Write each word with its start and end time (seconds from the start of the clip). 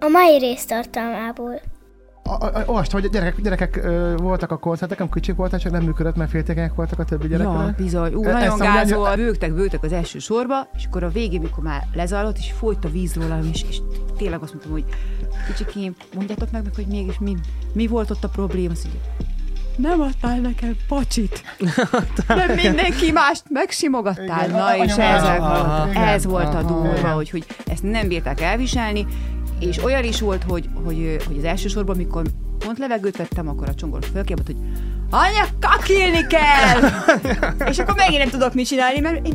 A 0.00 0.08
mai 0.08 0.38
rész 0.38 0.64
tartalmából. 0.64 1.60
Olvastam, 2.66 3.00
hogy 3.00 3.10
gyerekek, 3.10 3.40
gyerekek 3.42 3.76
ö, 3.76 4.14
voltak 4.16 4.50
a 4.50 4.56
koncerteken, 4.56 5.10
kicsik 5.10 5.34
voltak, 5.36 5.60
csak 5.60 5.72
nem 5.72 5.82
működött, 5.82 6.16
mert 6.16 6.30
féltékenyek 6.30 6.74
voltak 6.74 6.98
a 6.98 7.04
többi 7.04 7.28
gyerekek. 7.28 7.52
Ja, 7.52 7.74
bizony. 7.76 8.14
Ú, 8.14 8.24
E- 8.24 8.32
nagyon 8.32 8.58
gázol, 8.58 9.04
annyi- 9.06 9.16
bőgtek, 9.22 9.52
bőgtek 9.54 9.82
az 9.82 9.92
első 9.92 10.18
sorba, 10.18 10.68
és 10.76 10.84
akkor 10.84 11.02
a 11.02 11.08
végén, 11.08 11.40
mikor 11.40 11.64
már 11.64 11.86
lezajlott, 11.94 12.36
és 12.38 12.52
folyt 12.58 12.84
a 12.84 12.88
víz 12.88 13.14
rólam, 13.14 13.40
és, 13.52 13.64
és 13.68 13.78
tényleg 14.16 14.42
azt 14.42 14.52
mondtam, 14.52 14.72
hogy 14.72 14.84
kicsikém, 15.46 15.94
mondjátok 16.14 16.50
meg, 16.50 16.62
meg 16.62 16.74
hogy 16.74 16.86
mégis 16.86 17.18
mi, 17.18 17.36
mi 17.72 17.86
volt 17.86 18.10
ott 18.10 18.24
a 18.24 18.28
probléma. 18.28 18.72
Azt 18.72 18.84
mondja, 18.84 19.02
nem 19.76 20.00
adtál 20.00 20.38
nekem 20.38 20.76
pacsit. 20.88 21.42
Nem 22.28 22.54
mindenki 22.54 23.12
mást 23.12 23.42
megsimogattál. 23.48 24.48
Igen, 24.48 24.50
Na, 24.60 24.76
és 24.76 24.96
ez, 24.96 25.22
volt, 25.22 25.90
igen. 25.90 26.02
ez 26.02 26.24
volt 26.24 26.54
a 26.54 26.62
durva, 26.62 27.08
hogy, 27.08 27.30
hogy 27.30 27.46
ezt 27.66 27.82
nem 27.82 28.08
bírták 28.08 28.40
elviselni, 28.40 29.06
és 29.60 29.84
olyan 29.84 30.04
is 30.04 30.20
volt, 30.20 30.42
hogy, 30.42 30.68
hogy, 30.84 31.16
hogy 31.26 31.36
az 31.38 31.44
első 31.44 31.68
sorban, 31.68 31.94
amikor 31.94 32.26
pont 32.58 32.78
levegőt 32.78 33.16
vettem, 33.16 33.48
akkor 33.48 33.68
a 33.68 33.74
csongor 33.74 34.04
fölkiabott, 34.12 34.46
hogy 34.46 34.56
anya, 35.10 35.46
kakilni 35.60 36.26
kell! 36.26 36.90
és 37.70 37.78
akkor 37.78 37.94
megint 37.94 38.18
nem 38.18 38.30
tudok 38.30 38.54
mit 38.54 38.66
csinálni, 38.66 39.00
mert 39.00 39.26
én... 39.26 39.34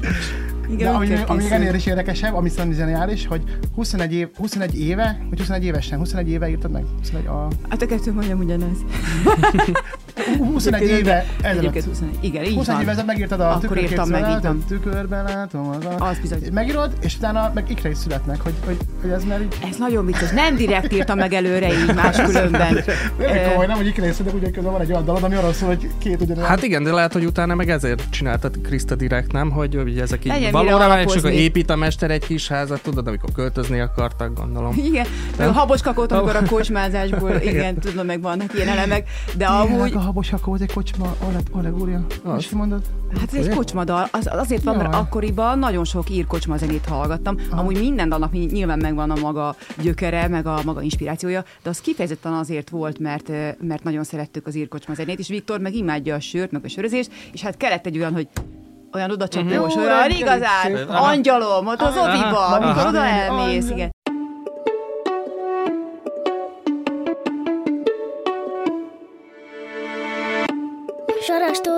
De 0.00 0.72
Igen, 0.72 0.94
ami, 0.94 1.06
úgy 1.06 1.12
kell 1.12 1.24
ami 1.26 1.42
készülni. 1.42 1.64
ennél 1.64 1.74
is 1.74 1.86
érdekesebb, 1.86 2.34
ami 2.34 2.48
szerintem 2.48 2.86
zseniális, 2.86 3.26
hogy 3.26 3.42
21, 3.74 4.12
év, 4.12 4.28
21 4.36 4.80
éve, 4.80 5.26
vagy 5.30 5.38
21 5.38 5.64
évesen, 5.64 5.98
21 5.98 6.28
éve 6.30 6.48
írtad 6.48 6.70
meg? 6.70 6.84
21, 6.98 7.26
a, 7.26 7.48
Hát 7.68 7.82
a 7.82 7.86
kettő 7.86 8.12
majdnem 8.12 8.38
ugyanaz. 8.38 8.76
21 10.24 10.82
éve 10.82 11.24
ezelőtt. 11.40 11.58
Egyébként 11.58 11.84
21. 11.84 12.18
Igen, 12.20 12.44
így 12.44 12.54
21 12.54 12.66
van. 12.66 12.80
éve 12.80 12.90
ezelőtt 12.90 13.08
megírtad 13.08 13.40
a 13.40 13.54
Akkor 13.54 13.78
írtam 13.78 14.08
meg, 14.08 14.20
így 14.20 14.42
van. 14.42 14.62
a 14.62 14.66
tükörben 14.68 15.24
látom 15.24 15.68
az 15.68 15.84
a... 15.84 16.08
Az 16.08 16.18
bizony. 16.18 16.38
Megírod, 16.52 16.92
és 17.00 17.16
utána 17.16 17.50
meg 17.54 17.70
ikre 17.70 17.90
is 17.90 17.96
születnek, 17.96 18.40
hogy, 18.40 18.54
hogy, 18.64 18.76
hogy 19.00 19.10
ez 19.10 19.24
már 19.24 19.40
így... 19.40 19.56
Ez 19.70 19.76
nagyon 19.76 20.06
vicces. 20.06 20.30
Nem 20.30 20.56
direkt 20.56 20.92
írtam 20.92 21.18
meg 21.18 21.32
előre 21.32 21.68
így 21.68 21.94
máskülönben. 21.94 22.74
Nem 23.18 23.48
komoly, 23.48 23.66
nem, 23.66 23.76
hogy 23.76 23.86
ikre 23.86 24.08
is 24.08 24.14
születnek, 24.14 24.42
ugye 24.42 24.50
közben 24.50 24.72
van 24.72 24.80
egy 24.80 24.90
olyan 24.90 25.04
dalod, 25.04 25.22
ami 25.22 25.34
arról 25.34 25.52
szól, 25.52 25.68
hogy 25.68 25.90
két 25.98 26.20
ugyanolyan... 26.20 26.48
Hát 26.48 26.62
igen, 26.62 26.82
de 26.82 26.92
lehet, 26.92 27.12
hogy 27.12 27.24
utána 27.24 27.54
meg 27.54 27.70
ezért 27.70 28.10
csináltad 28.10 28.60
Krista 28.62 28.94
direkt, 28.94 29.32
nem? 29.32 29.50
Hogy, 29.50 29.74
hogy 29.74 29.98
ezek 29.98 30.24
így 30.24 30.32
Legyen 30.32 30.52
valóra 30.52 30.88
van, 30.88 30.98
és 30.98 31.14
akkor 31.14 31.30
épít 31.30 31.70
a 31.70 31.76
mester 31.76 32.10
egy 32.10 32.26
kis 32.26 32.48
házat, 32.48 32.82
tudod, 32.82 33.06
amikor 33.06 33.32
költözni 33.32 33.80
akartak, 33.80 34.34
gondolom. 34.34 34.72
Igen, 34.76 35.06
meg 35.38 35.48
a 35.48 35.52
habocskakót, 35.52 36.12
amikor 36.12 36.36
a 36.36 36.42
kocsmázásból, 36.54 37.40
igen, 37.42 37.78
tudom, 37.78 38.06
meg 38.06 38.20
vannak 38.20 38.54
ilyen 38.54 38.68
elemek, 38.68 39.08
de 39.36 39.46
amúgy, 39.46 39.92
habos 40.06 40.30
hakó, 40.30 40.52
az 40.52 40.60
egy 40.60 40.72
kocsma, 40.72 41.14
alleg- 41.26 41.48
allegória. 41.52 42.06
És 42.38 42.50
mondod? 42.50 42.82
hát 43.18 43.34
ez 43.34 43.46
egy 43.46 43.54
kocsmadal, 43.54 44.08
az, 44.12 44.28
azért 44.32 44.62
van, 44.62 44.76
mert 44.76 44.94
akkoriban 44.94 45.58
nagyon 45.58 45.84
sok 45.84 46.10
ír 46.10 46.26
kocsma 46.26 46.56
zenét 46.56 46.84
hallgattam, 46.86 47.36
amúgy 47.50 47.78
minden 47.78 48.08
dalnak 48.08 48.32
ny- 48.32 48.52
nyilván 48.52 48.78
megvan 48.78 49.10
a 49.10 49.14
maga 49.20 49.54
gyökere, 49.82 50.28
meg 50.28 50.46
a 50.46 50.60
maga 50.64 50.82
inspirációja, 50.82 51.44
de 51.62 51.68
az 51.70 51.80
kifejezetten 51.80 52.32
azért 52.32 52.70
volt, 52.70 52.98
mert, 52.98 53.28
mert 53.60 53.82
nagyon 53.82 54.04
szerettük 54.04 54.46
az 54.46 54.54
ír 54.54 54.68
kocsma 54.68 54.94
zenét, 54.94 55.18
és 55.18 55.28
Viktor 55.28 55.60
meg 55.60 55.74
imádja 55.74 56.14
a 56.14 56.20
sört, 56.20 56.50
meg 56.50 56.64
a 56.64 56.68
sörözést, 56.68 57.10
és 57.32 57.42
hát 57.42 57.56
kellett 57.56 57.86
egy 57.86 57.98
olyan, 57.98 58.12
hogy 58.12 58.28
olyan 58.92 59.10
oda 59.10 59.28
csapós, 59.28 59.74
Jó 59.74 59.80
olyan 59.80 60.10
igazán, 60.10 60.72
angyalom, 60.88 61.66
ott 61.66 61.80
az 61.80 61.96
Aha. 61.96 62.08
oviba, 62.08 62.38
Aha. 62.46 62.54
amikor 62.54 62.86
oda 62.86 62.98
Aha. 62.98 63.08
elmész, 63.08 63.70
igen. 63.70 63.94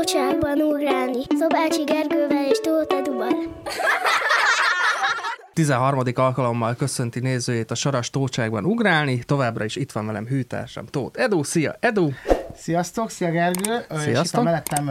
Saras 0.09 0.31
tócsákban 0.31 0.61
ugrálni. 0.61 1.23
Szobácsi 1.39 1.85
Gergővel 1.85 2.47
és 2.49 2.61
Tóth 2.61 2.95
Eduval. 2.95 3.29
13. 5.53 6.03
alkalommal 6.15 6.75
köszönti 6.75 7.21
nézőjét 7.21 7.71
a 7.71 7.75
Saras 7.75 8.11
Tócságban 8.11 8.65
ugrálni, 8.65 9.19
továbbra 9.25 9.65
is 9.65 9.77
itt 9.77 9.93
van 9.93 10.07
velem 10.07 10.27
hűtársam 10.27 10.87
Tóth 10.87 11.21
Edu, 11.21 11.43
szia 11.43 11.77
Edu! 11.81 12.09
Sziasztok, 12.61 13.11
szia 13.11 13.31
Gergő. 13.31 13.85
Ö, 13.89 13.95
És 13.95 14.07
itt 14.07 14.13
Sziasztok. 14.13 14.45
mellettem 14.45 14.89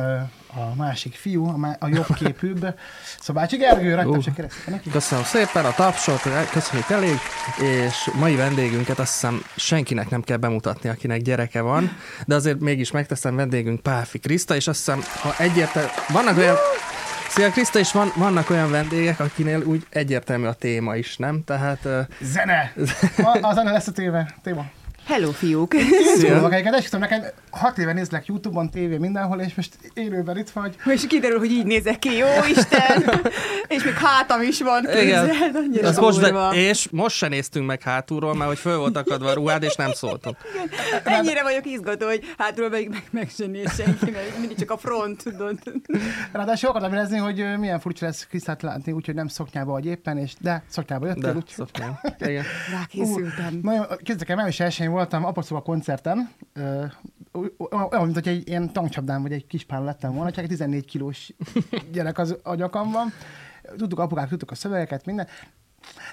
a 0.55 0.75
másik 0.75 1.15
fiú, 1.15 1.47
a, 1.79 1.87
jobb 1.87 2.13
képűbb. 2.15 2.73
Szobácsi 3.19 3.57
Gergő, 3.57 3.95
rajtam 3.95 4.21
se 4.21 4.31
keresztül 4.31 4.73
neki. 4.73 4.89
Köszönöm 4.89 5.23
szépen 5.23 5.65
a 5.65 5.73
tapsot, 5.73 6.21
köszönjük 6.51 6.89
elég, 6.89 7.17
és 7.61 8.09
mai 8.19 8.35
vendégünket 8.35 8.99
azt 8.99 9.11
hiszem 9.11 9.43
senkinek 9.55 10.09
nem 10.09 10.21
kell 10.21 10.37
bemutatni, 10.37 10.89
akinek 10.89 11.21
gyereke 11.21 11.61
van, 11.61 11.97
de 12.25 12.35
azért 12.35 12.59
mégis 12.59 12.91
megteszem 12.91 13.35
vendégünk 13.35 13.79
Páfi 13.81 14.19
Kriszta, 14.19 14.55
és 14.55 14.67
azt 14.67 14.77
hiszem, 14.77 15.03
ha 15.21 15.33
egyértelmű, 15.37 15.89
vannak 16.09 16.37
olyan, 16.37 16.55
Szia 17.29 17.49
Kriszta, 17.49 17.79
és 17.79 17.91
van, 17.91 18.11
vannak 18.15 18.49
olyan 18.49 18.71
vendégek, 18.71 19.19
akinél 19.19 19.61
úgy 19.63 19.85
egyértelmű 19.89 20.45
a 20.45 20.53
téma 20.53 20.95
is, 20.95 21.17
nem? 21.17 21.43
Tehát 21.43 21.85
ö, 21.85 22.01
Zene! 22.21 22.73
A, 23.23 23.37
a 23.41 23.53
zene 23.53 23.71
lesz 23.71 23.87
a 23.87 23.91
téve, 23.91 24.35
téma. 24.43 24.65
Hello, 25.07 25.31
fiúk! 25.31 25.73
Szóval 26.17 26.41
magáikat 26.41 26.73
esküszöm, 26.73 26.99
nekem 26.99 27.21
hat 27.49 27.77
éve 27.77 27.93
nézlek 27.93 28.25
Youtube-on, 28.25 28.69
tévé 28.69 28.97
mindenhol, 28.97 29.39
és 29.39 29.55
most 29.55 29.77
élőben 29.93 30.37
itt 30.37 30.49
vagy. 30.49 30.75
És 30.85 31.07
kiderül, 31.07 31.39
hogy 31.39 31.51
így 31.51 31.65
nézek 31.65 31.99
ki, 31.99 32.15
jó 32.15 32.27
Isten! 32.49 33.03
és 33.67 33.83
még 33.83 33.93
hátam 33.93 34.41
is 34.41 34.61
van, 34.61 34.81
képzeld, 34.81 35.55
annyira 35.55 35.87
Az 35.87 35.97
most, 35.97 36.19
de, 36.19 36.49
és 36.53 36.87
most 36.91 37.15
se 37.15 37.27
néztünk 37.27 37.65
meg 37.65 37.81
hátulról, 37.81 38.35
mert 38.35 38.49
hogy 38.49 38.59
föl 38.59 38.77
volt 38.77 38.97
akadva 38.97 39.29
a 39.29 39.33
ruhád, 39.33 39.63
és 39.63 39.75
nem 39.75 39.91
szóltunk. 39.91 40.37
Ennyire 41.03 41.43
vagyok 41.43 41.65
izgató, 41.65 42.05
hogy 42.05 42.33
hátulról 42.37 42.69
meg, 42.69 42.89
meg, 42.89 43.03
meg 43.11 43.29
se 43.37 43.45
néz 43.45 43.75
senki, 43.75 44.11
mert 44.11 44.37
mindig 44.39 44.57
csak 44.57 44.71
a 44.71 44.77
front, 44.77 45.23
tudod. 45.23 45.59
Ráadásul 46.31 46.69
akartam 46.69 46.93
érezni, 46.93 47.17
hogy 47.17 47.43
milyen 47.59 47.79
furcsa 47.79 48.05
lesz 48.05 48.25
Krisztát 48.29 48.61
látni, 48.61 48.91
úgyhogy 48.91 49.15
nem 49.15 49.27
szoknyába 49.27 49.71
vagy 49.71 49.85
éppen, 49.85 50.17
és 50.17 50.33
de 50.39 50.63
szoknyába 50.69 51.05
jöttél, 51.05 51.31
De, 51.31 51.37
úgyhogy... 51.37 51.69
Igen. 52.19 52.43
Rákészültem. 52.71 53.59
Nagyon, 53.61 53.85
képzeljük 54.03 54.29
el, 54.29 54.45
1 54.45 54.53
voltam 54.97 55.25
Apaszóba 55.25 55.61
koncerten, 55.61 56.29
olyan, 57.91 58.03
mint 58.03 58.13
hogy 58.13 58.27
egy 58.27 58.47
ilyen 58.47 58.73
tankcsapdán 58.73 59.21
vagy 59.21 59.31
egy 59.31 59.47
kispán 59.47 59.83
lettem 59.83 60.13
volna, 60.13 60.31
csak 60.31 60.43
egy 60.43 60.49
14 60.49 60.85
kilós 60.85 61.33
gyerek 61.93 62.17
az 62.17 62.37
a 62.43 62.55
nyakamban. 62.55 63.11
Tudtuk, 63.77 63.99
apukák, 63.99 64.29
tudtuk 64.29 64.51
a 64.51 64.55
szövegeket, 64.55 65.05
minden. 65.05 65.27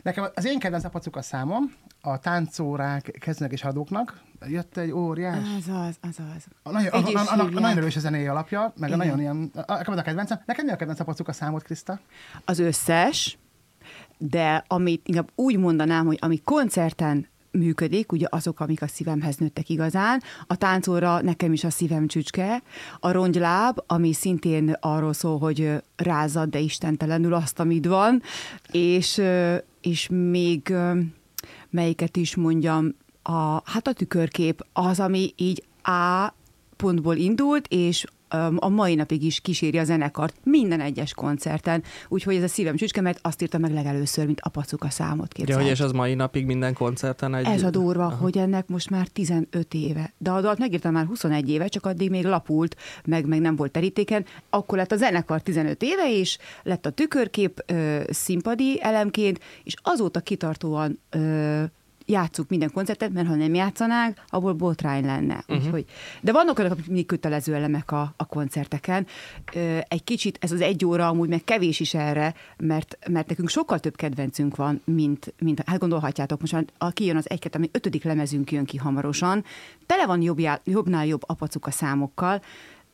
Nekem 0.03 0.27
az 0.34 0.45
én 0.45 0.59
kedvenc 0.59 0.84
apacuka 0.84 1.22
számom, 1.22 1.72
a 2.00 2.19
táncórák 2.19 3.17
kezdőnek 3.21 3.53
és 3.53 3.65
adóknak, 3.65 4.21
jött 4.47 4.77
egy 4.77 4.91
óriás. 4.91 5.39
Az 5.59 5.69
az, 5.69 5.97
az 6.01 6.16
az. 6.37 6.45
A 6.62 6.71
nagyon, 6.71 6.93
a, 6.93 6.97
a, 6.97 7.19
a, 7.19 7.41
a, 7.41 7.45
a 7.45 7.61
nagyon 7.61 7.78
erős 7.78 7.97
a 7.97 8.01
zenei 8.01 8.27
alapja, 8.27 8.72
meg 8.77 8.93
a 8.93 8.95
Igen. 8.95 8.99
nagyon 8.99 9.21
ilyen, 9.21 9.51
a, 9.55 9.72
a, 9.72 9.83
a 9.87 10.03
kedvencem. 10.03 10.41
Neked 10.47 10.65
mi 10.65 10.71
a 10.71 10.77
kedvenc 10.77 11.01
apacuka 11.01 11.33
számod, 11.33 11.62
Kriszta? 11.62 12.01
Az 12.45 12.59
összes, 12.59 13.39
de 14.19 14.65
amit 14.66 15.09
inkább 15.09 15.31
úgy 15.34 15.59
mondanám, 15.59 16.06
hogy 16.06 16.19
ami 16.21 16.41
koncerten 16.45 17.33
működik, 17.59 18.12
ugye 18.12 18.26
azok, 18.31 18.60
amik 18.60 18.82
a 18.82 18.87
szívemhez 18.87 19.37
nőttek 19.37 19.69
igazán. 19.69 20.22
A 20.47 20.56
táncóra 20.56 21.22
nekem 21.22 21.53
is 21.53 21.65
a 21.65 21.70
szívem 21.70 22.06
csücske. 22.06 22.62
A 23.00 23.10
rongyláb, 23.10 23.78
ami 23.87 24.12
szintén 24.12 24.76
arról 24.81 25.12
szól, 25.12 25.38
hogy 25.38 25.82
rázad, 25.97 26.48
de 26.48 26.59
istentelenül 26.59 27.34
azt, 27.34 27.60
amit 27.60 27.87
van. 27.87 28.22
És, 28.70 29.22
és 29.81 30.09
még 30.10 30.75
melyiket 31.70 32.16
is 32.16 32.37
mondjam, 32.37 32.94
a, 33.22 33.71
hát 33.71 33.86
a 33.86 33.92
tükörkép 33.92 34.66
az, 34.72 35.00
ami 35.00 35.32
így 35.36 35.65
A 35.82 36.32
pontból 36.76 37.16
indult, 37.16 37.66
és 37.66 38.04
a 38.56 38.68
mai 38.68 38.94
napig 38.94 39.22
is 39.22 39.40
kíséri 39.40 39.78
a 39.78 39.84
zenekart 39.84 40.36
minden 40.42 40.80
egyes 40.80 41.14
koncerten. 41.14 41.82
Úgyhogy 42.08 42.36
ez 42.36 42.42
a 42.42 42.48
szívem 42.48 42.76
csücske, 42.76 43.00
mert 43.00 43.18
azt 43.22 43.42
írta 43.42 43.58
meg 43.58 43.72
legelőször, 43.72 44.26
mint 44.26 44.40
apacuka 44.40 44.90
számot 44.90 45.38
Ja, 45.38 45.44
képzeld. 45.44 45.60
hogy 45.62 45.70
és 45.70 45.80
az 45.80 45.92
mai 45.92 46.14
napig 46.14 46.46
minden 46.46 46.74
koncerten 46.74 47.34
egy... 47.34 47.46
Ez 47.46 47.62
a 47.62 47.70
durva, 47.70 48.04
Aha. 48.04 48.16
hogy 48.16 48.38
ennek 48.38 48.68
most 48.68 48.90
már 48.90 49.06
15 49.08 49.74
éve. 49.74 50.12
De 50.18 50.30
a 50.30 50.40
dalt 50.40 50.58
megírtam 50.58 50.92
már 50.92 51.06
21 51.06 51.50
éve, 51.50 51.66
csak 51.66 51.86
addig 51.86 52.10
még 52.10 52.24
lapult, 52.24 52.76
meg, 53.04 53.26
meg 53.26 53.40
nem 53.40 53.56
volt 53.56 53.70
terítéken. 53.70 54.24
Akkor 54.50 54.78
lett 54.78 54.92
a 54.92 54.96
zenekar 54.96 55.41
15 55.42 55.82
éve 55.82 56.10
is, 56.10 56.38
lett 56.62 56.86
a 56.86 56.91
tükörkép 56.91 57.62
ö, 57.66 58.00
színpadi 58.10 58.82
elemként, 58.82 59.41
és 59.64 59.74
azóta 59.82 60.20
kitartóan 60.20 60.98
ö, 61.10 61.62
játsszuk 62.06 62.48
minden 62.48 62.71
koncertet, 62.72 63.12
mert 63.12 63.27
ha 63.27 63.34
nem 63.34 63.54
játszanánk, 63.54 64.21
abból 64.28 64.53
botrány 64.53 65.04
lenne. 65.04 65.34
Uh-huh. 65.34 65.56
Úgyhogy, 65.56 65.84
de 66.21 66.33
vannak 66.33 66.59
olyanok, 66.59 66.86
mindig 66.86 67.06
kötelező 67.06 67.54
elemek 67.54 67.92
a, 67.92 68.15
a 68.16 68.27
koncerteken. 68.27 69.06
Egy 69.89 70.04
kicsit, 70.04 70.39
ez 70.41 70.53
az 70.53 70.60
egy 70.60 70.84
óra 70.84 71.09
amúgy 71.09 71.28
meg 71.28 71.45
kevés 71.45 71.80
is 71.80 71.95
erre, 71.95 72.34
mert, 72.56 72.98
mert 73.09 73.28
nekünk 73.28 73.48
sokkal 73.48 73.78
több 73.78 73.97
kedvencünk 73.97 74.56
van, 74.56 74.83
mint, 74.84 75.34
mint 75.39 75.62
hát 75.66 75.78
gondolhatjátok, 75.78 76.41
most 76.41 76.72
a, 76.78 76.91
kijön 76.91 77.16
az 77.16 77.30
egy 77.30 77.48
ami 77.53 77.68
ötödik 77.72 78.04
lemezünk 78.04 78.53
jön 78.53 78.65
ki 78.65 78.77
hamarosan, 78.77 79.45
tele 79.86 80.06
van 80.06 80.22
jobb, 80.22 80.41
jobbnál 80.65 81.06
jobb 81.06 81.22
apacuka 81.27 81.71
számokkal, 81.71 82.42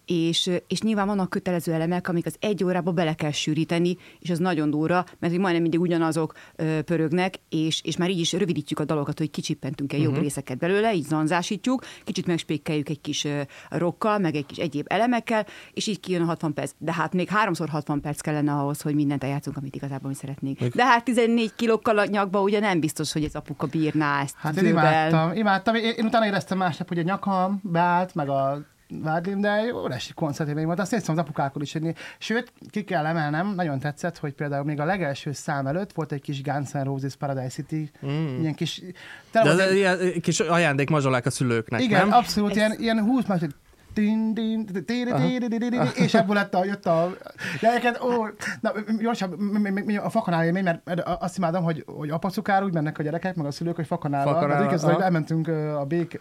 és, 0.07 0.51
és 0.67 0.81
nyilván 0.81 1.07
vannak 1.07 1.31
kötelező 1.31 1.73
elemek, 1.73 2.09
amik 2.09 2.27
az 2.27 2.37
egy 2.41 2.65
órába 2.65 2.93
bele 2.93 3.15
kell 3.15 3.31
sűríteni, 3.31 3.97
és 4.19 4.31
az 4.31 4.39
nagyon 4.39 4.71
durva, 4.71 5.05
mert 5.19 5.33
hogy 5.33 5.43
majdnem 5.43 5.63
mindig 5.63 5.81
ugyanazok 5.81 6.35
ö, 6.57 6.83
pörögnek, 6.83 7.35
és, 7.49 7.81
és 7.85 7.97
már 7.97 8.11
így 8.11 8.19
is 8.19 8.33
rövidítjük 8.33 8.79
a 8.79 8.85
dalokat, 8.85 9.19
hogy 9.19 9.31
kicsippentünk 9.31 9.93
el 9.93 9.99
uh-huh. 9.99 10.15
jobb 10.15 10.25
részeket 10.25 10.59
belőle, 10.59 10.95
így 10.95 11.05
zanzásítjuk, 11.05 11.85
kicsit 12.05 12.27
megspékeljük 12.27 12.89
egy 12.89 13.01
kis 13.01 13.25
ö, 13.25 13.41
rokkal, 13.69 14.19
meg 14.19 14.35
egy 14.35 14.47
kis 14.47 14.59
egyéb 14.59 14.87
elemekkel, 14.89 15.47
és 15.73 15.87
így 15.87 16.01
kijön 16.01 16.23
a 16.23 16.25
60 16.25 16.55
perc. 16.55 16.73
De 16.79 16.93
hát 16.93 17.13
még 17.13 17.29
háromszor 17.29 17.69
60 17.69 18.01
perc 18.01 18.21
kellene 18.21 18.53
ahhoz, 18.53 18.81
hogy 18.81 18.95
mindent 18.95 19.25
eljátszunk, 19.25 19.57
amit 19.57 19.75
igazából 19.75 20.09
mi 20.09 20.15
szeretnénk. 20.15 20.59
De 20.63 20.85
hát 20.85 21.05
14 21.05 21.53
kilókkal 21.57 21.99
a 21.99 22.05
nyakba 22.05 22.41
ugye 22.41 22.61
nem 22.61 22.81
biztos, 22.81 23.13
hogy 23.13 23.25
ez 23.25 23.35
apuka 23.35 23.67
bírná 23.67 24.23
ezt. 24.23 24.35
Hát 24.39 24.57
én 24.57 24.67
imádtam, 24.67 25.33
imádtam. 25.33 25.75
Én, 25.75 25.95
én 25.97 26.05
utána 26.05 26.27
éreztem 26.27 26.59
másnap, 26.59 26.89
hogy 26.89 26.99
a 26.99 27.03
nyakam 27.03 27.61
beállt, 27.63 28.15
meg 28.15 28.29
a 28.29 28.65
vádlim, 29.03 29.41
de 29.41 29.63
jó 29.63 29.91
esi 29.91 30.13
koncertélmény 30.13 30.65
volt. 30.65 30.79
Azt 30.79 30.95
hiszem 30.95 31.15
az 31.15 31.21
apukákon 31.21 31.63
is. 31.63 31.73
Hogy, 31.73 31.95
sőt, 32.19 32.53
ki 32.71 32.85
kell 32.85 33.07
emelnem, 33.07 33.55
nagyon 33.55 33.79
tetszett, 33.79 34.19
hogy 34.19 34.33
például 34.33 34.65
még 34.65 34.81
a 34.81 34.85
legelső 34.85 35.33
szám 35.33 35.67
előtt 35.67 35.93
volt 35.93 36.13
egy 36.13 36.21
kis 36.21 36.43
Guns 36.43 36.71
N' 36.71 36.85
Roses 36.85 37.17
Paradise 37.17 37.49
City, 37.49 37.91
mm. 38.07 38.41
ilyen 38.41 38.55
kis... 38.55 38.83
De 39.33 39.41
az 39.41 39.59
egy, 39.59 39.75
ilyen 39.75 39.99
kis 40.21 40.41
ajándék 40.41 40.91
mazsolák 40.91 41.27
a 41.27 41.31
szülőknek, 41.31 41.81
Igen, 41.81 42.09
nem? 42.09 42.19
abszolút, 42.19 42.55
ilyen, 42.55 42.75
ilyen 42.79 43.01
20 43.01 43.27
másod, 43.27 43.55
din, 43.95 44.35
din, 44.35 44.67
din, 44.87 45.81
és 45.95 46.15
ebből 46.15 46.35
lett 46.35 46.55
a, 46.55 46.65
jött 46.65 46.87
a 46.87 47.17
gyereked, 47.61 47.99
ó, 48.03 48.27
na, 48.61 48.73
gyorsabb, 48.99 49.35
a 50.03 50.11
fakanál 50.11 50.45
élmény, 50.45 50.65
mert 50.65 51.01
azt 51.01 51.39
imádom, 51.39 51.63
hogy, 51.63 51.85
hogy 51.87 52.11
apacukár 52.11 52.63
úgy 52.63 52.73
mennek 52.73 52.99
a 52.99 53.03
gyerekek, 53.03 53.35
meg 53.35 53.47
a 53.47 53.51
szülők, 53.51 53.77
hogy 53.77 53.87
fakanálva. 53.87 54.33
Fakanálva. 54.33 54.71
Hát, 54.71 54.81
hogy 54.81 55.01
elmentünk 55.01 55.49
a 55.79 55.85
bék, 55.85 56.21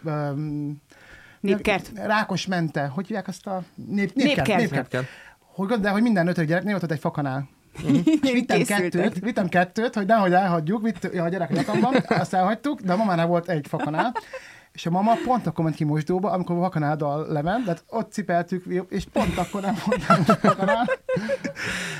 Népkert. 1.40 1.90
Rákos 1.94 2.46
mente. 2.46 2.86
Hogy 2.86 3.06
hívják 3.06 3.28
azt 3.28 3.46
a 3.46 3.62
nép, 3.74 4.14
népkert? 4.14 4.46
Népkert. 4.46 4.72
népkert. 4.72 5.06
Hogy, 5.38 5.68
de 5.68 5.90
hogy 5.90 6.02
minden 6.02 6.26
ötödik 6.26 6.48
gyereknél 6.48 6.74
ott 6.74 6.90
egy 6.90 6.98
fakanál. 6.98 7.48
Uh-huh. 7.82 8.04
vittem 8.32 8.62
kettőt, 8.62 9.18
vittem 9.18 9.48
kettőt, 9.48 9.94
hogy 9.94 10.06
nehogy 10.06 10.32
elhagyjuk, 10.32 10.82
vitt 10.82 11.04
a 11.04 11.28
gyerek 11.28 11.50
nyakamban, 11.50 11.94
azt 12.08 12.34
elhagytuk, 12.34 12.80
de 12.80 12.92
a 12.92 12.96
mamánál 12.96 13.26
volt 13.26 13.48
egy 13.48 13.66
fakanál, 13.68 14.12
és 14.80 14.86
a 14.86 14.90
mama 14.90 15.14
pont 15.24 15.46
akkor 15.46 15.64
ment 15.64 15.76
ki 15.76 15.84
mosdóba, 15.84 16.30
amikor 16.30 16.56
a 16.56 16.58
vakanáddal 16.58 17.26
lement, 17.32 17.64
tehát 17.64 17.84
ott 17.88 18.12
cipeltük, 18.12 18.64
és 18.88 19.04
pont 19.12 19.38
akkor 19.38 19.60
nem 19.60 19.74
vakanál. 20.42 20.88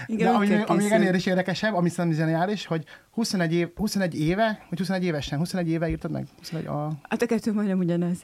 Igen, 0.06 0.32
De 0.32 0.36
ami, 0.38 0.62
ami 0.66 0.92
ennél 0.92 1.14
is 1.14 1.26
érdekesebb, 1.26 1.74
ami 1.74 1.88
szerintem 1.88 2.20
zseniális, 2.20 2.66
hogy 2.66 2.84
21, 3.10 3.52
év, 3.54 3.68
21 3.76 4.20
éve, 4.20 4.66
vagy 4.68 4.78
21 4.78 5.04
évesen, 5.04 5.38
21 5.38 5.68
éve 5.68 5.88
írtad 5.88 6.10
meg? 6.10 6.26
21 6.38 6.66
a... 6.66 6.92
Hát 7.08 7.22
a 7.22 7.26
kettő 7.26 7.52
majdnem 7.52 7.78
ugyanez. 7.78 8.18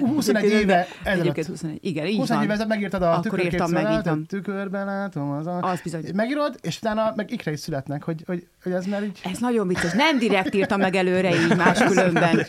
21 0.00 0.44
éve 0.44 0.86
ezelőtt. 1.02 1.46
21. 1.46 1.78
Igen, 1.80 2.06
így 2.06 2.16
21 2.16 2.44
éve 2.44 2.64
megírtad 2.66 3.02
a 3.02 3.16
Akkor 3.16 3.44
írtam 3.44 3.70
meg, 3.70 3.92
írtam. 3.92 4.24
Tükörben 4.26 4.86
látom. 4.86 5.30
Az, 5.30 5.46
a... 5.46 5.58
az 5.62 5.80
bizony. 5.80 6.04
Megírod, 6.14 6.58
és 6.60 6.76
utána 6.76 7.12
meg 7.16 7.30
ikre 7.30 7.52
is 7.52 7.60
születnek, 7.60 8.02
hogy, 8.02 8.22
hogy, 8.26 8.46
hogy 8.62 8.72
ez 8.72 8.86
már 8.86 9.02
így... 9.02 9.20
Ez 9.24 9.38
nagyon 9.38 9.68
vicces. 9.68 9.92
Nem 9.92 10.18
direkt 10.18 10.54
írtam 10.54 10.80
meg 10.80 10.94
előre 10.94 11.30
így 11.30 11.56
máskülönben. 11.56 12.46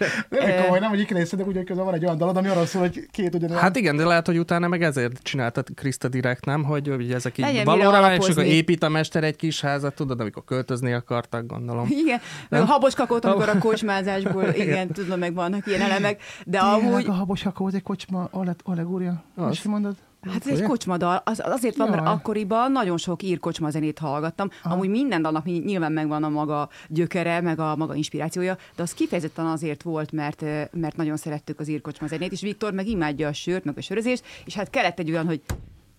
Nem 0.48 0.62
komoly, 0.62 0.80
nem, 0.80 0.90
hogy 0.90 1.06
de 1.06 1.44
úgy, 1.44 1.56
hogy 1.56 1.75
van 1.75 1.94
egy 1.94 2.06
olyan 2.06 2.18
dalod, 2.18 2.38
ami 2.38 2.48
arról 2.48 2.66
szól, 2.66 2.81
hogy 2.81 3.07
két 3.12 3.36
ugyanolyan. 3.36 3.62
Hát 3.62 3.75
igen, 3.75 3.95
de 3.95 4.06
lehet, 4.06 4.25
hogy 4.25 4.38
utána 4.38 4.68
meg 4.68 4.84
ezért 4.84 5.24
csináltad 5.24 5.68
Krista 5.75 6.07
direkt, 6.07 6.45
nem? 6.45 6.63
Hogy, 6.63 6.88
hogy 6.88 7.12
ezek 7.12 7.38
így 7.38 7.63
valóra 7.63 8.16
és 8.16 8.28
akkor 8.28 8.44
épít 8.44 8.84
a 8.84 8.90
mester 8.90 9.24
egy 9.24 9.36
kis 9.36 9.62
házat, 9.62 9.95
tudod, 9.95 10.19
amikor 10.19 10.44
költözni 10.44 10.94
akartak, 10.94 11.45
gondolom. 11.45 11.88
Igen, 11.90 12.19
meg 12.50 12.62
a 12.62 12.66
habos 12.66 12.95
kakót, 12.95 13.25
amikor 13.25 13.50
a 13.50 13.57
kocsmázásból, 13.68 14.48
igen, 14.56 14.88
tudom, 14.88 15.19
meg 15.19 15.34
vannak 15.34 15.68
ilyen 15.68 15.81
elemek, 15.81 16.22
de 16.46 16.60
amúgy... 16.60 17.06
a 17.07 17.12
habos 17.12 17.42
kakó, 17.42 17.69
egy 17.74 17.84
kocsma 17.84 18.30
allegória. 18.63 19.24
Most 19.36 19.66
mondod? 19.66 19.96
Hát 20.31 20.48
ez 20.48 20.60
egy 20.60 20.68
kocsmadal. 20.68 21.22
Az, 21.25 21.42
azért 21.46 21.75
van, 21.75 21.90
mert 21.90 22.08
akkoriban 22.08 22.72
nagyon 22.72 22.98
sok 22.98 23.24
ír 23.24 23.40
kocsmazenét 23.40 24.00
hallgattam. 24.00 24.50
Aha. 24.64 24.74
Amúgy 24.74 24.90
minden 24.90 25.22
dalnak 25.22 25.46
nyilván 25.46 25.92
megvan 25.92 26.24
a 26.24 26.30
maga 26.30 26.70
gyökere, 26.88 27.42
meg 27.42 27.60
a 27.60 27.75
maga 27.75 27.96
inspirációja, 27.96 28.58
de 28.75 28.81
az 28.81 28.94
kifejezetten 28.94 29.46
azért 29.46 29.84
volt, 29.84 30.12
mert, 30.12 30.42
mert 30.72 30.96
nagyon 30.96 31.18
szerettük 31.18 31.60
az 31.60 31.68
ír 31.68 31.81
kocsmazenét, 31.81 32.31
és 32.31 32.42
Viktor 32.42 32.74
meg 32.74 32.88
imádja 32.88 33.28
a 33.28 33.34
sört, 33.34 33.64
meg 33.64 33.78
a 33.78 33.81
sörözést, 33.81 34.24
és 34.46 34.56
hát 34.56 34.70
kellett 34.70 35.00
egy 35.00 35.12
olyan, 35.12 35.25
hogy 35.25 35.42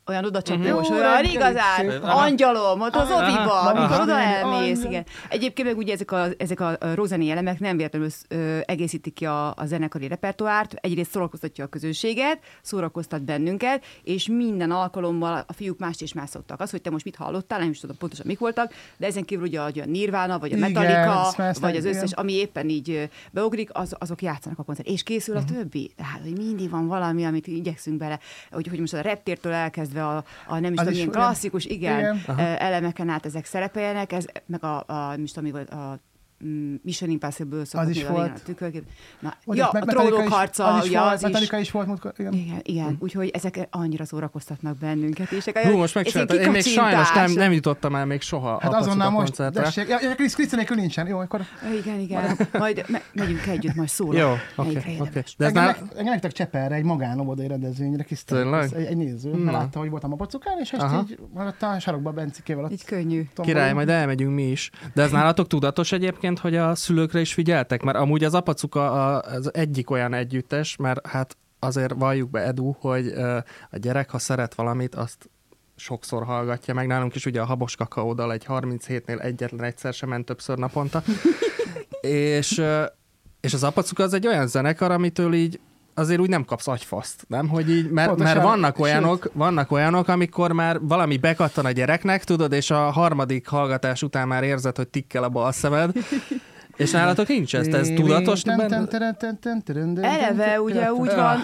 olyan 0.07 0.25
odacsapós, 0.25 0.89
uh-huh. 0.89 0.97
olyan 0.97 1.25
igazán 1.25 1.89
angyalom, 2.03 2.81
ott 2.81 2.95
az 2.95 3.11
oviba, 3.11 3.61
amikor 3.61 4.01
oda 4.01 4.19
elmész, 4.21 4.85
igen. 4.85 5.07
Egyébként 5.29 5.69
meg 5.69 5.77
ugye 5.77 5.93
ezek 5.93 6.13
a, 6.13 6.27
ezek 6.37 6.61
a 6.61 6.77
rozeni 6.95 7.31
elemek 7.31 7.61
nem 7.61 7.77
véletlenül 7.77 8.09
ö, 8.29 8.59
egészítik 8.65 9.15
ki 9.15 9.27
a, 9.27 9.49
a 9.49 9.65
zenekari 9.65 10.09
repertoárt, 10.09 10.75
egyrészt 10.75 11.11
szórakoztatja 11.11 11.65
a 11.65 11.69
közönséget, 11.69 12.39
szórakoztat 12.63 13.23
bennünket, 13.23 13.85
és 14.03 14.29
minden 14.29 14.71
alkalommal 14.71 15.45
a 15.47 15.53
fiúk 15.53 15.79
mást 15.79 16.03
és 16.03 16.13
más 16.13 16.31
szoktak. 16.31 16.61
Az, 16.61 16.71
hogy 16.71 16.83
te 16.83 16.91
most 16.91 17.05
mit 17.05 17.17
hallottál, 17.17 17.59
nem 17.59 17.71
is 17.71 17.81
tudom 17.81 17.97
pontosan 17.97 18.27
mik 18.27 18.39
voltak, 18.39 18.73
de 18.97 19.07
ezen 19.07 19.25
kívül 19.25 19.47
ugye 19.47 19.61
a 19.61 19.71
Nirvana, 19.85 20.39
vagy 20.39 20.53
a 20.53 20.57
Metallica, 20.57 21.33
igen, 21.33 21.55
vagy 21.61 21.77
az 21.77 21.85
összes, 21.85 22.11
igen. 22.11 22.25
ami 22.25 22.33
éppen 22.33 22.69
így 22.69 23.11
beugrik, 23.31 23.71
az, 23.73 23.95
azok 23.99 24.23
játszanak 24.23 24.59
a 24.59 24.63
koncert. 24.63 24.89
És 24.89 25.03
készül 25.03 25.37
uh-huh. 25.37 25.51
a 25.51 25.55
többi. 25.55 25.93
Tehát, 25.97 26.21
hogy 26.23 26.37
mindig 26.37 26.71
van 26.71 26.87
valami, 26.87 27.25
amit 27.25 27.47
igyekszünk 27.47 27.97
bele, 27.97 28.19
hogy, 28.51 28.67
hogy 28.67 28.79
most 28.79 28.95
a 28.95 29.01
reptértől 29.01 29.53
elkezd 29.53 29.94
elkezdve 29.95 30.25
a, 30.49 30.55
a 30.55 30.59
nem 30.59 30.73
is 30.73 30.79
tudom, 30.79 30.95
ilyen 30.95 31.11
klasszikus, 31.11 31.65
igen, 31.65 32.17
igen. 32.17 32.39
elemeken 32.39 33.09
át 33.09 33.27
ezek 33.27 33.45
szerepeljenek, 33.45 34.13
ez, 34.13 34.25
meg 34.47 34.65
a, 34.65 34.85
a 34.87 35.09
nem 35.09 35.23
is 35.23 35.33
tudom, 35.33 35.55
a 35.71 35.73
Mm, 35.75 36.14
Mission 36.83 37.11
Impossible 37.11 37.65
szokott 37.65 37.87
az 37.87 37.97
is 37.97 38.07
volt. 38.07 38.31
A 38.37 38.43
tükörkép. 38.45 38.83
Na, 39.21 39.35
ja, 39.47 39.69
a 39.69 39.79
trónok 39.79 40.29
harca, 40.29 40.65
az 40.65 40.85
is 40.85 40.91
ja, 40.91 41.01
volt, 41.01 41.13
az 41.13 41.23
Metallica 41.23 41.57
is, 41.57 41.63
is 41.63 41.71
volt 41.71 41.87
múltkor. 41.87 42.13
Igen, 42.17 42.33
igen, 42.33 42.61
igen. 42.63 42.91
Mm. 42.91 42.95
úgyhogy 42.99 43.29
ezek 43.29 43.69
annyira 43.71 44.05
szórakoztatnak 44.05 44.77
bennünket. 44.77 45.33
És 45.33 45.45
Hú, 45.45 45.77
most 45.77 45.95
megcsináltad. 45.95 46.41
Én 46.41 46.51
még 46.51 46.63
sajnos 46.63 47.13
nem, 47.13 47.33
nem 47.33 47.53
jutottam 47.53 47.95
el 47.95 48.07
még 48.07 48.21
soha 48.21 48.59
hát 48.61 48.75
azonnal 48.75 49.11
most, 49.11 49.51
dessék. 49.51 49.89
Ja, 49.89 49.99
ja, 50.03 50.15
Krisz, 50.15 50.35
Krisz 50.35 50.51
nélkül 50.51 50.77
nincsen. 50.77 51.07
Jó, 51.07 51.19
akkor... 51.19 51.41
Igen, 51.83 51.99
igen. 52.01 52.37
Majd 52.53 52.85
me- 52.89 53.05
megyünk 53.13 53.47
együtt, 53.47 53.75
majd 53.75 53.89
szólok. 53.89 54.17
Jó, 54.17 54.31
oké. 54.57 54.79
Okay, 54.79 55.01
okay. 55.01 55.23
De 55.37 55.45
ez 55.45 55.55
engem, 55.55 55.91
engem 55.97 56.13
megtek 56.13 56.33
Cseperre 56.33 56.75
egy 56.75 56.85
magánobodai 56.85 57.47
rendezvényre, 57.47 58.03
Krisz, 58.03 58.25
egy, 58.31 58.85
egy 58.85 58.97
néző, 58.97 59.33
mert 59.33 59.57
látta, 59.57 59.79
hogy 59.79 59.91
voltam 59.91 60.13
a 60.13 60.17
pocukán, 60.17 60.59
és 60.61 60.73
ezt 60.73 61.11
így 61.11 61.19
a 61.61 61.79
sarokba 61.79 62.11
Bencikével. 62.11 62.71
Így 62.71 62.85
könnyű. 62.85 63.29
Király, 63.35 63.73
majd 63.73 63.89
elmegyünk 63.89 64.35
mi 64.35 64.51
is. 64.51 64.71
De 64.95 65.03
ez 65.03 65.11
nálatok 65.11 65.47
tudatos 65.47 65.93
egyébként, 65.93 66.34
hogy 66.39 66.57
a 66.57 66.75
szülők 66.75 67.05
szülőkre 67.05 67.21
is 67.21 67.35
figyeltek? 67.35 67.83
Mert 67.83 67.99
amúgy 67.99 68.25
az 68.25 68.35
apacuka 68.35 69.19
az 69.19 69.55
egyik 69.55 69.91
olyan 69.91 70.15
együttes, 70.15 70.77
mert 70.77 71.07
hát 71.07 71.37
azért 71.59 71.93
valljuk 71.93 72.31
be, 72.31 72.41
Edu, 72.41 72.75
hogy 72.79 73.09
a 73.71 73.79
gyerek, 73.79 74.11
ha 74.11 74.19
szeret 74.19 74.55
valamit, 74.55 74.95
azt 74.95 75.31
sokszor 75.77 76.25
hallgatja 76.25 76.75
meg. 76.75 76.87
Nálunk 76.87 77.15
is 77.15 77.27
ugye 77.27 77.41
a 77.41 77.45
habos 77.45 77.77
kakaódal 77.77 78.33
egy 78.33 78.45
37-nél 78.49 79.21
egyetlen 79.21 79.65
egyszer 79.65 79.95
sem 79.95 80.09
ment 80.09 80.25
többször 80.25 80.59
naponta. 80.59 81.03
és, 82.37 82.63
és 83.41 83.55
az 83.55 83.65
apacuka 83.65 84.03
az 84.03 84.15
egy 84.15 84.27
olyan 84.27 84.47
zenekar, 84.47 84.91
amitől 84.91 85.35
így 85.35 85.61
azért 85.95 86.21
úgy 86.21 86.29
nem 86.29 86.45
kapsz 86.45 86.69
agyfaszt, 86.69 87.25
nem? 87.29 87.49
Hogy 87.49 87.71
így, 87.71 87.91
mert, 87.91 88.17
mert 88.17 88.43
vannak, 88.43 88.79
olyanok, 88.79 89.31
vannak 89.33 89.71
olyanok, 89.71 90.09
amikor 90.09 90.53
már 90.53 90.81
valami 90.81 91.17
bekattan 91.17 91.65
a 91.65 91.71
gyereknek, 91.71 92.25
tudod, 92.25 92.53
és 92.53 92.71
a 92.71 92.91
harmadik 92.91 93.47
hallgatás 93.47 94.03
után 94.03 94.29
már 94.29 94.43
érzed, 94.43 94.77
hogy 94.77 94.89
tikkel 94.89 95.23
a 95.23 95.29
bal 95.29 95.53
szemed, 95.53 95.93
és 96.77 96.91
nálatok 96.91 97.29
nincs 97.29 97.57
ez? 97.57 97.67
Ez 97.67 97.89
tudatos? 97.89 98.43
Eleve 100.05 100.61
ugye 100.61 100.93
úgy 100.93 101.15
van, 101.15 101.39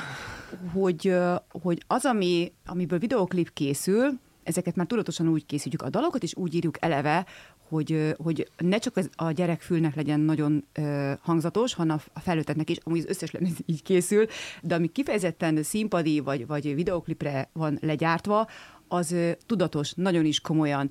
hogy, 0.72 1.16
hogy 1.62 1.82
az, 1.86 2.04
ami, 2.04 2.52
amiből 2.66 2.98
videoklip 2.98 3.52
készül, 3.52 4.18
ezeket 4.42 4.76
már 4.76 4.86
tudatosan 4.86 5.28
úgy 5.28 5.46
készítjük. 5.46 5.82
A 5.82 5.88
dalokat 5.88 6.22
is 6.22 6.34
úgy 6.36 6.54
írjuk 6.54 6.76
eleve, 6.80 7.26
hogy, 7.70 8.14
hogy 8.16 8.50
ne 8.56 8.78
csak 8.78 8.96
az, 8.96 9.10
a 9.14 9.30
gyerek 9.30 9.60
fülnek 9.60 9.94
legyen 9.94 10.20
nagyon 10.20 10.64
ö, 10.72 11.12
hangzatos, 11.20 11.74
hanem 11.74 12.00
a 12.12 12.20
felnőtteknek 12.20 12.70
is, 12.70 12.76
amúgy 12.82 12.98
az 12.98 13.06
összes 13.08 13.30
lemez 13.30 13.56
így 13.66 13.82
készül, 13.82 14.26
de 14.62 14.74
ami 14.74 14.88
kifejezetten 14.88 15.62
színpadi 15.62 16.20
vagy, 16.20 16.46
vagy 16.46 16.74
videoklipre 16.74 17.50
van 17.52 17.78
legyártva, 17.80 18.46
az 18.88 19.12
ö, 19.12 19.30
tudatos, 19.46 19.92
nagyon 19.96 20.24
is 20.24 20.40
komolyan 20.40 20.90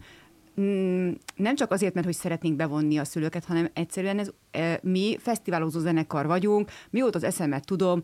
nem 1.36 1.56
csak 1.56 1.72
azért, 1.72 1.94
mert 1.94 2.06
hogy 2.06 2.16
szeretnénk 2.16 2.56
bevonni 2.56 2.98
a 2.98 3.04
szülőket, 3.04 3.46
hanem 3.46 3.70
egyszerűen 3.74 4.20
ez, 4.20 4.30
e, 4.52 4.80
mi 4.84 5.18
fesztiválozó 5.20 5.80
zenekar 5.80 6.26
vagyunk, 6.26 6.72
mióta 6.90 7.18
az 7.18 7.24
eszemet 7.24 7.66
tudom, 7.66 8.04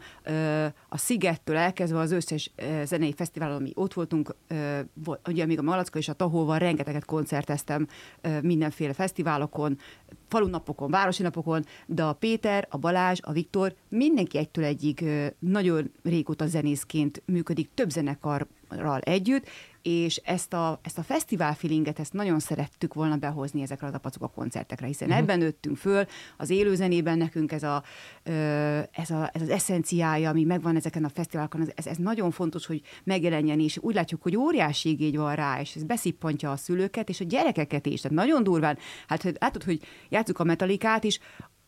a 0.89 0.97
Szigettől 0.97 1.55
elkezdve 1.55 1.99
az 1.99 2.11
összes 2.11 2.51
e, 2.55 2.85
zenei 2.85 3.13
fesztiválon, 3.13 3.55
ami 3.55 3.71
ott 3.73 3.93
voltunk, 3.93 4.35
ugye 5.27 5.45
még 5.45 5.59
a 5.59 5.61
Malacka 5.61 5.99
és 5.99 6.07
a 6.07 6.13
Tahóval 6.13 6.59
rengeteget 6.59 7.05
koncerteztem 7.05 7.87
mindenféle 8.41 8.93
fesztiválokon, 8.93 9.77
falunapokon, 10.27 10.91
városi 10.91 11.23
napokon, 11.23 11.65
de 11.85 12.03
a 12.03 12.13
Péter, 12.13 12.67
a 12.69 12.77
Balázs, 12.77 13.19
a 13.21 13.31
Viktor, 13.31 13.75
mindenki 13.89 14.37
egytől 14.37 14.63
egyig 14.63 15.05
nagyon 15.39 15.91
régóta 16.03 16.47
zenészként 16.47 17.21
működik 17.25 17.69
több 17.73 17.89
zenekarral 17.89 18.99
együtt, 18.99 19.47
és 19.87 20.15
ezt 20.15 20.53
a, 20.53 20.79
ezt 20.83 20.97
a 20.97 21.03
fesztivál 21.03 21.53
feelinget, 21.53 21.99
ezt 21.99 22.13
nagyon 22.13 22.39
szerettük 22.39 22.93
volna 22.93 23.15
behozni 23.15 23.61
ezekre 23.61 23.87
a 23.87 23.99
a 24.19 24.27
koncertekre, 24.27 24.87
hiszen 24.87 25.07
uh-huh. 25.07 25.23
ebben 25.23 25.37
nőttünk 25.37 25.77
föl, 25.77 26.05
az 26.37 26.49
élőzenében 26.49 27.17
nekünk 27.17 27.51
ez, 27.51 27.63
a, 27.63 27.83
ez, 28.91 29.09
a, 29.09 29.29
ez 29.33 29.41
az 29.41 29.49
eszenciája, 29.49 30.29
ami 30.29 30.43
megvan 30.43 30.75
ezeken 30.75 31.03
a 31.03 31.09
fesztiválokon, 31.09 31.61
ez, 31.75 31.85
ez 31.85 31.97
nagyon 31.97 32.31
fontos, 32.31 32.65
hogy 32.65 32.81
megjelenjen, 33.03 33.59
és 33.59 33.77
úgy 33.77 33.95
látjuk, 33.95 34.21
hogy 34.21 34.35
óriási 34.35 34.89
igény 34.89 35.17
van 35.17 35.35
rá, 35.35 35.59
és 35.59 35.75
ez 35.75 35.83
beszippantja 35.83 36.51
a 36.51 36.57
szülőket, 36.57 37.09
és 37.09 37.19
a 37.19 37.25
gyerekeket 37.25 37.85
is, 37.85 38.01
tehát 38.01 38.17
nagyon 38.17 38.43
durván, 38.43 38.77
hát 39.07 39.33
látod, 39.39 39.63
hogy 39.63 39.81
játszuk 40.09 40.39
a 40.39 40.43
metalikát 40.43 41.03
is, 41.03 41.19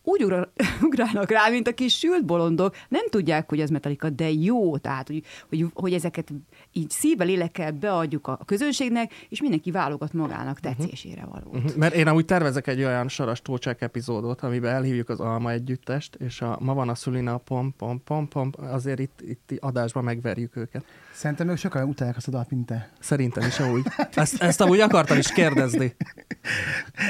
úgy 0.07 0.23
ugrálnak 0.87 1.31
rá, 1.31 1.49
mint 1.49 1.67
a 1.67 1.73
kis 1.73 1.97
sült 1.97 2.25
bolondok, 2.25 2.75
nem 2.89 3.09
tudják, 3.09 3.49
hogy 3.49 3.59
ez 3.59 3.69
metalika, 3.69 4.09
de 4.09 4.31
jó, 4.31 4.77
tehát, 4.77 5.07
hogy, 5.07 5.23
hogy, 5.49 5.65
hogy 5.73 5.93
ezeket 5.93 6.33
így 6.71 6.89
szívvel, 6.89 7.27
lélekkel 7.27 7.71
beadjuk 7.71 8.27
a 8.27 8.39
közönségnek, 8.45 9.11
és 9.29 9.41
mindenki 9.41 9.71
válogat 9.71 10.13
magának 10.13 10.59
mhm. 10.61 10.73
tetszésére 10.73 11.25
való. 11.25 11.49
Uh-huh. 11.51 11.75
Mert 11.75 11.93
én 11.93 12.07
amúgy 12.07 12.25
tervezek 12.25 12.67
egy 12.67 12.83
olyan 12.83 13.07
saras 13.07 13.41
tócsák 13.41 13.81
epizódot, 13.81 14.41
amiben 14.41 14.73
elhívjuk 14.73 15.09
az 15.09 15.19
Alma 15.19 15.51
együttest, 15.51 16.15
és 16.15 16.41
a 16.41 16.57
ma 16.59 16.73
van 16.73 16.89
a 16.89 16.95
szülinapom, 16.95 17.73
pom, 17.77 18.03
pom, 18.03 18.27
pom, 18.27 18.51
azért 18.57 18.99
itt, 18.99 19.21
itt 19.21 19.51
adásban 19.59 20.03
megverjük 20.03 20.55
őket. 20.55 20.85
Szerintem 21.13 21.49
ők 21.49 21.57
sokan 21.57 21.87
utálják 21.87 22.17
azt 22.17 22.27
a 22.27 22.31
dalt, 22.31 22.49
mint 22.49 22.65
te. 22.65 22.89
Szerintem 22.99 23.47
is 23.47 23.59
amúgy. 23.59 23.85
Ezt, 24.13 24.41
ezt 24.41 24.61
amúgy 24.61 24.79
akartam 24.79 25.17
is 25.17 25.31
kérdezni. 25.31 25.95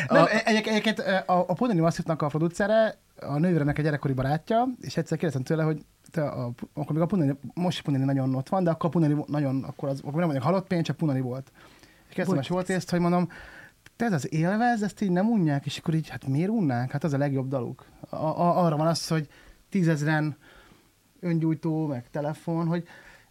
Nem, 0.08 0.24
a... 0.24 0.28
egyébként 0.48 1.00
a, 1.00 1.46
a 1.48 1.54
Podani 1.54 1.80
Masszívnak 1.80 2.22
a 2.22 2.28
producere, 2.28 2.98
a 3.16 3.38
nővéremnek 3.38 3.78
egy 3.78 3.84
gyerekkori 3.84 4.14
barátja, 4.14 4.68
és 4.82 4.98
egyszer 4.98 5.18
kérdeztem 5.18 5.44
tőle, 5.44 5.64
hogy 5.64 5.86
te 6.12 6.28
a, 6.30 6.52
akkor 6.74 6.92
még 6.94 7.02
a 7.02 7.06
Punani, 7.06 7.38
most 7.54 7.82
Punani 7.82 8.04
nagyon 8.04 8.36
ott 8.36 8.50
van, 8.50 8.64
de 8.64 8.70
akkor 8.70 8.86
a 8.86 8.92
Punani 8.92 9.24
nagyon, 9.28 9.64
akkor, 9.64 9.90
az, 9.90 10.00
akkor 10.00 10.14
nem 10.14 10.24
mondjuk 10.24 10.44
halott 10.44 10.68
pénz, 10.68 10.86
csak 10.86 10.98
Punani 10.98 11.22
volt. 11.22 11.52
És 12.10 12.18
a 12.18 12.42
volt 12.48 12.70
ezt, 12.70 12.90
hogy 12.90 13.00
mondom, 13.00 13.30
te 13.96 14.06
ez 14.06 14.14
az 14.14 14.34
élvez, 14.34 14.84
ezt 14.84 15.02
így 15.02 15.12
nem 15.12 15.30
unják, 15.30 15.66
és 15.66 15.78
akkor 15.78 15.94
így, 15.94 16.10
hát 16.10 16.28
miért 16.28 16.50
unnák? 16.50 16.92
Hát 16.92 17.04
az 17.04 17.14
a 17.14 17.18
legjobb 17.18 17.48
daluk. 17.48 17.86
A, 18.10 18.16
a, 18.16 18.66
arra 18.66 18.78
van 18.78 18.88
az, 18.88 19.08
hogy 19.08 19.28
tízezren 19.70 20.38
öngyújtó, 21.20 21.88
meg 21.88 22.10
telefon, 22.10 22.68
hogy 22.68 22.88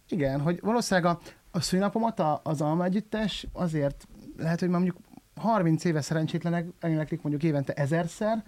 igen, 0.09 0.41
hogy 0.41 0.59
valószínűleg 0.61 1.11
a, 1.11 1.19
a 1.51 1.61
szülinapomat 1.61 2.23
az 2.43 2.61
Alma 2.61 2.83
Együttes 2.83 3.47
azért 3.53 4.07
lehet, 4.37 4.59
hogy 4.59 4.69
már 4.69 4.79
mondjuk 4.79 5.01
30 5.35 5.83
éve 5.83 6.01
szerencsétlenek 6.01 6.65
eléneklik 6.79 7.21
mondjuk 7.21 7.43
évente 7.43 7.73
ezerszer, 7.73 8.43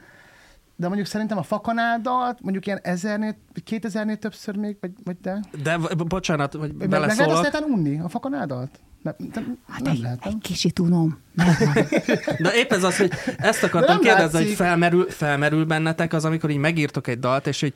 de 0.80 0.88
mondjuk 0.88 1.08
szerintem 1.08 1.38
a 1.38 1.44
fakanáldalt 1.44 2.42
mondjuk 2.42 2.66
ilyen 2.66 2.80
ezernél, 2.84 3.36
vagy 3.54 3.64
kétezernél 3.64 4.18
többször 4.18 4.56
még, 4.56 4.78
vagy, 4.82 4.92
vagy 5.04 5.18
de... 5.22 5.40
De 5.64 5.78
bocsánat, 6.08 6.54
hogy 6.54 6.74
beleszólok. 6.74 7.18
Meg 7.18 7.44
lehet 7.44 7.56
azt 7.56 7.66
unni, 7.70 8.00
a 8.00 8.10
fakanáldalt? 8.10 8.80
Nem, 9.02 9.16
nem, 9.34 9.58
hát 9.68 9.82
nem 9.82 9.94
egy, 9.94 10.00
lehet, 10.00 10.26
egy 10.26 10.38
kicsit 10.42 10.80
unom. 10.80 11.20
De 12.44 12.54
épp 12.54 12.72
ez 12.72 12.84
az, 12.84 12.98
hogy 12.98 13.12
ezt 13.38 13.64
akartam 13.64 14.00
kérdezni, 14.00 14.46
hogy 14.46 14.54
felmerül, 14.54 15.10
felmerül 15.10 15.66
bennetek 15.66 16.14
az, 16.14 16.26
amikor 16.26 16.50
így 16.50 16.58
megírtok 16.58 17.08
egy 17.08 17.20
dalt, 17.20 17.48
és 17.48 17.60
hogy 17.60 17.74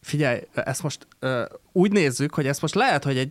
figyelj, 0.00 0.40
ezt 0.54 0.82
most 0.82 1.06
uh, 1.20 1.42
úgy 1.72 1.92
nézzük, 1.92 2.34
hogy 2.34 2.46
ezt 2.46 2.60
most 2.60 2.74
lehet, 2.74 3.04
hogy 3.04 3.18
egy 3.18 3.30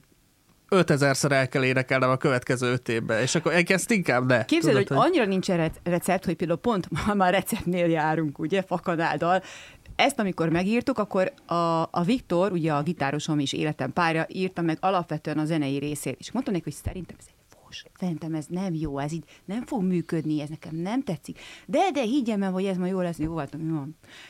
5000-szer 0.76 1.32
el 1.32 1.48
kell 1.48 1.64
énekelnem 1.64 2.10
a 2.10 2.18
következő 2.18 2.72
öt 2.72 2.90
évben, 2.90 3.22
és 3.22 3.36
akkor 3.36 3.64
ezt 3.68 3.92
inkább 3.92 4.26
ne. 4.28 4.46
Képzeld, 4.46 4.76
hogy, 4.76 4.88
hogy 4.88 4.98
annyira 4.98 5.26
nincs 5.26 5.48
recept, 5.84 6.26
hogy 6.26 6.36
például 6.36 6.60
pont 6.60 6.88
ma 6.90 7.14
már 7.14 7.34
receptnél 7.34 7.88
járunk, 7.88 8.40
ugye, 8.40 8.62
fakanáldal, 8.62 9.44
ezt 9.96 10.20
amikor 10.20 10.50
megírtuk, 10.50 10.98
akkor 10.98 11.34
a, 11.46 11.82
a 11.92 12.04
Viktor, 12.06 12.52
ugye 12.52 12.74
a 12.74 12.82
gitárosom 12.82 13.40
is 13.40 13.54
életem 13.54 13.94
párja, 13.94 14.26
írta 14.28 14.62
meg 14.62 14.78
alapvetően 14.80 15.38
a 15.38 15.46
zenei 15.46 15.78
részét, 15.78 16.16
és 16.20 16.32
mondta 16.32 16.52
neki, 16.52 16.64
hogy 16.64 16.74
szerintem 16.74 17.16
ez 17.20 17.26
egy 17.28 17.41
fos, 17.72 17.84
szerintem 18.00 18.34
ez 18.34 18.46
nem 18.50 18.74
jó, 18.74 18.98
ez 18.98 19.12
így 19.12 19.24
nem 19.46 19.66
fog 19.66 19.84
működni, 19.84 20.42
ez 20.42 20.50
nekem 20.50 20.76
nem 20.76 21.04
tetszik. 21.04 21.40
De, 21.66 21.92
de 21.94 22.02
higgyem 22.02 22.44
el, 22.44 22.52
hogy 22.52 22.66
ez 22.66 22.78
ma 22.78 22.86
jó 22.86 23.02
lesz, 23.02 23.20
jó 23.20 23.32
voltam, 23.32 23.68
jó 23.70 23.84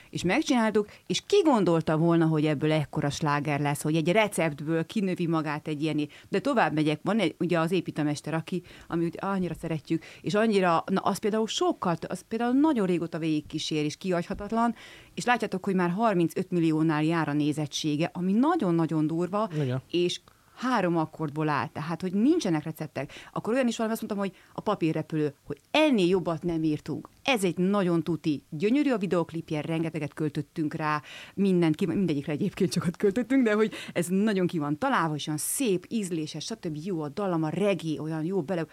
és 0.10 0.24
megcsináltuk, 0.24 0.89
és 1.07 1.24
ki 1.25 1.41
gondolta 1.43 1.98
volna, 1.98 2.25
hogy 2.25 2.45
ebből 2.45 2.71
ekkora 2.71 3.10
sláger 3.10 3.60
lesz, 3.60 3.81
hogy 3.81 3.95
egy 3.95 4.12
receptből 4.12 4.86
kinövi 4.86 5.27
magát 5.27 5.67
egy 5.67 5.81
ilyen, 5.81 6.10
de 6.29 6.39
tovább 6.39 6.74
megyek, 6.74 7.00
van 7.03 7.19
egy, 7.19 7.36
ugye 7.39 7.60
az 7.60 7.71
építemester, 7.71 8.33
aki, 8.33 8.62
ami 8.88 9.05
ugye 9.05 9.19
annyira 9.19 9.53
szeretjük, 9.53 10.03
és 10.21 10.33
annyira, 10.33 10.83
na 10.86 11.01
az 11.01 11.17
például 11.17 11.48
sokkal, 11.48 11.95
az 12.07 12.25
például 12.27 12.53
nagyon 12.53 12.86
régóta 12.86 13.17
végigkísér, 13.17 13.83
és 13.83 13.98
kihagyhatatlan, 13.98 14.75
és 15.13 15.25
látjátok, 15.25 15.65
hogy 15.65 15.75
már 15.75 15.89
35 15.89 16.51
milliónál 16.51 17.03
jár 17.03 17.29
a 17.29 17.33
nézettsége, 17.33 18.10
ami 18.13 18.31
nagyon-nagyon 18.31 19.07
durva, 19.07 19.50
Igen. 19.53 19.81
és 19.91 20.21
három 20.55 20.98
akkordból 20.98 21.50
áll, 21.50 21.67
tehát 21.67 22.01
hogy 22.01 22.13
nincsenek 22.13 22.63
receptek. 22.63 23.12
Akkor 23.31 23.53
olyan 23.53 23.67
is 23.67 23.77
valami 23.77 23.96
azt 23.96 24.08
mondtam, 24.08 24.29
hogy 24.29 24.39
a 24.53 24.62
papírrepülő, 24.62 25.36
hogy 25.43 25.60
ennél 25.72 26.08
jobbat 26.08 26.43
nem 26.43 26.63
írtunk. 26.63 27.10
Ez 27.24 27.43
egy 27.43 27.58
nagyon 27.58 28.03
tuti, 28.03 28.43
gyönyörű 28.50 28.91
a 28.91 28.98
videoklipje, 28.98 29.62
rengeteget 29.62 30.13
költöttünk 30.13 30.74
rá, 30.74 31.01
mindent, 31.34 31.86
mindegyikre 31.86 32.31
egyébként 32.31 32.74
sokat 32.74 32.98
költöttünk, 32.98 33.43
de 33.43 33.53
hogy 33.53 33.74
ez 33.93 34.08
nagyon 34.08 34.48
ki 34.48 34.58
van 34.58 34.77
találva, 34.77 35.15
és 35.15 35.27
olyan 35.27 35.39
szép, 35.39 35.86
ízléses, 35.89 36.46
stb. 36.46 36.77
jó 36.84 37.01
a 37.01 37.10
dallam, 37.10 37.43
a 37.43 37.50
regi, 37.50 38.00
olyan 38.00 38.24
jó 38.24 38.41
bele 38.41 38.65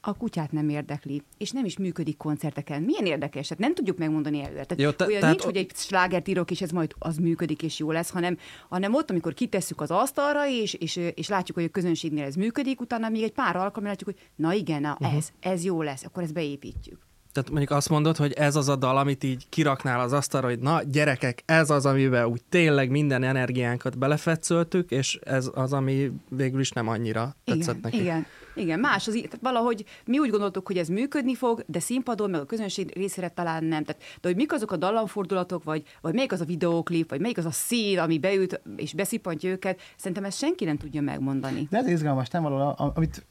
a 0.00 0.16
kutyát 0.16 0.52
nem 0.52 0.68
érdekli, 0.68 1.22
és 1.38 1.50
nem 1.50 1.64
is 1.64 1.78
működik 1.78 2.16
koncerteken. 2.16 2.82
Milyen 2.82 3.06
érdekes, 3.06 3.48
hát 3.48 3.58
nem 3.58 3.74
tudjuk 3.74 3.98
megmondani 3.98 4.42
előre. 4.42 4.64
Tehát 4.64 4.82
jó, 4.82 4.90
te, 4.90 5.04
olyan 5.04 5.20
tehát 5.20 5.34
nincs, 5.34 5.44
o... 5.44 5.48
hogy 5.48 5.56
egy 5.56 5.70
slágert 5.74 6.28
írok, 6.28 6.50
és 6.50 6.60
ez 6.60 6.70
majd 6.70 6.94
az 6.98 7.16
működik, 7.16 7.62
és 7.62 7.78
jó 7.78 7.90
lesz, 7.90 8.10
hanem, 8.10 8.38
hanem 8.68 8.94
ott, 8.94 9.10
amikor 9.10 9.34
kitesszük 9.34 9.80
az 9.80 9.90
asztalra, 9.90 10.48
és, 10.48 10.74
és, 10.74 10.96
és 11.14 11.28
látjuk, 11.28 11.56
hogy 11.56 11.66
a 11.66 11.70
közönségnél 11.70 12.24
ez 12.24 12.34
működik, 12.34 12.80
utána 12.80 13.08
még 13.08 13.22
egy 13.22 13.32
pár 13.32 13.56
alkalommal 13.56 13.90
látjuk, 13.90 14.10
hogy 14.14 14.28
na 14.36 14.52
igen, 14.52 14.80
na, 14.80 14.96
uh-huh. 15.00 15.16
ez, 15.16 15.28
ez 15.40 15.64
jó 15.64 15.82
lesz, 15.82 16.04
akkor 16.04 16.22
ezt 16.22 16.32
beépítjük. 16.34 17.09
Tehát 17.32 17.50
mondjuk 17.50 17.70
azt 17.70 17.88
mondod, 17.88 18.16
hogy 18.16 18.32
ez 18.32 18.56
az 18.56 18.68
a 18.68 18.76
dal, 18.76 18.96
amit 18.96 19.24
így 19.24 19.46
kiraknál 19.48 20.00
az 20.00 20.12
asztalra, 20.12 20.48
hogy 20.48 20.58
na 20.58 20.82
gyerekek, 20.82 21.42
ez 21.46 21.70
az, 21.70 21.86
amiben 21.86 22.26
úgy 22.26 22.42
tényleg 22.48 22.90
minden 22.90 23.22
energiánkat 23.22 23.98
belefetszöltük, 23.98 24.90
és 24.90 25.18
ez 25.24 25.50
az, 25.54 25.72
ami 25.72 26.12
végül 26.28 26.60
is 26.60 26.70
nem 26.70 26.88
annyira 26.88 27.36
tetszett 27.44 27.76
igen, 27.76 27.80
neki. 27.82 28.00
Igen, 28.00 28.26
igen, 28.54 28.80
más, 28.80 29.08
az, 29.08 29.14
tehát 29.14 29.38
valahogy 29.40 29.84
mi 30.04 30.18
úgy 30.18 30.30
gondoltuk, 30.30 30.66
hogy 30.66 30.78
ez 30.78 30.88
működni 30.88 31.34
fog, 31.34 31.64
de 31.66 31.80
színpadon, 31.80 32.30
meg 32.30 32.40
a 32.40 32.44
közönség 32.44 32.92
részére 32.94 33.28
talán 33.28 33.64
nem. 33.64 33.84
Tehát, 33.84 34.02
de 34.20 34.28
hogy 34.28 34.36
mik 34.36 34.52
azok 34.52 34.72
a 34.72 34.76
dallamfordulatok, 34.76 35.64
vagy, 35.64 35.82
vagy 36.00 36.14
melyik 36.14 36.32
az 36.32 36.40
a 36.40 36.44
videóklip, 36.44 37.10
vagy 37.10 37.20
melyik 37.20 37.38
az 37.38 37.44
a 37.44 37.50
szín, 37.50 37.98
ami 37.98 38.18
beüt 38.18 38.60
és 38.76 38.94
beszippantja 38.94 39.50
őket, 39.50 39.80
szerintem 39.96 40.24
ezt 40.24 40.38
senki 40.38 40.64
nem 40.64 40.76
tudja 40.76 41.00
megmondani. 41.00 41.66
De 41.70 41.78
ez 41.78 41.88
izgalmas, 41.88 42.28
nem 42.28 42.42
való, 42.42 42.74
amit 42.94 43.26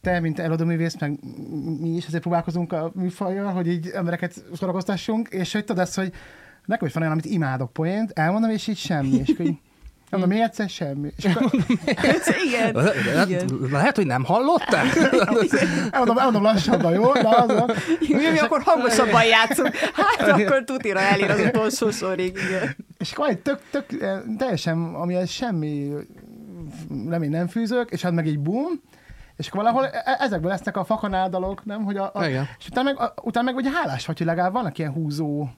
te, 0.00 0.20
mint 0.20 0.38
eladóművész, 0.38 0.96
meg 0.98 1.18
mi 1.80 1.88
is 1.88 2.06
azért 2.06 2.22
próbálkozunk 2.22 2.72
a 2.72 2.90
műfajjal, 2.94 3.52
hogy 3.52 3.68
így 3.68 3.88
embereket 3.88 4.44
szórakoztassunk, 4.54 5.28
és 5.28 5.52
hogy 5.52 5.64
tudod 5.64 5.82
ezt, 5.82 5.96
hogy 5.96 6.12
nekem 6.64 6.86
is 6.86 6.92
van 6.92 7.02
olyan, 7.02 7.14
amit 7.14 7.24
imádok 7.24 7.72
poént, 7.72 8.10
elmondom, 8.14 8.50
és 8.50 8.66
így 8.66 8.78
semmi, 8.78 9.16
és 9.26 9.34
hogy 9.36 9.54
Mondom, 10.10 10.28
még 10.28 10.40
egyszer 10.40 10.68
semmi. 10.68 11.12
És 11.16 11.24
akkor... 11.24 11.50
igen, 12.46 12.90
igen. 13.26 13.68
Lehet, 13.70 13.96
hogy 13.96 14.06
nem 14.06 14.24
hallottál? 14.24 14.86
elmondom, 15.90 16.18
elmondom 16.18 16.42
lassabban, 16.42 16.92
jó? 16.92 17.12
De 17.12 17.28
az 17.28 17.50
a... 17.50 17.66
mi, 18.00 18.30
mi 18.30 18.38
akkor 18.38 18.62
hangosabban 18.62 19.24
játszunk. 19.24 19.74
Hát 19.76 20.28
akkor 20.28 20.64
tutira 20.64 21.00
elér 21.00 21.30
az 21.30 21.40
utolsó 21.40 21.90
sorig. 21.90 22.38
Igen. 22.48 22.76
És 22.98 23.12
akkor 23.12 23.28
egy 23.28 23.38
tök, 23.38 23.60
tök, 23.70 23.86
teljesen, 24.38 24.94
ami 24.94 25.26
semmi 25.26 25.92
remény 27.08 27.30
nem 27.30 27.48
fűzök, 27.48 27.90
és 27.90 28.02
hát 28.02 28.12
meg 28.12 28.26
egy 28.26 28.38
boom, 28.38 28.80
és 29.38 29.48
akkor 29.48 29.62
valahol 29.62 29.86
e-, 29.86 30.02
e- 30.04 30.16
ezekből 30.20 30.50
lesznek 30.50 30.76
a 30.76 30.84
fakanáldalok, 30.84 31.64
nem? 31.64 31.84
Hogy 31.84 31.96
a, 31.96 32.10
a, 32.14 32.26
igen. 32.26 32.48
És 32.58 32.66
utána 32.68 32.92
meg, 32.92 33.00
a, 33.00 33.14
utána 33.22 33.44
meg 33.44 33.54
vagy 33.54 33.72
hálás 33.74 34.06
vagy, 34.06 34.18
hogy 34.18 34.26
legalább 34.26 34.52
vannak 34.52 34.78
ilyen 34.78 34.92
húzó 34.92 35.48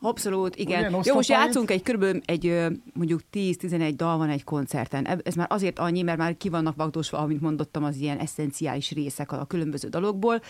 Abszolút, 0.00 0.56
igen. 0.56 0.94
Ugye, 0.94 1.00
Jó, 1.04 1.14
most 1.14 1.28
játszunk 1.28 1.70
egy 1.70 1.82
körülbelül 1.82 2.20
egy 2.24 2.66
mondjuk 2.92 3.20
10-11 3.32 3.92
dal 3.96 4.18
van 4.18 4.30
egy 4.30 4.44
koncerten. 4.44 5.06
Ez 5.24 5.34
már 5.34 5.46
azért 5.50 5.78
annyi, 5.78 6.02
mert 6.02 6.18
már 6.18 6.36
ki 6.36 6.48
vannak 6.48 6.76
vagdosva, 6.76 7.18
amit 7.18 7.40
mondottam, 7.40 7.84
az 7.84 7.96
ilyen 7.96 8.18
eszenciális 8.18 8.90
részek 8.90 9.32
a 9.32 9.44
különböző 9.44 9.88
dalokból 9.88 10.40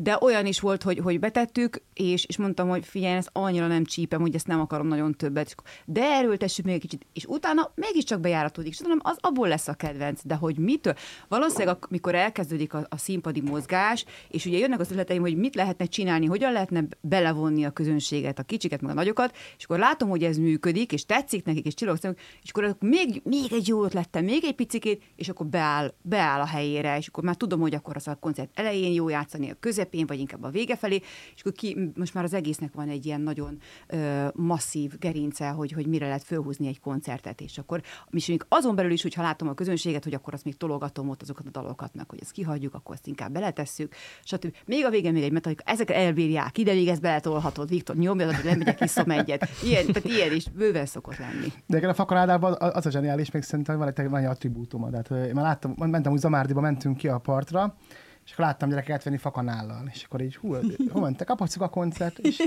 de 0.00 0.18
olyan 0.20 0.46
is 0.46 0.60
volt, 0.60 0.82
hogy, 0.82 0.98
hogy 0.98 1.18
betettük, 1.18 1.82
és, 1.94 2.24
és 2.24 2.36
mondtam, 2.36 2.68
hogy 2.68 2.84
figyelj, 2.84 3.16
ez 3.16 3.26
annyira 3.32 3.66
nem 3.66 3.84
csípem, 3.84 4.20
hogy 4.20 4.34
ezt 4.34 4.46
nem 4.46 4.60
akarom 4.60 4.86
nagyon 4.86 5.14
többet. 5.14 5.54
De 5.84 6.02
erőltessük 6.02 6.64
még 6.64 6.74
egy 6.74 6.80
kicsit, 6.80 7.06
és 7.12 7.24
utána 7.24 7.72
mégiscsak 7.74 8.20
bejáratódik, 8.20 8.72
és 8.72 8.76
tudom, 8.76 8.98
az 9.02 9.16
abból 9.20 9.48
lesz 9.48 9.68
a 9.68 9.74
kedvenc, 9.74 10.20
de 10.24 10.34
hogy 10.34 10.58
mitől? 10.58 10.94
Valószínűleg, 11.28 11.76
amikor 11.80 12.14
elkezdődik 12.14 12.74
a, 12.74 12.86
a 12.88 12.96
színpadi 12.96 13.40
mozgás, 13.40 14.04
és 14.28 14.46
ugye 14.46 14.58
jönnek 14.58 14.80
az 14.80 14.90
ötleteim, 14.90 15.20
hogy 15.20 15.36
mit 15.36 15.54
lehetne 15.54 15.84
csinálni, 15.84 16.26
hogyan 16.26 16.52
lehetne 16.52 16.84
belevonni 17.00 17.64
a 17.64 17.70
közönséget, 17.70 18.38
a 18.38 18.42
kicsiket, 18.42 18.80
meg 18.80 18.90
a 18.90 18.94
nagyokat, 18.94 19.36
és 19.58 19.64
akkor 19.64 19.78
látom, 19.78 20.08
hogy 20.08 20.24
ez 20.24 20.36
működik, 20.36 20.92
és 20.92 21.06
tetszik 21.06 21.44
nekik, 21.44 21.66
és 21.66 21.74
csillogsz, 21.74 22.04
és 22.42 22.50
akkor 22.50 22.76
még, 22.80 23.20
még 23.24 23.52
egy 23.52 23.68
jó 23.68 23.84
ötlettem, 23.84 24.24
még 24.24 24.44
egy 24.44 24.54
picikét, 24.54 25.02
és 25.16 25.28
akkor 25.28 25.46
beáll, 25.46 25.94
beáll 26.02 26.40
a 26.40 26.46
helyére, 26.46 26.96
és 26.96 27.06
akkor 27.06 27.24
már 27.24 27.36
tudom, 27.36 27.60
hogy 27.60 27.74
akkor 27.74 27.96
az 27.96 28.08
a 28.08 28.14
koncert 28.14 28.50
elején 28.54 28.92
jó 28.92 29.08
játszani, 29.08 29.51
a 29.52 29.56
közepén, 29.60 30.06
vagy 30.06 30.18
inkább 30.18 30.42
a 30.42 30.50
vége 30.50 30.76
felé, 30.76 31.00
és 31.34 31.40
akkor 31.40 31.52
ki, 31.52 31.92
most 31.96 32.14
már 32.14 32.24
az 32.24 32.34
egésznek 32.34 32.72
van 32.74 32.88
egy 32.88 33.06
ilyen 33.06 33.20
nagyon 33.20 33.58
ö, 33.86 34.26
masszív 34.34 34.98
gerince, 34.98 35.48
hogy, 35.48 35.72
hogy 35.72 35.86
mire 35.86 36.06
lehet 36.06 36.22
fölhúzni 36.22 36.66
egy 36.66 36.80
koncertet, 36.80 37.40
és 37.40 37.58
akkor 37.58 37.82
és 38.10 38.26
még 38.26 38.44
azon 38.48 38.74
belül 38.74 38.90
is, 38.90 39.02
hogyha 39.02 39.22
látom 39.22 39.48
a 39.48 39.54
közönséget, 39.54 40.04
hogy 40.04 40.14
akkor 40.14 40.34
azt 40.34 40.44
még 40.44 40.56
tologatom 40.56 41.08
ott 41.08 41.22
azokat 41.22 41.46
a 41.46 41.50
dalokat, 41.50 41.94
meg 41.94 42.10
hogy 42.10 42.18
ezt 42.22 42.30
kihagyjuk, 42.30 42.74
akkor 42.74 42.94
azt 42.94 43.06
inkább 43.06 43.32
beletesszük, 43.32 43.94
stb. 44.24 44.56
Még 44.66 44.84
a 44.84 44.90
végén 44.90 45.12
még 45.12 45.22
egy 45.22 45.32
metalika, 45.32 45.62
ezek 45.66 45.90
elbírják, 45.90 46.58
ide 46.58 46.72
még 46.72 46.88
ezt 46.88 47.00
beletolhatod, 47.00 47.68
Viktor, 47.68 47.96
nyomja, 47.96 48.26
hogy 48.26 48.44
lemegyek, 48.44 48.80
iszom 48.80 49.10
egyet. 49.18 49.48
Ilyen, 49.64 49.86
tehát 49.86 50.04
ilyen 50.04 50.32
is 50.32 50.48
bőven 50.48 50.86
szokott 50.86 51.16
lenni. 51.16 51.52
De 51.66 51.88
a 51.88 51.94
fakanádában 51.94 52.56
az 52.58 52.86
a 52.86 52.90
zseniális, 52.90 53.30
még 53.30 53.42
szerintem 53.42 53.78
van 53.78 53.92
egy 53.94 54.10
nagy 54.10 54.24
attribútuma. 54.24 54.90
Tehát 54.90 55.26
én 55.26 55.34
már 55.34 55.44
láttam, 55.44 55.74
mentem 55.76 56.12
úgy 56.12 56.18
Zamárdiba, 56.18 56.60
mentünk 56.60 56.96
ki 56.96 57.08
a 57.08 57.18
partra, 57.18 57.76
és 58.24 58.32
akkor 58.32 58.44
láttam 58.44 58.68
gyerekeket 58.68 59.02
venni 59.02 59.16
fakanállal, 59.16 59.88
és 59.92 60.04
akkor 60.04 60.20
így, 60.20 60.36
hú, 60.36 60.56
hol 60.90 61.02
mentek, 61.02 61.30
a 61.58 61.68
koncert, 61.68 62.18
és 62.18 62.42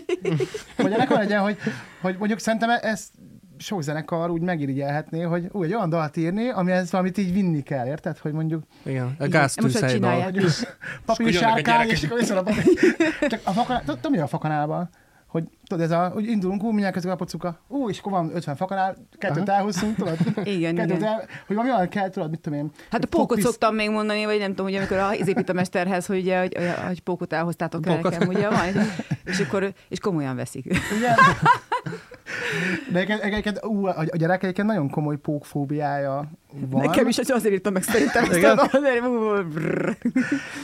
hogy 0.76 0.92
ennek 0.92 1.10
van 1.10 1.18
legyen, 1.18 1.42
hogy, 1.42 1.58
hogy 2.02 2.16
mondjuk 2.18 2.40
szerintem 2.40 2.70
ez 2.70 3.10
sok 3.58 3.82
zenekar 3.82 4.30
úgy 4.30 4.42
megirigyelhetné, 4.42 5.22
hogy 5.22 5.48
úgy 5.52 5.66
egy 5.66 5.74
olyan 5.74 5.90
dalt 5.90 6.18
írni, 6.18 6.50
amihez 6.50 6.92
valamit 6.92 7.18
így 7.18 7.34
vinni 7.34 7.64
kell, 7.64 7.88
érted? 7.88 8.18
Hogy 8.18 8.32
mondjuk... 8.32 8.64
Igen, 8.84 9.16
a 9.20 9.28
gáztűzhely 9.28 10.00
dal. 10.00 10.32
Papírsárkány, 11.06 11.90
és 11.90 12.04
akkor 12.04 12.20
viszont 12.20 12.48
a 12.48 12.54
Csak 13.28 13.42
a 13.44 13.52
fakanál, 13.52 13.84
tudom, 13.86 14.12
mi 14.12 14.18
a 14.18 14.28
fakanálban? 14.28 14.90
Hogy 15.36 15.48
tudod, 15.68 15.84
ez 15.84 15.92
a, 15.92 16.08
hogy 16.08 16.28
indulunk, 16.28 16.64
ú, 16.64 16.68
mindjárt 16.68 16.94
kezdve 16.94 17.12
a 17.12 17.16
pocuka, 17.16 17.60
ú, 17.68 17.90
és 17.90 18.00
akkor 18.00 18.12
van 18.12 18.32
50 18.36 18.56
fakanál, 18.56 18.96
kettőt 19.18 19.50
elhúzunk, 19.50 19.96
tudod? 19.96 20.18
igen, 20.44 20.76
kettőt 20.76 20.98
igen. 20.98 21.08
El, 21.08 21.28
hogy 21.48 21.56
valami 21.56 21.74
olyan 21.74 21.90
kell, 21.90 22.10
tudod, 22.10 22.30
mit 22.30 22.40
tudom 22.40 22.60
én. 22.60 22.72
Hát 22.90 23.04
a 23.04 23.08
pókot 23.08 23.28
fogpisz... 23.28 23.46
szoktam 23.46 23.76
még 23.76 23.90
mondani, 23.90 24.26
vagy 24.26 24.40
nem 24.40 24.50
tudom, 24.50 24.66
hogy 24.66 24.76
amikor 24.76 24.98
az 24.98 25.28
építőmesterhez, 25.28 26.06
hogy, 26.06 26.20
ugye, 26.20 26.40
hogy, 26.40 26.58
hogy 26.88 27.02
pókot 27.02 27.34
elhoztátok 27.34 27.82
pókot. 27.82 28.12
nekem, 28.12 28.28
ugye 28.28 28.50
van, 28.60 28.68
és 29.26 29.40
akkor 29.40 29.74
és 29.90 30.00
komolyan 30.00 30.36
veszik. 30.36 30.66
Igen. 30.66 31.16
De 32.92 33.00
egyébként, 33.22 33.66
ú, 33.66 33.86
a 33.86 34.06
gyerek 34.16 34.44
egyébként 34.44 34.68
nagyon 34.68 34.90
komoly 34.90 35.18
pókfóbiája 35.18 36.32
van. 36.70 36.86
Nekem 36.86 37.08
is 37.08 37.18
azért 37.18 37.54
írtam 37.54 37.74
meg 37.74 37.84
szerintem. 37.84 38.24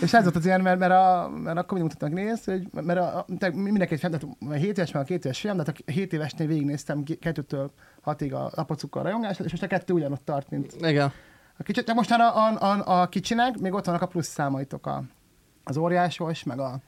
és 0.01 0.13
ez 0.13 0.23
volt 0.23 0.35
az 0.35 0.45
ilyen, 0.45 0.61
mert, 0.61 0.79
mert, 0.79 0.91
a, 0.91 1.31
mert 1.43 1.57
akkor 1.57 1.77
mindig 1.77 1.93
mutatnak 1.93 2.23
néz, 2.23 2.45
hogy 2.45 2.67
mert 2.85 2.99
a, 2.99 3.25
mindenki 3.53 3.93
egy 3.93 4.15
a 4.49 4.51
7 4.53 4.77
éves, 4.77 4.91
meg 4.91 5.01
a 5.01 5.05
2 5.05 5.19
éves 5.23 5.39
fiam, 5.39 5.57
de 5.57 5.63
hát 5.65 5.81
a 5.85 5.91
7 5.91 6.13
évesnél 6.13 6.47
végignéztem 6.47 7.03
kettőtől 7.19 7.71
hatig 8.01 8.33
a 8.33 8.51
apacukkal 8.55 9.03
rajongás, 9.03 9.39
és 9.39 9.51
most 9.51 9.63
a 9.63 9.67
kettő 9.67 9.93
ugyanott 9.93 10.25
tart, 10.25 10.49
mint 10.49 10.75
Igen. 10.81 11.11
a 11.57 11.63
kicsit. 11.63 11.85
De 11.85 11.93
most 11.93 12.11
a, 12.11 12.47
a, 12.47 12.57
a, 12.59 13.01
a 13.01 13.07
kicsinek 13.07 13.57
még 13.57 13.73
ott 13.73 13.85
vannak 13.85 14.01
a 14.01 14.07
plusz 14.07 14.27
számaitok, 14.27 14.87
a, 14.87 15.03
az 15.63 15.77
óriásos, 15.77 16.43
meg 16.43 16.59
a 16.59 16.79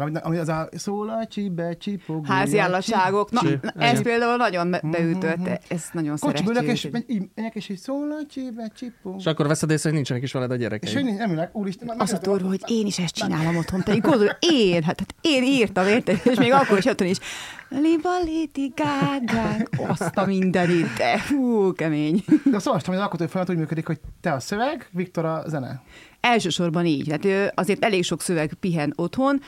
ami 0.00 0.36
az 0.36 0.48
a 0.48 0.68
szól 0.72 1.08
a 1.08 1.26
csibe, 1.26 1.76
csipog. 1.76 2.26
Házi 2.26 2.58
állatságok. 2.58 3.30
Na, 3.30 3.40
Csip. 3.40 3.64
ez 3.76 3.90
Igen. 3.90 4.02
például 4.02 4.36
nagyon 4.36 4.76
beütött, 4.82 5.40
mm-hmm. 5.40 5.52
ez 5.68 5.84
nagyon 5.92 6.16
szeretjük. 6.16 6.62
és 6.62 6.88
megyek, 7.34 7.54
és 7.54 7.68
így 7.68 7.78
szól 7.78 8.10
a 8.10 8.26
csibe, 8.28 8.70
csipog. 8.74 9.14
És 9.18 9.26
akkor 9.26 9.46
veszed 9.46 9.70
észre, 9.70 9.88
hogy 9.88 9.94
nincsenek 9.94 10.22
is 10.22 10.32
veled 10.32 10.50
a 10.50 10.56
gyerekek. 10.56 10.88
És 10.88 10.94
hogy 10.94 11.04
nem 11.04 11.48
úristen. 11.52 11.94
Az 11.98 12.12
a 12.12 12.18
turva, 12.18 12.48
hogy 12.48 12.62
én 12.66 12.86
is 12.86 12.98
ezt 12.98 13.14
csinálom 13.14 13.56
otthon. 13.56 13.82
Te 13.82 13.96
gondolod, 13.96 14.36
én, 14.40 14.82
hát, 14.82 14.98
hát 14.98 15.14
én 15.20 15.42
írtam, 15.42 15.86
érted? 15.86 16.20
És 16.24 16.36
még 16.36 16.52
akkor 16.52 16.78
is 16.78 16.84
otthon 16.84 17.08
is. 17.08 17.18
Liba 17.68 18.10
Lady 18.18 18.72
Gaga, 18.74 19.56
azt 19.88 20.16
a 20.16 20.26
mindenit, 20.26 20.94
de 20.96 21.20
hú, 21.28 21.72
kemény. 21.72 22.24
De 22.50 22.56
azt 22.56 22.66
olvastam, 22.66 22.92
hogy 22.92 23.02
az 23.02 23.02
alkotói 23.02 23.26
folyamat 23.26 23.52
úgy 23.52 23.58
működik, 23.60 23.86
hogy 23.86 24.00
te 24.20 24.32
a 24.32 24.40
szöveg, 24.40 24.88
Viktor 24.90 25.24
a 25.24 25.42
zene. 25.46 25.82
Elsősorban 26.22 26.86
így. 26.86 27.04
Tehát 27.04 27.52
azért 27.54 27.84
elég 27.84 28.04
sok 28.04 28.20
szöveg 28.20 28.54
pihen 28.54 28.92
otthon, 28.96 29.40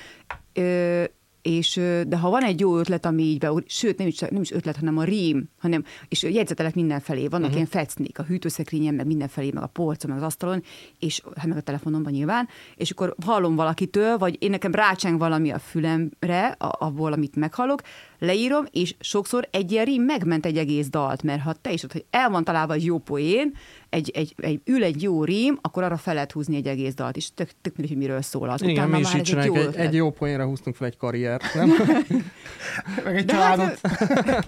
és, 1.42 1.80
de 2.06 2.16
ha 2.16 2.30
van 2.30 2.42
egy 2.42 2.60
jó 2.60 2.78
ötlet, 2.78 3.06
ami 3.06 3.22
így 3.22 3.38
be, 3.38 3.52
sőt, 3.66 3.98
nem 3.98 4.06
is, 4.06 4.18
nem 4.18 4.40
is 4.40 4.50
ötlet, 4.50 4.76
hanem 4.76 4.98
a 4.98 5.04
rím, 5.04 5.48
hanem, 5.58 5.84
és 6.08 6.22
jegyzetelek 6.22 6.74
mindenfelé, 6.74 7.20
vannak 7.20 7.40
uh-huh. 7.40 7.54
ilyen 7.54 7.66
fecnik, 7.66 8.18
a 8.18 8.22
hűtőszekrényen, 8.22 8.94
meg 8.94 9.06
mindenfelé, 9.06 9.50
meg 9.54 9.62
a 9.62 9.66
polcon, 9.66 10.10
meg 10.10 10.18
az 10.18 10.26
asztalon, 10.26 10.62
és 10.98 11.22
hát 11.36 11.46
meg 11.46 11.56
a 11.56 11.60
telefonomban 11.60 12.12
nyilván, 12.12 12.48
és 12.76 12.90
akkor 12.90 13.14
hallom 13.24 13.54
valakitől, 13.54 14.18
vagy 14.18 14.36
én 14.42 14.50
nekem 14.50 14.72
rácseng 14.72 15.18
valami 15.18 15.50
a 15.50 15.58
fülemre, 15.58 16.46
abból, 16.58 17.12
amit 17.12 17.36
meghallok, 17.36 17.80
leírom, 18.18 18.64
és 18.70 18.94
sokszor 19.00 19.48
egy 19.50 19.72
ilyen 19.72 19.84
rím 19.84 20.02
megment 20.02 20.46
egy 20.46 20.56
egész 20.56 20.88
dalt, 20.88 21.22
mert 21.22 21.40
ha 21.40 21.52
te 21.52 21.72
is 21.72 21.82
ott, 21.82 21.92
hogy 21.92 22.04
el 22.10 22.30
van 22.30 22.44
találva 22.44 22.72
egy 22.72 22.84
jó 22.84 22.98
poén, 22.98 23.54
egy, 23.88 24.10
egy, 24.14 24.34
egy, 24.36 24.60
ül 24.64 24.84
egy 24.84 25.02
jó 25.02 25.24
rím, 25.24 25.58
akkor 25.62 25.82
arra 25.82 25.96
fel 25.96 26.14
lehet 26.14 26.32
húzni 26.32 26.56
egy 26.56 26.66
egész 26.66 26.94
dalt, 26.94 27.16
és 27.16 27.34
tök, 27.34 27.50
tök 27.60 27.76
mindegy, 27.76 27.96
hogy 27.96 28.06
miről 28.06 28.22
szól 28.22 28.50
az. 28.50 28.62
Igen, 28.62 28.74
Utána 28.74 28.90
mi 28.90 28.98
is 28.98 29.14
így 29.14 29.36
egy, 29.38 29.44
jó 29.44 29.54
egy, 29.54 29.76
egy 29.76 29.94
jó 29.94 30.10
poénra 30.10 30.44
húztunk 30.44 30.76
fel 30.76 30.86
egy 30.86 30.96
karriert, 30.96 31.54
nem? 31.54 31.68
Meg 33.04 33.16
egy 33.16 33.24
családot. 33.24 33.78
Hát, 33.82 34.44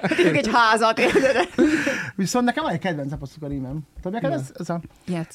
hát 0.00 0.18
egy 0.18 0.48
házat? 0.52 1.00
Viszont 2.16 2.44
nekem 2.44 2.64
van 2.64 2.72
egy 2.72 2.78
kedvenc 2.78 3.12
aposztuk 3.12 3.42
a 3.42 3.46
rímem. 3.46 3.80
Tudod, 4.02 4.12
neked 4.22 4.38
ez, 4.38 4.52
ez 4.58 4.68
a... 4.70 4.80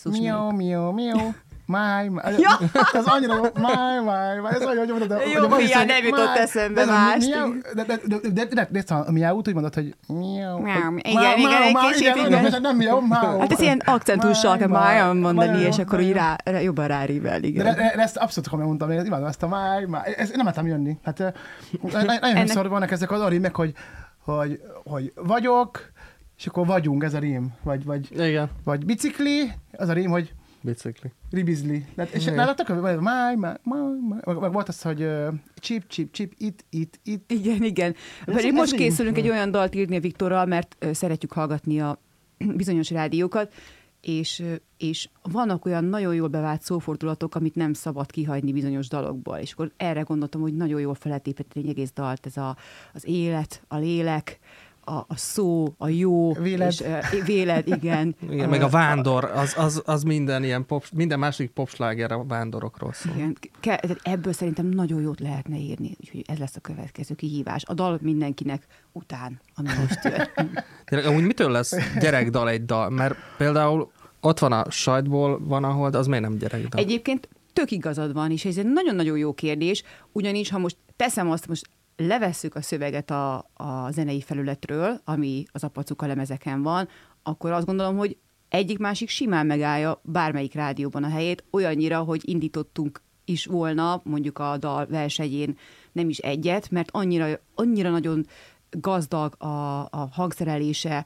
Mió, 0.04 0.52
mió, 0.52 0.92
mió. 0.92 1.34
Máj, 1.66 2.08
máj. 2.08 2.36
Ja. 2.38 2.60
Ez 3.00 3.06
annyira 3.06 3.36
jó. 3.36 3.42
Máj, 3.62 4.04
máj, 4.04 4.40
máj. 4.40 4.54
Ez 4.54 4.66
olyan 4.66 4.88
jó, 4.88 4.98
de... 4.98 5.18
Jó, 5.34 5.48
miá, 5.48 5.84
nem 5.84 6.04
jutott 6.04 6.36
eszembe 6.36 6.86
más. 6.86 7.28
De, 7.28 7.84
de, 7.84 7.84
de, 7.84 8.18
de, 8.22 8.46
de, 8.46 8.46
de, 8.46 8.84
de, 8.86 8.96
a 8.96 9.12
miáut 9.12 9.48
úgy 9.48 9.54
mondod, 9.54 9.74
hogy 9.74 9.96
miau. 10.08 10.60
Igen, 10.68 11.38
igen, 11.38 11.62
egy 11.62 11.78
kicsit, 11.92 12.16
igen. 12.16 12.62
Nem 12.62 12.76
miau, 12.76 13.00
máu. 13.02 13.40
Hát 13.40 13.52
ez 13.52 13.60
ilyen 13.60 13.82
akcentussal 13.86 14.58
kell 14.58 14.68
máj 14.68 15.14
mondani, 15.14 15.60
és 15.62 15.78
akkor 15.78 16.00
úgy 16.00 16.12
rá, 16.12 16.36
jobban 16.62 16.88
rárível, 16.88 17.44
igen. 17.44 17.76
De 17.76 17.92
ezt 17.92 18.18
abszolút 18.18 18.50
komolyan 18.50 18.70
mondtam, 18.70 18.92
én 18.92 19.06
imádom 19.06 19.28
ezt 19.28 19.44
a 19.44 19.48
máj, 19.48 19.86
máj. 19.86 20.14
Ez 20.18 20.30
nem 20.30 20.46
lehetem 20.46 20.68
jönni. 20.68 20.98
Hát 21.04 21.34
nagyon 21.82 22.36
sokszor 22.36 22.70
vannak 22.70 22.92
ezek 22.92 23.12
az 23.12 23.22
arimek, 23.22 23.56
hogy, 23.56 23.74
hogy, 24.20 24.62
hogy 24.84 25.14
vagyok, 25.16 25.92
és 26.38 26.48
akkor 26.48 26.66
vagyunk, 26.66 27.04
ez 27.04 27.14
a 27.14 27.20
rím. 27.20 27.54
Vagy, 27.64 27.86
vagy, 27.86 28.08
Igen. 28.12 28.50
vagy 28.64 28.86
bicikli, 28.86 29.52
az 29.78 29.90
a 29.90 29.94
rím, 29.94 30.10
hogy 30.10 30.34
Bicikli. 30.64 31.12
Ribizli. 31.32 31.86
És 32.12 32.26
nálatok, 32.26 32.82
máj, 32.82 32.96
máj, 32.96 33.36
máj, 33.36 33.56
máj, 33.64 34.36
meg 34.40 34.52
volt 34.52 34.68
az, 34.68 34.82
hogy 34.82 35.08
chip, 35.56 35.88
chip, 35.88 36.12
chip, 36.12 36.34
itt, 36.38 36.66
itt, 36.70 37.00
itt. 37.04 37.32
Igen, 37.32 37.64
igen. 37.64 37.96
Pedig 38.26 38.54
most 38.54 38.76
készülünk 38.76 39.18
egy 39.18 39.30
olyan 39.30 39.52
dalt 39.52 39.76
írni 39.76 39.96
a 39.96 40.00
Viktorral, 40.00 40.46
mert 40.46 40.78
szeretjük 40.92 41.32
hallgatni 41.32 41.82
a 41.82 42.00
bizonyos 42.56 42.90
rádiókat, 42.90 43.54
és, 44.02 44.44
és 44.78 45.10
vannak 45.22 45.66
olyan 45.66 45.84
nagyon 45.84 46.16
jól 46.16 46.28
bevált 46.28 46.62
szófordulatok, 46.62 47.36
amit 47.36 47.56
nem 47.56 47.74
szabad 47.74 48.12
kihagyni 48.12 48.52
bizonyos 48.52 48.88
dalokból, 48.88 49.38
és 49.38 49.52
akkor 49.52 49.72
erre 49.78 50.02
gondoltam, 50.02 50.42
hogy 50.42 50.56
nagyon 50.56 50.80
jól 50.80 50.96
fel 50.96 51.10
lehet 51.12 51.28
építeni 51.28 51.66
egy 51.66 51.72
egész 51.72 51.92
dalt, 51.94 52.26
ez 52.26 52.38
a, 52.38 52.58
az 52.94 53.06
élet, 53.08 53.64
a 53.68 53.78
lélek, 53.78 54.40
a, 54.86 55.06
a 55.08 55.16
szó, 55.16 55.74
a 55.78 55.88
jó, 55.88 56.34
véled, 56.34 56.72
és, 56.72 56.80
uh, 56.80 57.26
véled 57.26 57.68
igen. 57.68 58.16
igen. 58.30 58.50
Meg 58.50 58.62
a 58.62 58.70
vándor, 58.70 59.24
az, 59.24 59.54
az, 59.58 59.82
az 59.86 60.04
minden 60.04 60.44
ilyen 60.44 60.66
pop, 60.66 60.86
minden 60.94 61.20
másik 61.20 61.52
popsláger 61.52 62.12
a 62.12 62.24
vándorokról 62.24 62.94
szól. 62.94 63.14
Igen. 63.16 63.38
Ke, 63.60 63.80
ebből 64.04 64.34
szerintem 64.34 64.66
nagyon 64.66 65.02
jót 65.02 65.20
lehetne 65.20 65.58
írni, 65.58 65.98
úgyhogy 66.00 66.24
ez 66.28 66.38
lesz 66.38 66.56
a 66.56 66.60
következő 66.60 67.16
kihívás. 67.16 67.64
A 67.66 67.74
dal 67.74 68.00
mindenkinek 68.02 68.66
után, 68.92 69.40
ami 69.56 69.70
most 69.80 70.04
jön. 70.04 70.30
Tényleg, 70.86 71.08
amúgy 71.08 71.26
mitől 71.26 71.52
lesz 71.52 71.76
gyerekdal 72.00 72.50
egy 72.50 72.66
dal? 72.66 72.90
Mert 72.90 73.16
például 73.38 73.92
ott 74.22 74.40
van 74.40 74.52
a 74.52 74.72
sajtból, 74.72 75.40
van 75.44 75.64
ahol, 75.64 75.90
de 75.90 75.98
az 75.98 76.08
miért 76.08 76.24
nem 76.24 76.38
gyerekdal? 76.38 76.82
Egyébként 76.82 77.28
tök 77.54 77.72
igazad 77.72 78.14
van, 78.14 78.32
és 78.32 78.46
ez 78.46 78.58
egy 78.58 78.72
nagyon-nagyon 78.72 79.18
jó 79.18 79.34
kérdés, 79.34 79.84
ugyanis 80.12 80.50
ha 80.50 80.58
most 80.58 80.78
teszem 80.96 81.32
azt, 81.32 81.48
most 81.48 81.70
levesszük 81.96 82.56
a 82.56 82.62
szöveget 82.62 83.12
a, 83.12 83.36
a 83.54 83.92
zenei 83.92 84.22
felületről, 84.22 85.02
ami 85.04 85.44
az 85.52 85.64
apacuka 85.64 86.06
lemezeken 86.06 86.62
van, 86.62 86.88
akkor 87.24 87.52
azt 87.52 87.66
gondolom, 87.66 87.98
hogy 87.98 88.18
egyik-másik 88.50 89.10
simán 89.10 89.46
megállja 89.46 90.02
bármelyik 90.04 90.54
rádióban 90.54 91.04
a 91.04 91.10
helyét, 91.10 91.44
olyannyira, 91.52 92.00
hogy 92.00 92.30
indítottunk 92.30 93.02
is 93.26 93.46
volna 93.46 94.02
mondjuk 94.04 94.40
a 94.40 94.58
dal 94.58 94.86
versenyén 94.86 95.58
nem 95.92 96.10
is 96.10 96.18
egyet, 96.18 96.72
mert 96.72 96.90
annyira, 96.92 97.40
annyira 97.56 97.90
nagyon 97.90 98.26
gazdag 98.70 99.36
a, 99.44 99.80
a 99.80 100.10
hangszerelése, 100.12 101.06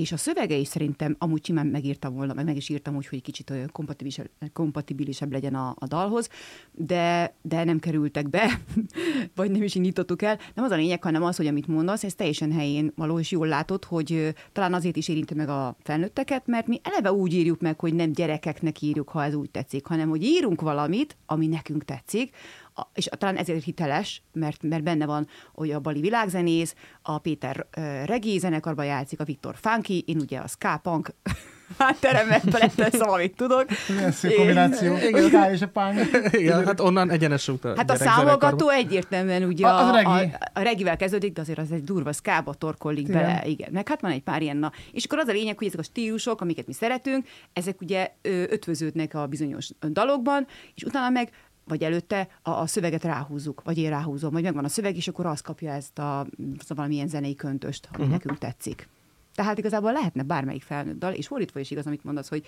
és 0.00 0.12
a 0.12 0.16
szövege 0.16 0.56
is 0.56 0.68
szerintem 0.68 1.16
amúgy 1.18 1.44
simán 1.44 1.66
megírtam 1.66 2.14
volna, 2.14 2.32
meg 2.34 2.44
meg 2.44 2.56
is 2.56 2.68
írtam 2.68 2.96
úgy, 2.96 3.06
hogy 3.06 3.22
kicsit 3.22 3.50
olyan 3.50 3.68
kompatibilisebb, 3.72 4.30
kompatibilisebb 4.52 5.32
legyen 5.32 5.54
a, 5.54 5.74
a 5.78 5.86
dalhoz, 5.86 6.28
de, 6.72 7.34
de 7.42 7.64
nem 7.64 7.78
kerültek 7.78 8.28
be, 8.28 8.60
vagy 9.36 9.50
nem 9.50 9.62
is 9.62 9.74
indítottuk 9.74 10.22
el. 10.22 10.38
Nem 10.54 10.64
az 10.64 10.70
a 10.70 10.76
lényeg, 10.76 11.02
hanem 11.02 11.22
az, 11.22 11.36
hogy 11.36 11.46
amit 11.46 11.66
mondasz, 11.66 12.04
ez 12.04 12.14
teljesen 12.14 12.52
helyén 12.52 12.92
való, 12.96 13.18
és 13.18 13.30
jól 13.30 13.46
látod, 13.46 13.84
hogy 13.84 14.34
talán 14.52 14.74
azért 14.74 14.96
is 14.96 15.08
érinti 15.08 15.34
meg 15.34 15.48
a 15.48 15.76
felnőtteket, 15.82 16.46
mert 16.46 16.66
mi 16.66 16.80
eleve 16.82 17.12
úgy 17.12 17.34
írjuk 17.34 17.60
meg, 17.60 17.80
hogy 17.80 17.94
nem 17.94 18.12
gyerekeknek 18.12 18.82
írjuk, 18.82 19.08
ha 19.08 19.24
ez 19.24 19.34
úgy 19.34 19.50
tetszik, 19.50 19.86
hanem 19.86 20.08
hogy 20.08 20.22
írunk 20.22 20.60
valamit, 20.60 21.16
ami 21.26 21.46
nekünk 21.46 21.84
tetszik, 21.84 22.34
és 22.94 23.08
talán 23.18 23.36
ezért 23.36 23.64
hiteles, 23.64 24.22
mert, 24.32 24.62
mert 24.62 24.82
benne 24.82 25.06
van, 25.06 25.26
hogy 25.54 25.70
a 25.70 25.80
Bali 25.80 26.00
világzenész, 26.00 26.74
a 27.02 27.18
Péter 27.18 27.66
Regi 28.04 28.38
zenekarban 28.38 28.84
játszik, 28.84 29.20
a 29.20 29.24
Viktor 29.24 29.54
Funky, 29.60 30.04
én 30.06 30.16
ugye 30.20 30.38
a 30.38 30.46
ska 30.48 30.80
punk 30.82 31.14
hátterem 31.78 32.26
megfeleltesz, 32.28 33.00
amit 33.00 33.36
tudok. 33.36 33.66
Milyen 33.88 34.12
szép 34.12 34.36
kombináció. 34.36 34.94
A 34.94 34.98
Sky 34.98 35.52
és 35.52 35.60
a 35.60 35.68
Páng. 35.68 35.98
Igen, 36.30 36.64
hát 36.66 36.80
onnan 36.80 37.10
egyenes 37.10 37.48
út 37.48 37.64
a 37.64 37.76
Hát 37.76 37.90
a 37.90 37.96
számolgató 37.96 38.68
egyértelműen 38.68 39.42
ugye 39.42 39.66
A- 39.66 39.78
a, 39.78 39.88
a, 39.88 39.92
regi. 39.92 40.32
a, 40.52 40.60
regivel 40.60 40.96
kezdődik, 40.96 41.32
de 41.32 41.40
azért 41.40 41.58
az 41.58 41.72
egy 41.72 41.84
durva 41.84 42.12
szkába 42.12 42.54
torkollik 42.54 43.08
Igen. 43.08 43.22
bele, 43.22 43.42
igen. 43.44 43.68
Meg 43.72 43.88
hát 43.88 44.00
van 44.00 44.10
egy 44.10 44.22
pár 44.22 44.42
ilyen, 44.42 44.56
na. 44.56 44.72
És 44.92 45.04
akkor 45.04 45.18
az 45.18 45.28
a 45.28 45.32
lényeg, 45.32 45.58
hogy 45.58 45.66
ezek 45.66 45.80
a 45.80 45.82
stílusok, 45.82 46.40
amiket 46.40 46.66
mi 46.66 46.72
szeretünk, 46.72 47.26
ezek 47.52 47.80
ugye 47.80 48.10
ötvöződnek 48.48 49.14
a 49.14 49.26
bizonyos 49.26 49.70
dalokban, 49.88 50.46
és 50.74 50.82
utána 50.82 51.10
meg 51.10 51.30
vagy 51.70 51.82
előtte 51.82 52.28
a, 52.42 52.50
a 52.50 52.66
szöveget 52.66 53.04
ráhúzzuk, 53.04 53.62
vagy 53.64 53.78
én 53.78 53.90
ráhúzom, 53.90 54.32
vagy 54.32 54.42
megvan 54.42 54.64
a 54.64 54.68
szöveg, 54.68 54.96
és 54.96 55.08
akkor 55.08 55.26
az 55.26 55.40
kapja 55.40 55.72
ezt 55.72 55.98
a 55.98 56.26
szóval 56.36 56.56
valamilyen 56.68 57.08
zenei 57.08 57.34
köntöst, 57.34 57.88
ami 57.92 58.02
uh-huh. 58.02 58.18
nekünk 58.18 58.38
tetszik. 58.38 58.88
Tehát 59.34 59.58
igazából 59.58 59.92
lehetne 59.92 60.22
bármelyik 60.22 60.62
felnőtt 60.62 60.98
dal, 60.98 61.12
és 61.12 61.26
fordítva 61.26 61.60
is 61.60 61.70
igaz, 61.70 61.86
amit 61.86 62.04
mondasz, 62.04 62.28
hogy 62.28 62.46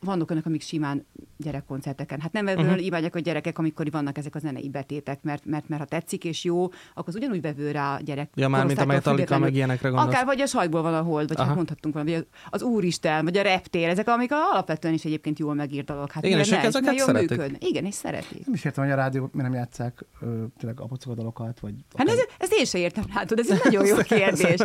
vannak 0.00 0.30
önök, 0.30 0.46
amik 0.46 0.62
simán 0.62 1.06
gyerekkoncerteken. 1.36 2.20
Hát 2.20 2.32
nem 2.32 2.48
ebből 2.48 2.64
uh-huh. 2.64 2.84
imádják 2.84 3.14
a 3.14 3.18
gyerekek, 3.18 3.58
amikor 3.58 3.90
vannak 3.90 4.18
ezek 4.18 4.34
a 4.34 4.38
zenei 4.38 4.68
betétek, 4.68 5.22
mert, 5.22 5.44
mert, 5.44 5.68
mert 5.68 5.80
ha 5.80 5.86
tetszik 5.86 6.24
és 6.24 6.44
jó, 6.44 6.64
akkor 6.64 7.04
az 7.06 7.14
ugyanúgy 7.14 7.40
vevő 7.40 7.70
rá 7.70 7.94
a 7.94 8.00
gyerek. 8.00 8.30
Ja, 8.34 8.48
már 8.48 8.66
mint 8.66 8.78
a 8.78 8.84
Metallica, 8.84 9.38
meg 9.38 9.54
ilyenekre 9.54 9.88
gondolsz. 9.88 10.12
Akár 10.12 10.24
vagy 10.24 10.40
a 10.40 10.46
sajtból 10.46 10.82
van 10.82 10.94
a 10.94 11.02
hold, 11.02 11.28
vagy 11.28 11.36
Aha. 11.36 11.46
hát 11.46 11.56
mondhattunk 11.56 11.94
valami, 11.94 12.12
vagy 12.12 12.26
az 12.50 12.62
Úristen, 12.62 13.24
vagy 13.24 13.36
a 13.36 13.42
reptér, 13.42 13.88
ezek 13.88 14.08
amik 14.08 14.30
alapvetően 14.32 14.94
is 14.94 15.04
egyébként 15.04 15.38
jól 15.38 15.54
megírt 15.54 15.86
dolgok. 15.86 16.12
Hát 16.12 16.24
Igen, 16.24 16.38
és 16.38 16.48
ne? 16.48 16.56
ezeket 16.56 16.82
Mert 16.82 16.96
jól 16.96 17.06
szeretik. 17.06 17.30
működnek. 17.30 17.64
Igen, 17.64 17.84
és 17.84 17.94
szeretik. 17.94 18.44
Nem 18.44 18.54
is 18.54 18.64
értem, 18.64 18.84
hogy 18.84 18.92
a 18.92 18.96
rádió 18.96 19.30
miért 19.32 19.48
nem 19.50 19.58
játszák 19.58 20.04
ö, 20.20 20.44
tényleg 20.58 20.80
apocogadalokat, 20.80 21.60
vagy... 21.60 21.74
Hát 21.96 22.08
ez, 22.08 22.18
ezt 22.38 22.52
én 22.52 22.64
sem 22.64 22.80
értem, 22.80 23.04
látod, 23.14 23.38
ez 23.38 23.50
egy 23.50 23.60
nagyon 23.64 23.86
jó 23.86 23.96
kérdés. 23.96 24.60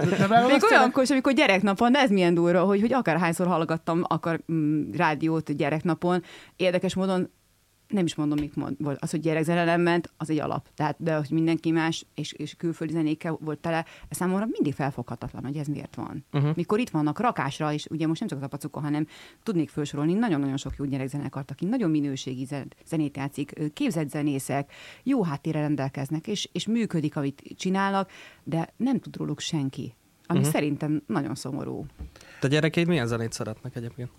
Még 0.48 0.64
olyankor 0.72 1.06
amikor 1.10 1.34
gyereknapon, 1.34 1.96
ez 1.96 2.10
milyen 2.10 2.34
durva, 2.34 2.64
hogy, 2.64 2.82
hogy 2.82 2.94
akárhányszor 2.94 3.48
hallgattam 3.48 4.02
akar 4.08 4.42
mm, 4.52 4.92
rádiót 5.26 5.56
gyereknapon, 5.56 6.24
érdekes 6.56 6.94
módon 6.96 7.30
nem 7.88 8.06
is 8.06 8.16
mondom, 8.16 8.40
mit 8.40 8.56
mond. 8.56 8.76
Volt 8.80 9.02
Az, 9.02 9.12
hogy 9.12 9.20
gyerekzene 9.20 9.64
nem 9.66 9.82
ment, 9.82 10.12
az 10.18 10.30
egy 10.30 10.40
alap. 10.40 10.68
Tehát, 10.76 10.96
de 11.00 11.16
hogy 11.16 11.30
mindenki 11.32 11.72
más 11.72 12.06
és, 12.16 12.32
és 12.32 12.56
külföldi 12.56 12.94
zenékkel 12.94 13.38
volt 13.42 13.60
tele, 13.60 13.86
ez 14.10 14.18
számomra 14.18 14.46
mindig 14.50 14.74
felfoghatatlan, 14.74 15.44
hogy 15.44 15.58
ez 15.58 15.68
miért 15.68 15.96
van. 15.96 16.26
Uh-huh. 16.34 16.56
Mikor 16.56 16.80
itt 16.80 16.90
vannak 16.90 17.20
rakásra, 17.20 17.74
és 17.74 17.86
ugye 17.86 18.08
most 18.08 18.20
nem 18.20 18.30
csak 18.30 18.38
az 18.38 18.44
apacuka, 18.44 18.80
hanem 18.80 19.08
tudnék 19.44 19.70
felsorolni 19.70 20.14
nagyon-nagyon 20.14 20.58
sok 20.58 20.74
jó 20.78 20.86
gyerekzenekart, 20.86 21.52
aki 21.52 21.66
nagyon 21.66 21.90
minőségi 21.90 22.46
zen- 22.46 22.76
zenét 22.86 23.18
játszik, 23.18 23.72
képzett 23.74 24.10
zenészek, 24.10 24.72
jó 25.04 25.24
háttérre 25.24 25.60
rendelkeznek, 25.60 26.28
és, 26.28 26.50
és 26.52 26.68
működik, 26.68 27.16
amit 27.16 27.44
csinálnak, 27.56 28.12
de 28.44 28.74
nem 28.78 29.00
tud 29.00 29.16
róluk 29.16 29.40
senki. 29.40 29.96
Ami 30.28 30.40
uh-huh. 30.40 30.54
szerintem 30.54 31.04
nagyon 31.08 31.36
szomorú. 31.36 31.86
Te 32.40 32.48
gyerekeid 32.48 32.88
milyen 32.88 33.08
zenét 33.08 33.32
szeretnek 33.32 33.76
egyébként? 33.76 34.10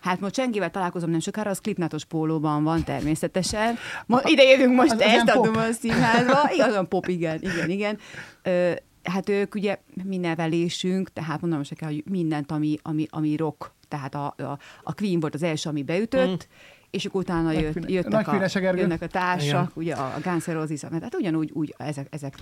Hát 0.00 0.20
most 0.20 0.34
Csengivel 0.34 0.70
találkozom 0.70 1.10
nem 1.10 1.20
sokára, 1.20 1.50
az 1.50 1.58
klipnátos 1.58 2.04
pólóban 2.04 2.64
van 2.64 2.84
természetesen. 2.84 3.76
Ma, 4.06 4.20
ide 4.24 4.42
jövünk 4.42 4.74
most 4.74 4.92
az- 4.92 5.00
ezt 5.00 5.28
a. 5.28 5.40
Duma 5.40 5.72
színházba. 5.72 6.38
Igazán 6.54 6.88
pop, 6.88 7.08
igen, 7.08 7.38
igen, 7.40 7.70
igen. 7.70 7.98
Ö, 8.42 8.72
hát 9.02 9.28
ők 9.28 9.54
ugye 9.54 9.78
mi 10.04 10.16
nevelésünk, 10.16 11.12
tehát 11.12 11.40
mondanom 11.40 11.64
se 11.64 11.74
kell, 11.74 11.88
hogy 11.88 12.02
mindent, 12.10 12.50
ami, 12.50 12.78
ami, 12.82 13.06
ami 13.10 13.36
rock, 13.36 13.72
tehát 13.88 14.14
a, 14.14 14.34
a, 14.36 14.58
a 14.82 14.94
Queen 14.94 15.20
volt 15.20 15.34
az 15.34 15.42
első, 15.42 15.68
ami 15.68 15.82
beütött, 15.82 16.48
és 16.90 17.04
akkor 17.04 17.20
utána 17.20 17.42
Nagy 17.42 17.60
jött, 17.60 17.90
jöttek, 17.90 18.28
a, 18.28 18.46
jönnek 18.74 19.02
a 19.02 19.06
társak, 19.06 19.76
ugye 19.76 19.94
a 19.94 20.14
Guns 20.22 20.44
N' 20.44 20.50
Roses, 20.52 20.80
tehát 20.80 21.14
ugyanúgy 21.14 21.50
úgy 21.52 21.74
ezek, 21.78 22.06
ezek, 22.10 22.34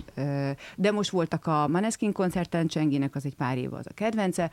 de 0.75 0.91
most 0.91 1.09
voltak 1.09 1.47
a 1.47 1.67
Maneskin 1.67 2.11
koncerten, 2.11 2.67
Csenginek 2.67 3.15
az 3.15 3.25
egy 3.25 3.35
pár 3.35 3.57
év 3.57 3.73
az 3.73 3.85
a 3.89 3.93
kedvence, 3.93 4.51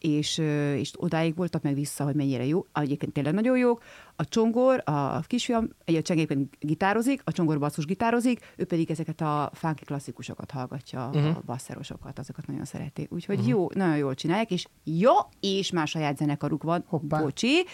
és, 0.00 0.38
és 0.76 0.92
odáig 0.96 1.36
voltak 1.36 1.62
meg 1.62 1.74
vissza, 1.74 2.04
hogy 2.04 2.14
mennyire 2.14 2.44
jó, 2.46 2.66
egyébként 2.72 3.12
tényleg 3.12 3.34
nagyon 3.34 3.56
jók. 3.58 3.82
A 4.16 4.24
csongor, 4.24 4.82
a 4.84 5.20
kisfiam, 5.20 5.68
egy 5.84 5.94
a 5.94 6.02
Cseng 6.02 6.18
egyébként 6.18 6.56
gitározik, 6.60 7.20
a 7.24 7.32
csongor 7.32 7.58
basszus 7.58 7.84
gitározik, 7.84 8.52
ő 8.56 8.64
pedig 8.64 8.90
ezeket 8.90 9.20
a 9.20 9.50
funky 9.52 9.84
klasszikusokat 9.84 10.50
hallgatja, 10.50 11.06
Mhm. 11.12 11.18
uh-huh. 11.18 11.36
a 11.36 11.42
basszerosokat, 11.46 12.18
azokat 12.18 12.46
nagyon 12.46 12.64
szereti. 12.64 13.06
Úgyhogy 13.10 13.34
uh-huh. 13.36 13.50
jó, 13.50 13.68
nagyon 13.74 13.96
jól 13.96 14.14
csinálják, 14.14 14.50
és 14.50 14.66
jó, 14.84 15.12
és 15.40 15.70
már 15.70 15.86
saját 15.88 16.16
zenekaruk 16.16 16.62
van, 16.62 16.84
Hoppá. 16.86 17.20
bocsi, 17.20 17.64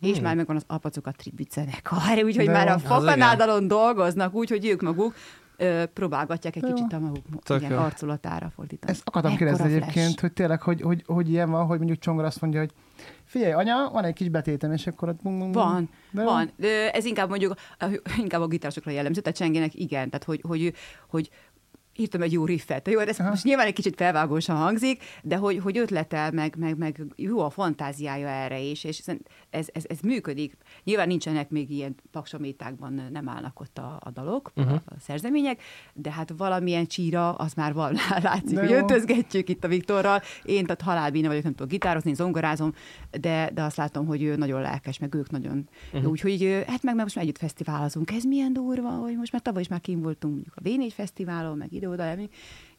és 0.00 0.20
már 0.20 0.36
megvan 0.36 0.56
az 0.56 0.64
Apacokat 0.66 1.16
tribut 1.16 1.52
zenekar, 1.52 2.24
úgyhogy 2.24 2.46
De 2.46 2.52
már 2.52 2.68
a 2.68 2.78
fakanádalon 2.78 3.68
dolgoznak, 3.68 4.34
úgyhogy 4.34 4.66
ők 4.66 4.82
maguk 4.82 5.14
ö, 5.56 5.84
próbálgatják 5.92 6.56
egy 6.56 6.62
jó. 6.62 6.74
kicsit 6.74 6.92
a 6.92 6.98
maguk 6.98 7.24
Tök 7.42 7.58
igen, 7.60 7.72
jó. 7.72 7.78
arculatára 7.78 8.50
fordítani. 8.54 8.92
Ezt 8.92 9.02
akartam 9.04 9.32
Ekkora 9.32 9.46
kérdezni 9.50 9.72
flash. 9.72 9.88
egyébként, 9.88 10.20
hogy 10.20 10.32
tényleg, 10.32 10.62
hogy, 10.62 10.80
hogy, 10.80 11.02
hogy 11.06 11.30
ilyen 11.30 11.50
van, 11.50 11.66
hogy 11.66 11.76
mondjuk 11.78 11.98
Csongor 11.98 12.24
azt 12.24 12.40
mondja, 12.40 12.60
hogy 12.60 12.70
figyelj, 13.24 13.52
anya, 13.52 13.90
van 13.92 14.04
egy 14.04 14.14
kis 14.14 14.28
betétem, 14.28 14.72
és 14.72 14.86
akkor 14.86 15.08
ott... 15.08 15.22
bum, 15.22 15.38
bum, 15.38 15.52
bum. 15.52 15.62
Van, 15.62 15.90
De 16.10 16.24
van. 16.24 16.50
De 16.56 16.90
ez 16.90 17.04
inkább 17.04 17.28
mondjuk, 17.28 17.54
inkább 18.18 18.40
a 18.40 18.46
gitárosokra 18.46 18.90
jellemző, 18.90 19.20
tehát 19.20 19.38
Csengének 19.38 19.74
igen, 19.74 20.10
tehát 20.10 20.24
hogy, 20.24 20.40
hogy, 20.46 20.74
hogy 21.08 21.30
írtam 21.96 22.22
egy 22.22 22.32
jó 22.32 22.44
riffet. 22.44 22.88
Jó, 22.88 22.98
ez 22.98 23.18
Aha. 23.20 23.28
most 23.28 23.44
nyilván 23.44 23.66
egy 23.66 23.72
kicsit 23.74 23.96
felvágósan 23.96 24.56
hangzik, 24.56 25.02
de 25.22 25.36
hogy, 25.36 25.58
hogy 25.58 25.78
ötletel, 25.78 26.30
meg, 26.30 26.56
meg, 26.58 26.76
meg 26.78 27.02
jó 27.16 27.38
a 27.40 27.50
fantáziája 27.50 28.28
erre 28.28 28.60
is, 28.60 28.84
és 28.84 29.02
ez, 29.50 29.66
ez, 29.72 29.84
ez 29.88 29.98
működik. 30.00 30.56
Nyilván 30.84 31.06
nincsenek 31.08 31.50
még 31.50 31.70
ilyen 31.70 31.94
paksamétákban, 32.10 33.08
nem 33.12 33.28
állnak 33.28 33.60
ott 33.60 33.78
a, 33.78 33.98
a 34.00 34.10
dalok, 34.10 34.52
Mhm. 34.54 34.66
uh-huh. 34.66 34.82
a 34.86 34.94
szerzemények, 35.00 35.62
de 35.92 36.10
hát 36.12 36.32
valamilyen 36.36 36.86
csíra, 36.86 37.32
az 37.32 37.52
már 37.52 37.72
van, 37.72 37.96
látszik, 38.22 38.54
De 38.54 38.60
hogy 38.60 38.70
jó. 38.70 38.76
ötözgetjük 38.76 39.48
itt 39.48 39.64
a 39.64 39.68
Viktorral. 39.68 40.22
Én 40.44 40.62
tehát 40.64 40.80
halálbíne 40.82 41.28
vagyok, 41.28 41.42
nem 41.42 41.54
tudok 41.54 41.70
gitározni, 41.72 42.14
zongorázom, 42.14 42.72
de, 43.20 43.50
de 43.54 43.62
azt 43.62 43.76
látom, 43.76 44.06
hogy 44.06 44.22
ő 44.22 44.36
nagyon 44.36 44.60
lelkes, 44.60 44.98
meg 44.98 45.14
ők 45.14 45.30
nagyon. 45.30 45.68
Uh-huh. 45.92 46.10
Úgyhogy 46.10 46.64
hát 46.66 46.82
meg, 46.82 46.94
meg 46.94 47.02
most 47.04 47.14
már 47.16 47.24
együtt 47.24 47.38
fesztiválozunk. 47.38 48.10
Ez 48.10 48.24
milyen 48.24 48.52
durva, 48.52 48.88
hogy 48.90 49.16
most 49.16 49.32
már 49.32 49.42
tavaly 49.42 49.60
is 49.60 49.68
már 49.68 49.80
kim 49.80 50.00
voltunk 50.02 50.34
mondjuk 50.34 50.56
a 50.56 50.60
V4 50.88 50.92
fesztiválon, 50.94 51.56
meg 51.56 51.72
ide-oda, 51.92 52.28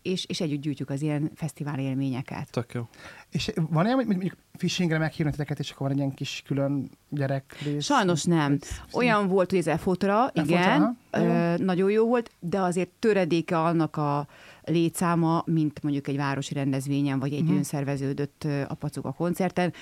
és, 0.02 0.26
és 0.26 0.42
együtt 0.42 0.62
gyűjtjük 0.62 0.90
az 0.90 1.02
ilyen 1.02 1.32
fesztivál 1.36 1.80
élményeket. 1.80 2.52
Tök 2.52 2.74
jó. 2.74 2.88
És 3.32 3.52
van 3.70 3.86
ilyen, 3.86 3.96
hogy 3.96 4.06
mondjuk 4.06 4.36
phishingre 4.58 4.98
meghívnak 4.98 5.34
titeket, 5.34 5.60
és 5.60 5.72
akkor 5.72 5.82
van 5.82 5.92
egy 5.92 5.98
ilyen 5.98 6.14
kis 6.14 6.44
külön 6.46 6.90
gyerek 7.10 7.58
rész? 7.64 7.86
Sajnos 7.86 8.24
nem. 8.24 8.50
Vagy- 8.52 9.04
Olyan 9.06 9.28
volt, 9.28 9.50
hogy 9.50 9.60
ez 9.60 9.68
elfotra, 9.68 10.30
igen, 10.34 10.98
ö, 11.12 11.56
nagyon 11.58 11.92
jó 11.92 12.08
volt, 12.08 12.32
de 12.40 12.60
azért 12.60 12.90
töredéke 13.00 13.60
annak 13.60 13.98
a 13.98 14.28
létszáma, 14.64 15.44
mint 15.46 15.84
mondjuk 15.84 16.08
egy 16.08 16.18
városi 16.18 16.54
rendezvényen, 16.54 17.20
vagy 17.20 17.34
egy 17.34 17.42
uh-huh. 17.42 17.56
önszerveződött 17.56 18.44
ö, 18.44 18.62
apacuka 18.68 19.12
koncerten, 19.12 19.74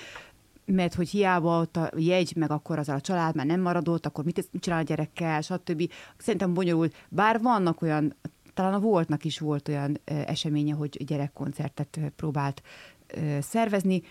mert 0.66 0.94
hogy 0.94 1.08
hiába 1.08 1.60
ott 1.60 1.76
a 1.76 1.90
jegy, 1.96 2.32
meg 2.36 2.50
akkor 2.50 2.78
az 2.78 2.88
a 2.88 3.00
család 3.00 3.34
már 3.34 3.46
nem 3.46 3.60
maradott, 3.60 4.06
akkor 4.06 4.24
mit 4.24 4.48
mit 4.52 4.62
csinál 4.62 4.78
a 4.78 4.82
gyerekkel, 4.82 5.40
stb. 5.40 5.90
Szerintem 6.18 6.54
bonyolult. 6.54 6.94
Bár 7.08 7.40
vannak 7.40 7.82
olyan, 7.82 8.14
talán 8.54 8.74
a 8.74 8.78
Voltnak 8.80 9.24
is 9.24 9.38
volt 9.38 9.68
olyan 9.68 10.00
eseménye, 10.04 10.74
hogy 10.74 11.04
gyerekkoncertet 11.04 11.98
próbált 12.16 12.62
szervezni. 13.40 14.02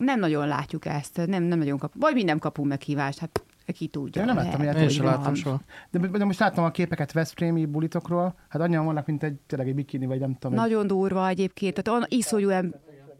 Nem 0.00 0.18
nagyon 0.18 0.46
látjuk 0.48 0.86
ezt, 0.86 1.16
nem, 1.26 1.42
nem 1.42 1.58
nagyon 1.58 1.78
kap, 1.78 1.92
vagy 1.98 2.14
mi 2.14 2.22
nem 2.22 2.38
kapunk 2.38 2.68
meghívást, 2.68 3.18
hát 3.18 3.42
ki 3.66 3.86
tudja. 3.86 4.20
Én 4.20 4.26
nem 4.26 4.36
láttam 4.36 4.62
ilyet, 4.62 4.76
Én 4.76 4.88
sem 4.88 5.04
láttam 5.04 5.34
soha. 5.34 5.60
De, 5.90 5.98
de 5.98 6.24
most 6.24 6.38
láttam 6.38 6.64
a 6.64 6.70
képeket 6.70 7.12
Veszprémi 7.12 7.66
bulitokról, 7.66 8.34
hát 8.48 8.62
annyian 8.62 8.84
vannak, 8.84 9.06
mint 9.06 9.22
egy, 9.22 9.34
tényleg 9.46 9.68
egy 9.68 9.74
bikini, 9.74 10.06
vagy 10.06 10.18
nem 10.20 10.32
tudom. 10.34 10.52
egy- 10.52 10.58
Nagyon 10.64 10.86
durva 10.86 11.28
egyébként, 11.28 11.74
tehát 11.74 11.98
olyan 12.00 12.18
iszonyú 12.18 12.48
em- 12.48 12.74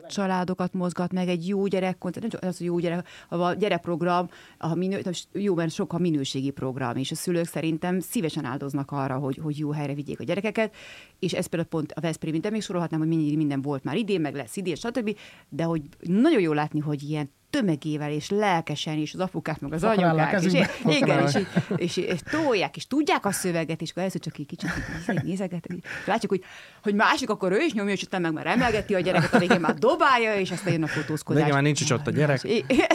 családokat 0.09 0.73
mozgat 0.73 1.12
meg 1.12 1.29
egy 1.29 1.49
jó 1.49 1.67
gyerekkoncert, 1.67 2.21
nem 2.21 2.31
csak 2.31 2.51
az, 2.51 2.59
hogy 2.59 2.67
jó 2.67 2.79
gyerek, 2.79 3.09
a 3.29 3.53
gyerekprogram, 3.53 4.29
a 4.59 4.75
minő, 4.75 5.03
jó, 5.33 5.55
mert 5.55 5.73
sok 5.73 5.93
a 5.93 5.99
minőségi 5.99 6.51
program, 6.51 6.97
és 6.97 7.11
a 7.11 7.14
szülők 7.14 7.47
szerintem 7.47 8.01
szívesen 8.01 8.45
áldoznak 8.45 8.90
arra, 8.90 9.19
hogy, 9.19 9.38
hogy 9.43 9.59
jó 9.59 9.71
helyre 9.71 9.95
vigyék 9.95 10.21
a 10.21 10.25
gyerekeket, 10.25 10.75
és 11.19 11.33
ez 11.33 11.47
például 11.47 11.71
pont 11.71 11.93
a 11.93 12.01
Veszprém, 12.01 12.40
de 12.40 12.51
még 12.51 12.62
sorolhatnám, 12.62 13.01
hogy 13.01 13.09
mennyi 13.09 13.37
minden 13.37 13.62
volt 13.62 13.85
már 13.85 13.97
idén, 13.97 14.21
meg 14.21 14.35
lesz 14.35 14.57
idén, 14.57 14.75
stb., 14.75 15.17
de 15.49 15.62
hogy 15.64 15.83
nagyon 16.01 16.40
jó 16.40 16.53
látni, 16.53 16.81
hogy 16.81 17.03
ilyen 17.03 17.31
tömegével 17.55 18.11
és 18.11 18.31
lelkesen, 18.31 18.99
és 18.99 19.14
az 19.14 19.21
apukák, 19.21 19.61
meg 19.61 19.73
az 19.73 19.85
anyukák, 19.85 20.33
és, 20.33 20.53
kezükbe. 20.53 20.97
igen, 20.97 21.27
és, 21.27 21.38
és, 21.77 21.97
és, 21.97 22.21
tolják, 22.31 22.77
és 22.77 22.87
tudják 22.87 23.25
a 23.25 23.33
szöveget, 23.33 23.81
és 23.81 23.90
akkor 23.90 24.03
először 24.03 24.21
csak 24.21 24.38
egy 24.38 24.47
kicsit 24.47 24.71
így 25.11 25.23
nézeget, 25.23 25.67
és 25.67 26.07
látjuk, 26.07 26.31
hogy, 26.31 26.45
hogy 26.83 26.95
másik, 26.95 27.31
akkor 27.31 27.53
ő 27.53 27.61
is 27.61 27.73
nyomja, 27.73 27.93
és 27.93 28.03
utána 28.03 28.31
meg 28.31 28.33
már 28.33 28.47
emelgeti 28.47 28.95
a 28.95 29.01
gyereket, 29.01 29.35
a 29.35 29.38
végén 29.38 29.61
már 29.61 29.75
dobálja, 29.75 30.35
és 30.35 30.51
aztán 30.51 30.73
jön 30.73 30.83
a 30.83 30.87
fotózkodás. 30.87 31.40
Végén 31.40 31.55
már 31.55 31.64
nincs 31.64 31.81
is 31.81 31.90
ott 31.90 32.07
a 32.07 32.11
gyerek. 32.11 32.45
Igen, 32.45 32.87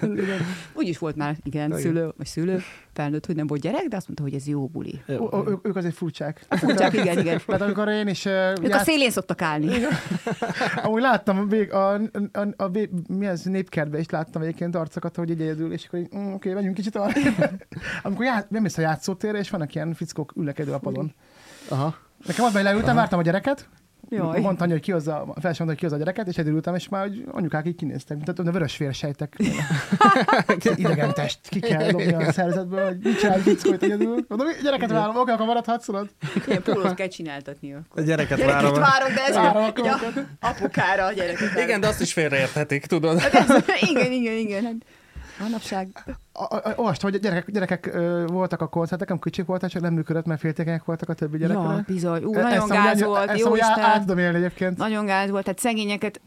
igen. 0.00 0.46
Úgy 0.72 0.88
is 0.88 0.98
volt 0.98 1.16
már, 1.16 1.36
igen, 1.42 1.66
Igen. 1.66 1.80
szülő, 1.80 2.12
vagy 2.16 2.26
szülő, 2.26 2.62
felnőtt, 2.96 3.26
hogy 3.26 3.34
nem 3.34 3.46
volt 3.46 3.60
gyerek, 3.60 3.86
de 3.88 3.96
azt 3.96 4.06
mondta, 4.06 4.24
hogy 4.24 4.34
ez 4.34 4.46
jó 4.46 4.66
buli. 4.66 5.02
Ó, 5.08 5.28
ó, 5.32 5.44
ők- 5.64 5.76
azért 5.76 5.94
furcsák. 5.94 6.46
Furcsák, 6.48 6.92
igen, 6.92 7.18
igen. 7.18 7.40
Tehát 7.46 7.60
amikor 7.60 7.88
én 7.88 8.08
is... 8.08 8.24
Uh, 8.24 8.32
Ők 8.62 8.74
a 8.74 8.78
szélén 8.78 9.10
szoktak 9.10 9.42
állni. 9.42 9.68
Amúgy 10.84 11.00
láttam 11.00 11.38
a, 11.38 11.44
vég, 11.44 11.72
a, 11.72 11.92
a, 11.94 12.00
a, 12.32 12.46
a, 12.56 12.68
vé- 12.68 13.08
mi 13.08 13.26
ez, 13.26 13.42
népkertben 13.42 14.00
is 14.00 14.10
láttam 14.10 14.42
egyébként 14.42 14.74
arcokat, 14.74 15.16
hogy 15.16 15.30
így 15.30 15.40
egyedül, 15.40 15.72
és 15.72 15.86
akkor 15.86 15.98
mm, 15.98 16.04
oké, 16.04 16.32
okay, 16.32 16.52
megyünk 16.52 16.74
kicsit 16.74 16.96
arra. 16.96 17.12
Amikor 18.02 18.24
ját, 18.24 18.50
nem 18.50 18.62
mész 18.62 18.78
a 18.78 18.80
játszótérre, 18.80 19.38
és 19.38 19.50
vannak 19.50 19.74
ilyen 19.74 19.94
fickók 19.94 20.32
ülnek 20.36 20.62
a 20.72 20.78
padon. 20.78 21.14
Aha. 21.68 21.94
Nekem 22.26 22.44
az, 22.44 22.52
hogy 22.52 22.62
leültem, 22.62 22.94
vártam 22.94 23.18
a 23.18 23.22
gyereket, 23.22 23.68
Jaj. 24.08 24.40
mondta 24.40 24.64
anya, 24.64 24.72
hogy 24.72 24.82
kihozza, 24.82 25.14
a 25.16 25.40
felső 25.40 25.64
mondta, 25.64 25.64
hogy 25.64 25.76
kihozza 25.76 25.96
a 25.96 25.98
gyereket, 25.98 26.26
és 26.26 26.36
egyedül 26.36 26.60
és 26.74 26.88
már 26.88 27.02
hogy 27.08 27.24
anyukák 27.30 27.66
így 27.66 27.74
kinéztek, 27.74 28.16
mint 28.16 28.38
a 28.38 28.52
vörös 28.52 28.76
vérsejtek. 28.76 29.36
Idegen 30.76 31.14
test, 31.14 31.38
ki 31.48 31.60
kell 31.60 31.90
dobni 31.90 32.12
a 32.12 32.32
szervezetből, 32.32 32.86
hogy 32.86 32.98
mit 33.02 33.18
csinálj, 33.18 33.40
fickó, 33.40 33.70
hogy 33.70 33.84
egyedül. 33.84 34.24
Mondom, 34.28 34.48
gyereket 34.62 34.90
várom, 34.90 35.16
oké, 35.16 35.30
akkor 35.30 35.46
maradhatsz, 35.46 35.84
tudod? 35.84 36.08
Ilyen 36.46 36.62
pólót 36.62 36.94
kell 36.94 37.08
csináltatni 37.08 37.72
akkor. 37.72 38.02
A 38.02 38.06
gyereket 38.06 38.38
Gyereket 38.38 38.62
várom. 38.62 38.80
várok, 38.80 39.08
de 39.08 39.24
ez 39.24 39.34
Várom 39.34 39.62
a 39.62 40.46
apukára 40.46 41.04
a 41.04 41.12
gyereket 41.12 41.48
várom. 41.48 41.62
Igen, 41.62 41.80
de 41.80 41.86
azt 41.86 42.00
is 42.00 42.12
félreérthetik, 42.12 42.86
tudod. 42.86 43.20
Hát 43.36 43.64
igen, 43.80 44.12
igen, 44.12 44.36
igen. 44.36 44.82
Manapság. 45.40 45.88
Olvastam, 46.76 47.10
hogy 47.10 47.20
gyerekek, 47.20 47.50
gyerekek 47.50 47.92
voltak 48.26 48.60
a 48.60 48.68
koncerteken, 48.68 49.18
kicsik 49.18 49.44
voltak, 49.44 49.70
csak 49.70 49.82
nem 49.82 49.94
működött, 49.94 50.24
mert 50.24 50.40
féltékenyek 50.40 50.84
voltak 50.84 51.08
a 51.08 51.14
többi 51.14 51.38
Ja, 51.40 51.46
gyerekek. 51.46 51.84
bizony. 51.84 52.24
Ú, 52.24 52.34
E- 52.34 52.42
nagyon 52.42 52.58
amúgy 52.58 52.70
gáz 52.72 52.92
annyi- 52.92 53.02
volt, 53.02 53.28
ezt 53.30 53.38
jó 53.38 53.46
amúgy 53.46 53.58
át- 53.62 54.00
tudom 54.00 54.18
élni 54.18 54.36
egyébként. 54.36 54.76
Nagyon 54.76 55.04
gáz 55.06 55.30
volt, 55.30 55.44
tehát 55.44 55.58
szegényeket 55.58 56.20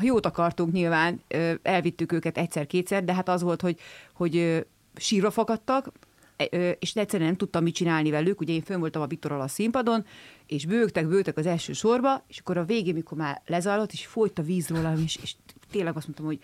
jót 0.00 0.26
akartunk 0.26 0.72
nyilván, 0.72 1.20
elvittük 1.62 2.12
őket 2.12 2.38
egyszer-kétszer, 2.38 3.04
de 3.04 3.14
hát 3.14 3.28
az 3.28 3.42
volt, 3.42 3.60
hogy, 3.60 3.78
hogy 4.12 4.66
sírva 4.96 5.30
fakadtak, 5.30 5.92
e- 6.36 6.44
és 6.78 6.94
egyszerűen 6.94 7.28
nem 7.28 7.38
tudtam 7.38 7.62
mit 7.62 7.74
csinálni 7.74 8.10
velük. 8.10 8.40
Ugye 8.40 8.52
én 8.52 8.62
fönn 8.62 8.78
voltam 8.80 9.02
a 9.02 9.06
Viktorral 9.06 9.40
a 9.40 9.48
színpadon, 9.48 10.04
és 10.46 10.66
bőgtek, 10.66 11.06
bőgtek 11.08 11.36
az 11.36 11.46
első 11.46 11.72
sorba, 11.72 12.24
és 12.26 12.38
akkor 12.38 12.56
a 12.56 12.64
végén, 12.64 12.94
mikor 12.94 13.18
már 13.18 13.42
lezajlott, 13.46 13.92
és 13.92 14.06
folyt 14.06 14.38
a 14.38 14.42
víz 14.42 14.68
rólam, 14.68 15.02
és, 15.04 15.18
és 15.22 15.34
tényleg 15.70 15.96
azt 15.96 16.06
mondtam, 16.06 16.26
hogy 16.26 16.38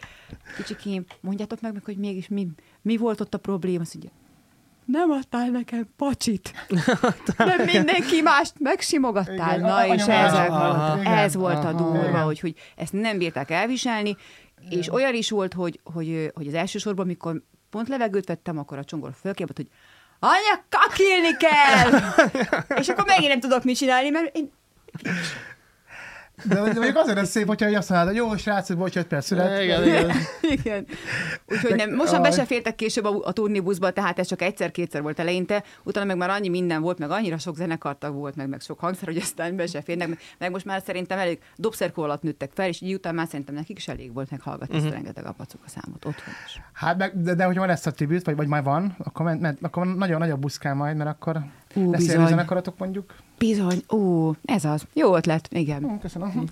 kicsikém, 0.57 1.05
mondjátok 1.21 1.61
meg, 1.61 1.73
meg 1.73 1.85
hogy 1.85 1.97
mégis 1.97 2.29
mi, 2.29 2.47
mi 2.83 2.97
volt 2.97 3.21
ott 3.21 3.35
a 3.35 3.39
probléma. 3.39 3.81
Azt 3.81 3.95
mondja, 3.95 4.11
nem 4.85 5.11
adtál 5.11 5.49
nekem 5.51 5.87
pacsit. 5.97 6.53
Nem 7.37 7.65
mindenki 7.65 8.21
mást 8.21 8.53
megsimogattál. 8.59 9.59
Igen, 9.59 9.61
Na, 9.61 9.75
a- 9.77 9.87
és 9.95 10.03
ez, 10.07 10.33
volt, 10.33 11.01
igen. 11.01 11.13
ez 11.13 11.35
volt 11.35 11.65
a 11.65 11.73
durva, 11.73 12.09
Igen. 12.09 12.23
hogy, 12.23 12.41
hogy 12.41 12.55
ezt 12.77 12.93
nem 12.93 13.19
bírták 13.19 13.51
elviselni, 13.51 14.17
és 14.69 14.93
olyan 14.93 15.15
is 15.15 15.31
volt, 15.31 15.53
hogy, 15.53 15.81
hogy, 15.85 16.31
hogy 16.35 16.47
az 16.47 16.55
első 16.55 16.79
sorban, 16.79 17.05
amikor 17.05 17.43
pont 17.71 17.89
levegőt 17.89 18.27
vettem, 18.27 18.59
akkor 18.59 18.79
a 18.79 18.85
csongor 18.85 19.13
fölkébett, 19.21 19.57
hogy 19.57 19.69
anya, 20.19 20.65
kakilni 20.69 21.37
kell! 21.37 22.01
és 22.81 22.89
akkor 22.89 23.05
megint 23.07 23.29
nem 23.29 23.41
tudok 23.41 23.65
mit 23.65 23.77
csinálni, 23.77 24.11
mert 24.11 24.37
én 24.37 24.51
De 26.45 26.61
mondjuk 26.61 26.97
azért 26.97 27.19
ez 27.19 27.31
szép, 27.31 27.47
hogyha 27.47 27.77
azt 27.79 27.89
mondod, 27.91 28.09
hogy 28.09 28.17
jó, 28.17 28.37
srácok, 28.37 28.77
bocs, 28.79 28.97
5 28.97 29.07
perc 29.07 29.25
szület. 29.27 29.63
Igen, 29.63 29.87
igen. 29.87 30.11
Igen. 30.41 30.87
Úgyhogy 31.47 31.75
nem, 31.77 31.95
most 31.95 32.13
már 32.13 32.21
be 32.21 32.31
se 32.31 32.45
fértek 32.45 32.75
később 32.75 33.05
a, 33.05 33.21
a 33.25 33.33
turnébuszba, 33.33 33.91
tehát 33.91 34.19
ez 34.19 34.27
csak 34.27 34.43
egyszer-kétszer 34.43 35.03
volt 35.03 35.19
eleinte, 35.19 35.63
utána 35.83 36.07
meg 36.07 36.17
már 36.17 36.31
annyi 36.31 36.49
minden 36.49 36.83
volt, 36.83 36.99
meg 36.99 37.11
annyira 37.11 37.39
sok 37.39 37.57
zenekartag 37.57 38.15
volt, 38.15 38.37
meg, 38.37 38.49
meg 38.49 38.61
sok 38.61 38.79
hangszer, 38.79 39.05
hogy 39.09 39.17
aztán 39.17 39.57
be 39.57 39.67
se 39.67 39.83
férnek, 39.83 40.09
meg, 40.09 40.19
meg 40.39 40.51
most 40.51 40.65
már 40.65 40.83
szerintem 40.87 41.19
elég 41.19 41.39
dobszerkó 41.57 42.03
alatt 42.03 42.23
nőttek 42.23 42.51
fel, 42.55 42.69
és 42.69 42.81
így 42.81 42.95
utána 42.95 43.17
már 43.17 43.27
szerintem 43.27 43.55
nekik 43.55 43.77
is 43.79 43.89
elég 43.89 44.13
volt 44.13 44.31
meghallgatni 44.31 44.73
Mhm. 44.77 44.85
ezt 44.85 44.93
a 44.93 44.97
rengeteg 44.97 45.27
apacuk 45.27 45.61
a 45.67 45.69
számot 45.69 46.05
otthon 46.05 46.35
is. 46.47 46.61
Hát, 46.73 46.99
meg, 46.99 47.23
de, 47.23 47.35
de 47.35 47.45
hogyha 47.45 47.67
lesz 47.67 47.87
a 47.87 47.91
tribut, 47.91 48.25
vagy, 48.25 48.37
vagy 48.37 48.47
már 48.49 48.63
van, 48.63 48.97
akkor, 48.99 49.27
ment, 49.27 49.59
akkor 49.63 49.87
nagyon 49.87 50.19
nagyobb 50.19 50.41
buszkál 50.41 50.75
majd, 50.75 50.97
mert 50.97 51.11
akkor 51.11 51.41
Ú, 51.75 51.93
ilyen 51.99 52.27
zenekaratok 52.27 52.79
mondjuk. 52.79 53.15
Bizony, 53.39 53.83
ó, 53.93 54.31
ez 54.45 54.65
az. 54.65 54.87
Jó 54.93 55.17
ötlet, 55.17 55.49
igen. 55.51 55.83
Hm, 55.83 55.97
Köszönöm. 55.97 56.45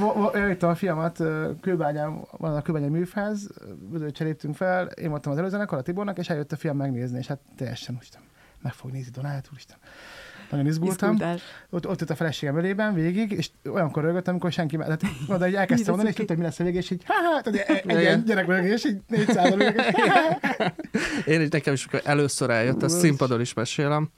Vo- 0.00 0.34
Jöttem 0.34 0.68
a 0.68 0.74
fiamat, 0.74 1.22
kőbányán, 1.60 2.20
van 2.38 2.56
a 2.56 2.62
kőbányai 2.62 2.88
műfáz, 2.88 3.48
ö, 3.92 4.10
cseréltünk 4.10 4.54
fel, 4.56 4.86
én 4.86 5.08
voltam 5.10 5.32
az 5.32 5.38
előzenekar 5.38 5.78
a 5.78 5.82
Tibornak, 5.82 6.18
és 6.18 6.28
eljött 6.28 6.52
a 6.52 6.56
fiam 6.56 6.76
megnézni, 6.76 7.18
és 7.18 7.26
hát 7.26 7.38
teljesen, 7.56 7.94
úristen, 7.94 8.20
meg 8.62 8.72
fog 8.72 8.90
nézni 8.90 9.10
Donát, 9.10 9.48
úristen. 9.52 9.76
Nagyon 10.50 10.66
izgultam. 10.66 11.18
Ott, 11.70 11.88
ott 11.88 12.00
ült 12.00 12.10
a 12.10 12.14
feleségem 12.14 12.56
ölében 12.56 12.94
végig, 12.94 13.32
és 13.32 13.50
olyankor 13.70 14.02
rögött, 14.02 14.28
amikor 14.28 14.52
senki, 14.52 14.76
tehát 14.76 15.02
oda 15.28 15.44
egy 15.44 15.54
elkezdte 15.54 15.88
mondani, 15.88 16.08
és 16.08 16.14
tudta, 16.14 16.32
hogy 16.32 16.42
mi 16.42 16.48
lesz 16.48 16.60
a 16.60 16.64
vége, 16.64 16.78
és 16.78 16.90
így, 16.90 17.04
tehát 17.06 17.46
egy, 17.46 18.00
ilyen 18.00 18.24
gyerek 18.24 18.64
és 18.64 18.84
így 18.84 19.00
400 19.06 19.54
és 19.58 19.72
Én 21.34 21.40
is, 21.40 21.48
nekem 21.48 21.72
is, 21.72 21.86
először 22.04 22.50
eljött, 22.50 22.82
ezt 22.82 22.98
színpadon 22.98 23.40
is 23.40 23.54
mesélem, 23.54 24.10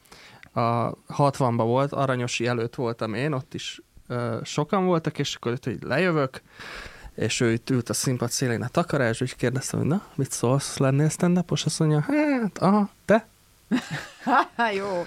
a 0.52 0.94
60-ban 1.16 1.54
volt, 1.56 1.92
Aranyosi 1.92 2.46
előtt 2.46 2.74
voltam 2.74 3.14
én, 3.14 3.32
ott 3.32 3.54
is 3.54 3.80
ö, 4.08 4.38
sokan 4.44 4.84
voltak, 4.84 5.18
és 5.18 5.34
akkor 5.34 5.52
itt, 5.52 5.64
hogy 5.64 5.78
lejövök, 5.82 6.42
és 7.14 7.40
ő 7.40 7.52
itt 7.52 7.70
ült 7.70 7.88
a 7.88 7.92
színpad 7.92 8.30
szélén 8.30 8.62
a 8.62 8.68
takarás, 8.68 9.20
és 9.20 9.34
kérdeztem, 9.34 9.80
hogy 9.80 9.88
na, 9.88 10.02
mit 10.14 10.30
szólsz, 10.30 10.76
lennél 10.78 11.08
stand 11.08 11.44
Azt 11.48 11.78
mondja, 11.78 12.00
hát, 12.00 12.58
aha, 12.58 12.90
te? 13.04 13.26
Jó. 14.76 15.06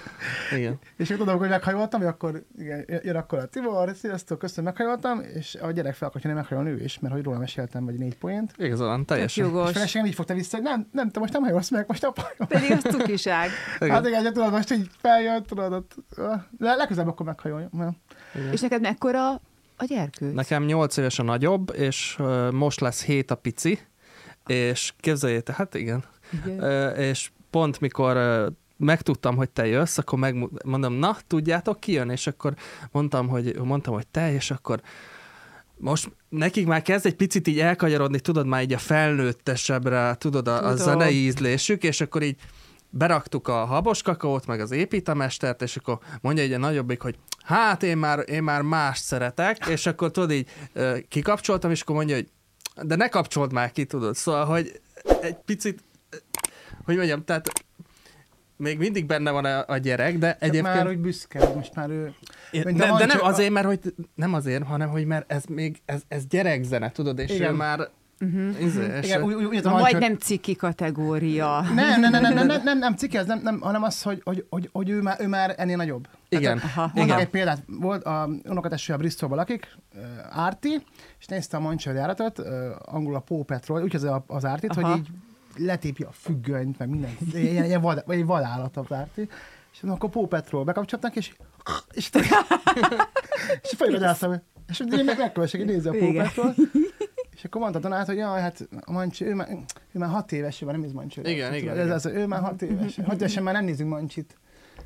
Igen. 0.56 0.78
És 0.96 1.10
én 1.10 1.16
tudom, 1.16 1.38
hogy 1.38 1.48
meghajoltam, 1.48 2.00
hogy 2.00 2.08
akkor 2.08 2.42
igen, 2.58 2.84
jön 3.02 3.16
akkor 3.16 3.38
a 3.38 3.46
Tibor, 3.46 3.92
sziasztok, 3.96 4.38
köszönöm, 4.38 4.64
meghajoltam, 4.64 5.20
és 5.34 5.54
a 5.60 5.70
gyerek 5.70 5.94
fel 5.94 6.08
akarja 6.08 6.34
meghajolni 6.34 6.70
ő 6.70 6.80
is, 6.82 6.98
mert 6.98 7.14
hogy 7.14 7.22
róla 7.22 7.38
meséltem, 7.38 7.84
vagy 7.84 7.94
négy 7.94 8.16
poént. 8.16 8.52
Igazán, 8.56 9.04
teljesen. 9.04 9.44
És 9.44 9.50
jogos. 9.50 9.72
feleségem 9.72 10.06
így 10.06 10.14
fogta 10.14 10.34
vissza, 10.34 10.56
hogy 10.56 10.64
nem, 10.66 10.88
nem, 10.92 11.10
te 11.10 11.18
most 11.20 11.32
nem 11.32 11.42
hajolsz 11.42 11.70
meg, 11.70 11.84
most 11.88 12.04
apa. 12.04 12.30
Pedig 12.48 12.70
az 12.70 12.82
cukiság. 12.82 13.48
Hát 13.80 14.06
igen, 14.06 14.22
tudod, 14.32 14.52
most 14.52 14.72
így 14.72 14.90
feljött, 15.00 15.46
tudod, 15.46 15.72
ott, 15.72 15.94
de 16.58 16.74
legközelebb 16.74 17.08
akkor 17.08 17.26
meghajoljon. 17.26 17.70
mert- 17.72 17.96
És 18.52 18.60
neked 18.60 18.80
mekkora 18.80 19.30
a 19.76 19.84
gyerkőc? 19.86 20.34
Nekem 20.34 20.64
8 20.64 20.96
éves 20.96 21.18
a 21.18 21.22
nagyobb, 21.22 21.74
és 21.76 22.18
most 22.50 22.80
lesz 22.80 23.04
7 23.04 23.30
a 23.30 23.34
pici, 23.34 23.78
és 24.46 24.92
képzeljétek, 25.00 25.54
hát 25.56 25.74
igen, 25.74 26.04
Igen. 26.44 26.94
És 26.96 27.30
pont 27.54 27.80
mikor 27.80 28.18
megtudtam, 28.76 29.36
hogy 29.36 29.50
te 29.50 29.66
jössz, 29.66 29.98
akkor 29.98 30.18
megmondom, 30.18 30.92
na, 30.92 31.16
tudjátok, 31.26 31.80
ki 31.80 31.92
jön? 31.92 32.10
És 32.10 32.26
akkor 32.26 32.54
mondtam, 32.92 33.28
hogy, 33.28 33.58
mondtam, 33.58 33.94
hogy 33.94 34.06
te, 34.06 34.32
és 34.32 34.50
akkor 34.50 34.80
most 35.76 36.10
nekik 36.28 36.66
már 36.66 36.82
kezd 36.82 37.06
egy 37.06 37.16
picit 37.16 37.48
így 37.48 37.60
elkanyarodni, 37.60 38.20
tudod, 38.20 38.46
már 38.46 38.62
így 38.62 38.72
a 38.72 38.78
felnőttesebbre, 38.78 40.14
tudod, 40.14 40.48
a, 40.48 40.66
a 40.66 40.76
zenei 40.76 41.24
ízlésük, 41.24 41.82
és 41.82 42.00
akkor 42.00 42.22
így 42.22 42.36
beraktuk 42.90 43.48
a 43.48 43.64
habos 43.64 44.02
kakaót, 44.02 44.46
meg 44.46 44.60
az 44.60 44.70
építamestert, 44.70 45.62
és 45.62 45.76
akkor 45.76 45.98
mondja 46.20 46.42
egy 46.42 46.52
a 46.52 46.58
nagyobbik, 46.58 47.00
hogy 47.00 47.18
hát 47.42 47.82
én 47.82 47.96
már, 47.96 48.24
én 48.26 48.42
már 48.42 48.62
más 48.62 48.98
szeretek, 48.98 49.66
és 49.74 49.86
akkor 49.86 50.10
tudod 50.10 50.30
így 50.30 50.48
kikapcsoltam, 51.08 51.70
és 51.70 51.80
akkor 51.80 51.94
mondja, 51.96 52.14
hogy 52.14 52.28
de 52.82 52.96
ne 52.96 53.08
kapcsold 53.08 53.52
már 53.52 53.72
ki, 53.72 53.84
tudod. 53.84 54.14
Szóval, 54.14 54.44
hogy 54.44 54.80
egy 55.20 55.36
picit, 55.44 55.82
hogy 56.84 56.96
mondjam, 56.96 57.24
tehát 57.24 57.64
még 58.56 58.78
mindig 58.78 59.06
benne 59.06 59.30
van 59.30 59.44
a, 59.44 59.64
a 59.66 59.76
gyerek, 59.76 60.18
de 60.18 60.36
egyébként... 60.40 60.74
Már 60.74 60.88
úgy 60.88 60.98
büszke, 60.98 61.46
hogy 61.46 61.54
most 61.54 61.74
már 61.74 61.90
ő... 61.90 62.14
Én, 62.50 62.76
de, 62.76 62.84
a 62.84 62.98
de 62.98 63.06
nem 63.06 63.18
azért, 63.20 63.50
mert 63.50 63.66
hogy 63.66 63.80
nem 64.14 64.34
azért, 64.34 64.64
hanem 64.64 64.88
hogy 64.88 65.06
mert 65.06 65.32
ez 65.32 65.44
még 65.44 65.82
ez, 65.84 66.02
ez 66.08 66.26
gyerekzene, 66.26 66.90
tudod, 66.90 67.18
és 67.18 67.30
Igen. 67.30 67.52
ő 67.52 67.56
már 67.56 67.88
izé, 68.60 68.96
és 69.00 69.06
Igen, 69.06 69.22
úgy, 69.22 69.34
úgy, 69.34 69.44
úgy, 69.44 69.56
úgy, 69.56 69.64
majd 69.64 69.98
nem 69.98 70.16
ciki 70.16 70.56
kategória. 70.56 71.60
Nem, 71.60 72.00
nem, 72.00 72.10
nem, 72.10 72.22
nem, 72.22 72.46
nem, 72.46 72.62
nem, 72.62 72.78
nem, 72.78 72.94
cikk 72.94 73.14
ez, 73.14 73.26
nem, 73.26 73.40
nem, 73.42 73.60
hanem 73.60 73.82
az, 73.82 74.02
hogy, 74.02 74.20
hogy, 74.24 74.46
hogy, 74.50 74.68
hogy 74.72 74.88
ő, 74.88 75.02
már, 75.02 75.16
ő 75.20 75.26
már 75.26 75.54
ennél 75.56 75.76
nagyobb. 75.76 76.08
Igen. 76.28 76.58
Tehát, 76.58 76.76
Aha. 76.76 76.90
Mondok 76.94 77.04
Igen. 77.04 77.18
egy 77.18 77.30
példát, 77.30 77.62
volt 77.66 78.04
a 78.04 78.28
unokateső 78.44 78.92
a 78.92 78.96
Bristolban 78.96 79.38
lakik, 79.38 79.78
Árti, 80.30 80.82
és 81.18 81.26
nézte 81.26 81.56
a 81.56 81.60
Mancsőr 81.60 81.94
járatot, 81.94 82.38
angol 82.84 83.14
a 83.14 83.20
Paw 83.20 83.42
Patrol, 83.42 83.82
úgy 83.82 83.96
az, 83.96 84.08
az 84.26 84.44
Ártit, 84.44 84.70
Aha. 84.70 84.88
hogy 84.88 84.98
így 84.98 85.08
letépi 85.56 86.02
a 86.02 86.12
függönyt, 86.12 86.78
meg 86.78 86.88
minden, 86.88 87.16
ilyen, 87.32 87.64
ilyen 87.64 87.80
vad, 87.80 88.02
vagy 88.06 88.18
egy 88.18 88.26
vadállat 88.26 88.76
az 88.76 88.92
Árti, 88.92 89.28
és 89.72 89.80
akkor 89.86 90.10
Paw 90.10 90.26
Patrol 90.26 90.64
bekapcsoltak, 90.64 91.16
és 91.16 91.32
és, 91.92 92.10
és 93.62 93.72
feliragyáztam, 93.76 94.42
és 94.68 94.80
én 94.92 95.04
meg 95.04 95.18
megkövessek, 95.18 95.60
hogy 95.60 95.68
nézze 95.70 95.90
a. 95.90 95.94
Patrol, 96.22 96.54
és 97.36 97.44
akkor 97.44 97.60
mondta 97.60 97.78
Donát, 97.78 98.06
hogy 98.06 98.16
jaj, 98.16 98.40
hát 98.40 98.68
a 98.80 98.92
Mancsi, 98.92 99.24
ő 99.24 99.34
már, 99.34 99.48
ő 99.92 99.98
már 99.98 100.08
hat 100.08 100.32
éves, 100.32 100.62
ő 100.62 100.64
már 100.64 100.74
nem 100.74 100.82
néz 100.84 100.92
Mancsőre. 100.92 101.30
Igen, 101.30 101.40
Tehát, 101.46 101.62
igen, 101.62 101.76
Ez, 101.78 101.84
igen. 101.84 101.94
az, 101.96 102.06
ő 102.06 102.26
már 102.26 102.40
hat 102.40 102.62
éves. 102.62 102.96
Hat 103.06 103.14
évesen 103.14 103.42
már 103.42 103.54
nem 103.54 103.64
nézünk 103.64 103.90
Mancsit. 103.90 104.36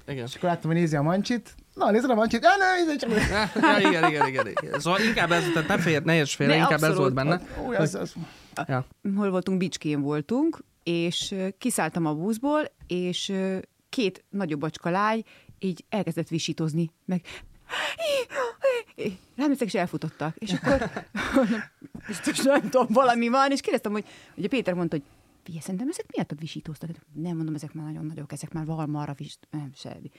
Igen. 0.07 0.25
És 0.27 0.35
akkor 0.35 0.49
láttam, 0.49 0.71
hogy 0.71 0.81
nézi 0.81 0.97
a 0.97 1.03
Mancsit. 1.03 1.55
Na, 1.75 1.91
nézd 1.91 2.11
a 2.11 2.15
Mancsit. 2.15 2.43
Ja, 2.43 2.51
nem, 2.59 2.87
nézd 2.87 3.01
csak. 3.01 3.11
Ja, 3.63 3.89
igen, 3.89 4.09
igen, 4.11 4.27
igen, 4.27 4.47
igen. 4.49 4.81
Szóval 4.81 5.01
inkább 5.01 5.31
ez, 5.33 5.43
tehát 5.53 5.69
ne 5.69 5.79
fér, 5.79 6.03
ne 6.03 6.15
érts 6.15 6.35
félre, 6.37 6.53
Ne, 6.53 6.59
inkább 6.59 6.73
ez 6.83 6.83
abszolút. 6.83 6.99
volt 7.01 7.15
benne. 7.15 7.41
Ó, 7.67 7.73
az, 7.73 7.95
az. 7.95 8.13
Ja. 8.67 8.87
hol 9.17 9.31
voltunk, 9.31 9.59
Bicskén 9.59 10.01
voltunk, 10.01 10.65
és 10.83 11.35
kiszálltam 11.59 12.07
a 12.07 12.15
buszból, 12.15 12.63
és 12.87 13.33
két 13.89 14.25
nagyobb 14.31 14.61
bacska 14.61 14.91
lány 14.91 15.25
így 15.59 15.85
elkezdett 15.89 16.29
visítozni, 16.29 16.91
meg 17.05 17.23
rám 19.37 19.49
néztek, 19.49 19.67
és 19.67 19.75
elfutottak. 19.75 20.37
És 20.37 20.53
akkor 20.53 20.91
biztos 22.07 22.39
nem 22.39 22.61
tudom, 22.61 22.87
valami 22.89 23.29
van, 23.29 23.51
és 23.51 23.61
kérdeztem, 23.61 23.93
hogy 23.93 24.05
ugye 24.37 24.49
Péter 24.49 24.75
mondta, 24.75 24.97
hogy 24.97 25.05
figyelj, 25.43 25.63
szerintem 25.63 25.89
ezek 25.89 26.07
miatt 26.17 26.33
visítóztak. 26.39 26.91
Nem 27.15 27.37
mondom, 27.37 27.55
ezek 27.55 27.73
már 27.73 27.85
nagyon 27.85 28.07
nagyok, 28.07 28.33
ezek 28.33 28.53
már 28.53 28.67
valmarra 28.67 29.13
visít, 29.13 29.49
nem, 29.51 29.71
semmi. 29.75 30.11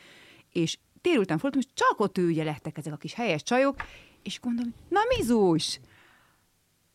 És 0.52 0.78
térültem 1.02 1.38
fordultam, 1.38 1.72
és 1.76 1.84
csak 1.84 2.00
ott 2.00 2.18
ugye 2.18 2.44
lettek 2.44 2.78
ezek 2.78 2.94
a 2.94 2.98
kis 2.98 3.14
helyes 3.14 3.44
csajok, 3.44 3.76
és 4.24 4.40
gondolom, 4.40 4.74
na 4.90 5.00
Mizus, 5.18 5.80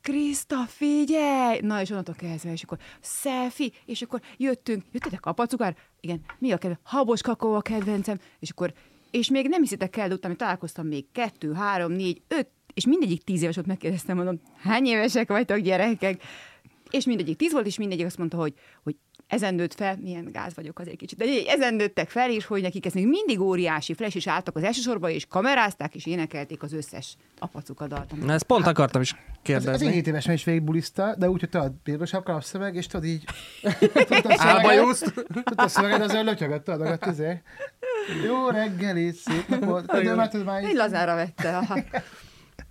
Kriszta, 0.05 0.65
figyelj! 0.67 1.61
Na, 1.61 1.81
és 1.81 1.91
onnantól 1.91 2.15
kezdve, 2.15 2.53
és 2.53 2.63
akkor 2.63 2.79
selfie, 3.01 3.69
és 3.85 4.03
akkor 4.03 4.21
jöttünk, 4.37 4.83
jöttetek 4.93 5.27
apacukár? 5.27 5.77
Igen, 6.01 6.21
mi 6.39 6.53
a 6.53 6.59
kedvenc? 6.59 6.81
Habos 6.83 7.23
kakaó 7.23 7.55
a 7.55 7.61
kedvencem, 7.61 8.19
és 8.39 8.51
akkor 8.51 8.73
és 9.11 9.31
még 9.31 9.49
nem 9.49 9.61
hiszitek 9.61 9.97
el, 9.97 10.09
de 10.09 10.15
utána 10.15 10.35
találkoztam 10.35 10.87
még 10.87 11.07
kettő, 11.13 11.53
három, 11.53 11.93
négy, 11.93 12.23
öt, 12.29 12.49
és 12.75 12.87
mindegyik 12.87 13.23
tíz 13.23 13.43
éves 13.43 13.55
volt, 13.55 13.67
megkérdeztem, 13.67 14.17
mondom, 14.17 14.41
hány 14.57 14.87
évesek 14.87 15.29
vagytok 15.29 15.59
gyerekek? 15.59 16.23
És 16.91 17.05
mindegyik 17.05 17.37
tíz 17.37 17.53
volt, 17.53 17.67
és 17.67 17.79
mindegyik 17.79 18.07
azt 18.07 18.19
mondta, 18.19 18.37
hogy, 18.37 18.55
hogy 18.83 18.97
ezen 19.27 19.55
nőtt 19.55 19.75
fel, 19.75 19.97
milyen 20.03 20.29
gáz 20.33 20.55
vagyok 20.55 20.79
azért 20.79 20.97
kicsit, 20.97 21.19
de 21.19 21.25
ezen 21.47 21.75
nőttek 21.75 22.09
fel, 22.11 22.31
és 22.31 22.45
hogy 22.47 22.63
nekik 22.63 22.87
ez 22.87 22.93
még 22.93 23.09
mindig 23.09 23.41
óriási 23.41 23.95
flash, 23.95 24.17
és 24.17 24.27
álltak 24.27 24.57
az 24.57 24.63
elsősorban, 24.63 25.11
és 25.11 25.27
kamerázták, 25.27 25.95
és 25.95 26.07
énekelték 26.07 26.63
az 26.63 26.73
összes 26.73 27.17
apacuka 27.39 27.87
dalt. 27.87 28.25
Na, 28.25 28.33
ezt 28.33 28.45
pont 28.45 28.67
akartam 28.67 29.01
is 29.01 29.11
Ez, 29.13 29.19
ez 29.27 29.39
kérdezni. 29.43 29.87
egy 29.87 29.93
7 29.93 30.07
éves 30.07 30.27
is 30.27 30.45
végigbuliszta, 30.45 31.15
de 31.19 31.29
úgy, 31.31 31.41
hogy 31.41 31.49
tudod, 31.49 31.73
piros 31.83 32.09
sapka, 32.09 32.35
a 32.35 32.41
szöveg, 32.41 32.75
és 32.75 32.87
tudod 32.87 33.07
így... 33.07 33.25
Tudod, 33.93 34.25
a 34.25 34.35
Álba 34.39 34.61
szöveget- 34.61 34.85
juszt. 34.85 35.13
Tudod, 35.15 35.53
a 35.57 35.69
szöveged 35.69 36.01
azért 36.01 36.25
lötyögött, 36.25 36.65
tudod, 36.65 36.81
a 36.87 36.97
tüzé. 36.97 37.43
Jó 38.27 38.49
reggelit, 38.49 39.15
szép 39.15 39.49
napot. 39.49 39.87
De 39.87 40.15
már 40.15 40.29
tudod, 40.29 40.47
már 40.47 40.63
így... 40.65 40.75
lazára 40.75 41.15
vette. 41.15 41.61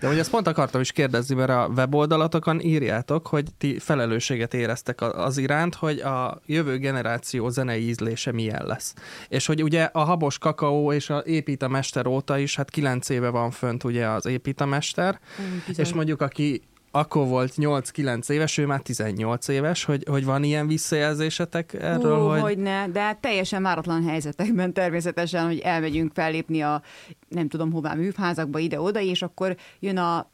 De 0.03 0.09
hogy 0.09 0.19
ezt 0.19 0.29
pont 0.29 0.47
akartam 0.47 0.81
is 0.81 0.91
kérdezni, 0.91 1.35
mert 1.35 1.49
a 1.49 1.69
weboldalatokon 1.75 2.61
írjátok, 2.61 3.27
hogy 3.27 3.45
ti 3.57 3.79
felelősséget 3.79 4.53
éreztek 4.53 5.01
az 5.01 5.37
iránt, 5.37 5.75
hogy 5.75 5.99
a 5.99 6.41
jövő 6.45 6.77
generáció 6.77 7.49
zenei 7.49 7.87
ízlése 7.87 8.31
milyen 8.31 8.65
lesz. 8.65 8.93
És 9.27 9.45
hogy 9.45 9.63
ugye 9.63 9.83
a 9.83 9.99
habos 9.99 10.37
kakaó 10.37 10.93
és 10.93 11.09
a 11.09 11.17
épít 11.25 11.63
a 11.63 11.67
mester 11.67 12.07
óta 12.07 12.37
is, 12.37 12.55
hát 12.55 12.69
kilenc 12.69 13.09
éve 13.09 13.29
van 13.29 13.51
fönt 13.51 13.83
ugye 13.83 14.07
az 14.07 14.25
épít 14.25 14.61
a 14.61 14.65
mester, 14.65 15.19
bizony. 15.67 15.85
és 15.85 15.93
mondjuk 15.93 16.21
aki 16.21 16.61
akkor 16.95 17.27
volt 17.27 17.53
8-9 17.55 18.29
éves, 18.29 18.57
ő 18.57 18.65
már 18.65 18.81
18 18.81 19.47
éves, 19.47 19.83
hogy, 19.83 20.03
hogy 20.09 20.25
van 20.25 20.43
ilyen 20.43 20.67
visszajelzésetek 20.67 21.73
erről, 21.73 22.19
Hú, 22.19 22.27
hogy... 22.29 22.41
hogy 22.41 22.57
ne, 22.57 22.87
de 22.87 22.99
hát 22.99 23.17
teljesen 23.17 23.61
váratlan 23.61 24.03
helyzetekben 24.03 24.73
természetesen, 24.73 25.45
hogy 25.45 25.59
elmegyünk 25.59 26.13
fellépni 26.13 26.61
a 26.61 26.81
nem 27.27 27.47
tudom 27.47 27.71
hová 27.71 27.93
műfházakba 27.93 28.59
ide-oda, 28.59 28.99
és 28.99 29.21
akkor 29.21 29.55
jön 29.79 29.97
a 29.97 30.29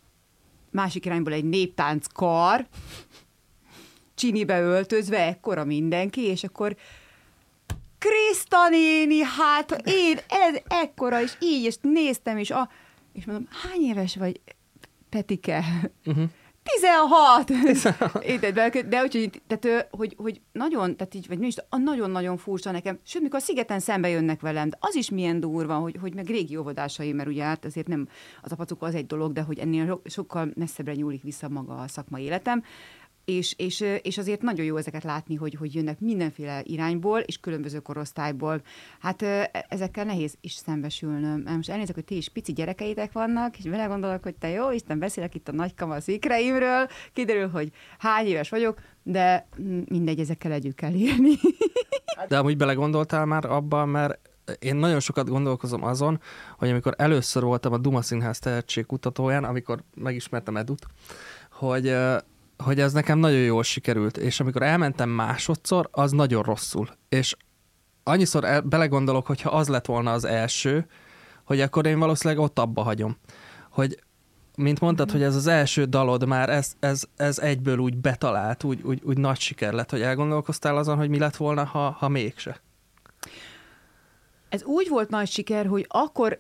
másik 0.72 1.06
irányból 1.06 1.34
egy 1.34 1.46
néptánc 1.46 2.06
kar, 2.14 2.68
csinibe 4.16 4.62
öltözve, 4.62 5.26
ekkora 5.26 5.64
mindenki, 5.66 6.22
és 6.22 6.44
akkor 6.44 6.76
Kriszta 7.98 8.70
néni, 8.70 9.20
hát 9.22 9.82
én 9.86 10.18
ez 10.28 10.62
ekkora, 10.68 11.22
és 11.22 11.34
így, 11.40 11.64
és 11.64 11.76
néztem, 11.82 12.38
és, 12.38 12.52
a, 12.52 12.70
és 13.14 13.26
mondom, 13.26 13.48
hány 13.64 13.82
éves 13.82 14.16
vagy, 14.16 14.40
Petike? 15.10 15.64
Uh-huh. 16.06 16.30
16! 16.64 17.50
Érted, 18.24 18.54
de, 18.54 18.82
de 18.82 19.02
úgyhogy, 19.04 19.42
tehát, 19.48 19.88
hogy, 19.92 20.16
hogy 20.18 20.42
nagyon, 20.52 20.96
tehát 20.96 21.14
így, 21.14 21.28
vagy 21.28 21.40
mi 21.40 21.48
is, 21.48 21.56
a 21.70 21.78
nagyon-nagyon 21.78 22.38
furcsa 22.38 22.72
nekem, 22.72 23.00
sőt, 23.04 23.22
mikor 23.22 23.40
a 23.40 23.42
szigeten 23.42 23.80
szembe 23.80 24.10
jönnek 24.10 24.42
velem, 24.42 24.70
de 24.70 24.78
az 24.80 24.96
is 24.96 25.10
milyen 25.10 25.40
durva, 25.40 25.76
hogy, 25.76 25.98
hogy 26.02 26.14
meg 26.14 26.28
régi 26.28 26.56
óvodásaim, 26.56 27.16
mert 27.16 27.30
ugye 27.30 27.44
hát 27.44 27.66
azért 27.66 27.88
nem 27.88 28.08
az 28.42 28.52
apacuka 28.52 28.86
az 28.86 28.96
egy 28.96 29.06
dolog, 29.06 29.34
de 29.34 29.42
hogy 29.42 29.60
ennél 29.60 29.86
so- 29.86 30.10
sokkal 30.12 30.52
messzebbre 30.56 30.94
nyúlik 30.94 31.24
vissza 31.24 31.50
maga 31.50 31.76
a 31.76 31.88
szakmai 31.88 32.24
életem, 32.24 32.64
és, 33.30 33.54
és, 33.58 33.84
és 34.02 34.18
azért 34.18 34.42
nagyon 34.42 34.66
jó 34.66 34.78
ezeket 34.78 35.04
látni, 35.04 35.36
hogy, 35.36 35.54
hogy 35.54 35.76
jönnek 35.76 36.00
mindenféle 36.00 36.62
irányból, 36.64 37.20
és 37.20 37.40
különböző 37.40 37.80
korosztályból. 37.80 38.62
Hát 39.00 39.22
ö, 39.22 39.42
ezekkel 39.68 40.06
nehéz 40.06 40.36
is 40.42 40.54
szembesülnöm. 40.54 41.44
Most 41.56 41.70
elnézek, 41.70 41.96
hogy 41.96 42.04
ti 42.06 42.18
is 42.18 42.30
pici 42.30 42.54
gyerekeitek 42.54 43.12
vannak, 43.12 43.58
és 43.58 43.64
vele 43.64 43.86
gondolok, 43.86 44.24
hogy 44.24 44.36
te 44.36 44.50
jó, 44.50 44.72
Isten, 44.72 45.00
beszélek 45.00 45.36
itt 45.36 45.48
a 45.48 45.52
nagykamasz 45.52 46.08
ikreimről, 46.08 46.88
kiderül, 47.14 47.50
hogy 47.50 47.72
hány 47.98 48.26
éves 48.26 48.50
vagyok, 48.50 48.80
de 49.04 49.48
mindegy, 49.88 50.20
ezekkel 50.20 50.52
együtt 50.52 50.76
kell 50.76 50.94
írni. 50.94 51.34
De 52.28 52.38
amúgy 52.38 52.58
belegondoltál 52.58 53.26
már 53.26 53.46
abban, 53.46 53.90
mert 53.90 54.20
én 54.60 54.76
nagyon 54.76 55.00
sokat 55.00 55.30
gondolkozom 55.30 55.84
azon, 55.84 56.22
hogy 56.58 56.70
amikor 56.70 56.94
először 56.98 57.44
voltam 57.44 57.74
a 57.74 57.78
Duma 57.78 58.02
Színház 58.02 58.40
tehetségkutatóján, 58.40 59.44
amikor 59.44 59.84
megismertem 59.96 60.58
Edut, 60.58 60.86
hogy, 61.52 61.96
hogy 62.64 62.80
ez 62.80 62.94
nekem 62.94 63.20
nagyon 63.20 63.40
jól 63.40 63.64
sikerült, 63.64 64.18
és 64.18 64.40
amikor 64.40 64.62
elmentem 64.62 65.10
másodszor, 65.10 65.90
az 65.92 66.12
nagyon 66.12 66.44
rosszul. 66.44 66.90
És 67.10 67.36
annyiszor 68.04 68.44
el, 68.44 68.62
belegondolok, 68.62 69.26
hogyha 69.26 69.50
az 69.50 69.68
lett 69.68 69.86
volna 69.86 70.12
az 70.12 70.26
első, 70.26 70.88
hogy 71.44 71.62
akkor 71.62 71.86
én 71.86 72.00
valószínűleg 72.00 72.44
ott 72.44 72.60
abba 72.60 72.82
hagyom. 72.82 73.18
Hogy 73.70 74.04
mint 74.56 74.80
mondtad, 74.80 75.12
hogy 75.12 75.22
ez 75.22 75.36
az 75.36 75.48
első 75.48 75.86
dalod 75.86 76.28
már, 76.28 76.50
ez, 76.50 76.74
ez, 76.80 77.04
ez 77.16 77.40
egyből 77.40 77.78
úgy 77.78 77.98
betalált, 77.98 78.64
úgy, 78.64 78.82
úgy, 78.82 79.02
úgy 79.04 79.18
nagy 79.18 79.40
siker 79.40 79.74
lett, 79.74 79.90
hogy 79.90 80.02
elgondolkoztál 80.02 80.78
azon, 80.78 80.98
hogy 80.98 81.10
mi 81.10 81.20
lett 81.20 81.36
volna, 81.36 81.64
ha, 81.64 81.90
ha 81.92 82.08
mégse. 82.08 82.62
Ez 84.50 84.64
úgy 84.64 84.90
volt 84.90 85.10
nagy 85.10 85.28
siker, 85.28 85.66
hogy 85.66 85.86
akkor 85.90 86.38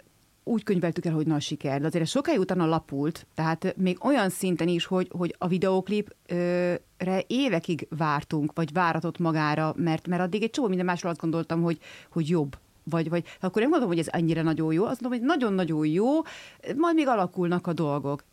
úgy 0.49 0.63
könyveltük 0.63 1.05
el, 1.05 1.13
hogy 1.13 1.27
nagy 1.27 1.41
siker, 1.41 1.79
de 1.79 1.87
azért 1.87 2.03
ez 2.03 2.09
sokáig 2.09 2.39
utána 2.39 2.65
lapult, 2.65 3.27
tehát 3.35 3.75
még 3.77 4.05
olyan 4.05 4.29
szinten 4.29 4.67
is, 4.67 4.85
hogy, 4.85 5.11
hogy 5.11 5.35
a 5.37 5.47
videóklipre 5.47 7.23
évekig 7.27 7.87
vártunk, 7.97 8.51
vagy 8.55 8.73
váratott 8.73 9.17
magára, 9.17 9.73
mert, 9.77 10.07
mert 10.07 10.21
addig 10.21 10.43
egy 10.43 10.49
csomó 10.49 10.67
minden 10.67 10.85
másról 10.85 11.11
azt 11.11 11.21
gondoltam, 11.21 11.61
hogy, 11.61 11.77
hogy 12.09 12.29
jobb. 12.29 12.57
Vagy, 12.83 13.09
vagy 13.09 13.23
akkor 13.39 13.61
nem 13.61 13.71
mondom, 13.71 13.87
hogy 13.89 13.99
ez 13.99 14.07
annyira 14.07 14.41
nagyon 14.41 14.73
jó, 14.73 14.85
azt 14.85 15.01
mondom, 15.01 15.19
hogy 15.19 15.27
nagyon-nagyon 15.27 15.85
jó, 15.85 16.09
majd 16.75 16.95
még 16.95 17.07
alakulnak 17.07 17.67
a 17.67 17.73
dolgok. 17.73 18.23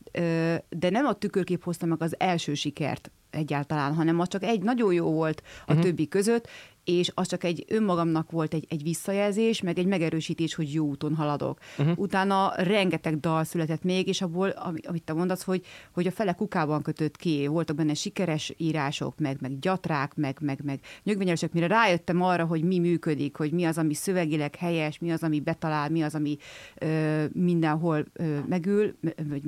De 0.68 0.90
nem 0.90 1.06
a 1.06 1.12
tükörkép 1.12 1.64
hozta 1.64 1.86
meg 1.86 2.02
az 2.02 2.14
első 2.18 2.54
sikert 2.54 3.10
egyáltalán, 3.30 3.94
hanem 3.94 4.20
az 4.20 4.28
csak 4.28 4.42
egy 4.42 4.62
nagyon 4.62 4.92
jó 4.92 5.12
volt 5.12 5.42
a 5.44 5.70
uh-huh. 5.70 5.84
többi 5.84 6.08
között, 6.08 6.48
és 6.86 7.10
az 7.14 7.28
csak 7.28 7.44
egy 7.44 7.64
önmagamnak 7.68 8.30
volt 8.30 8.54
egy, 8.54 8.66
egy 8.68 8.82
visszajelzés, 8.82 9.60
meg 9.60 9.78
egy 9.78 9.86
megerősítés, 9.86 10.54
hogy 10.54 10.72
jó 10.72 10.86
úton 10.86 11.14
haladok. 11.14 11.58
Uh-huh. 11.78 11.98
Utána 11.98 12.52
rengeteg 12.56 13.20
dal 13.20 13.44
született 13.44 13.82
még, 13.82 14.06
és 14.08 14.22
abból, 14.22 14.48
ami- 14.48 14.80
amit 14.86 15.02
te 15.02 15.12
mondasz, 15.12 15.42
hogy, 15.44 15.64
hogy 15.92 16.06
a 16.06 16.10
fele 16.10 16.32
kukában 16.32 16.82
kötött 16.82 17.16
ki, 17.16 17.46
voltak 17.46 17.76
benne 17.76 17.94
sikeres 17.94 18.54
írások, 18.56 19.18
meg, 19.18 19.36
meg 19.40 19.58
gyatrák, 19.58 20.14
meg, 20.14 20.38
meg, 20.40 20.60
meg 20.64 20.80
nyögvenyelősök, 21.02 21.52
mire 21.52 21.66
rájöttem 21.66 22.22
arra, 22.22 22.44
hogy 22.44 22.62
mi 22.62 22.78
működik, 22.78 23.36
hogy 23.36 23.52
mi 23.52 23.64
az, 23.64 23.78
ami 23.78 23.94
szövegileg 23.94 24.54
helyes, 24.54 24.98
mi 24.98 25.12
az, 25.12 25.22
ami 25.22 25.40
betalál, 25.40 25.90
mi 25.90 26.02
az, 26.02 26.14
ami 26.14 26.36
ö, 26.74 27.24
mindenhol 27.32 28.04
ö, 28.12 28.38
megül, 28.48 28.96
vagy 29.28 29.42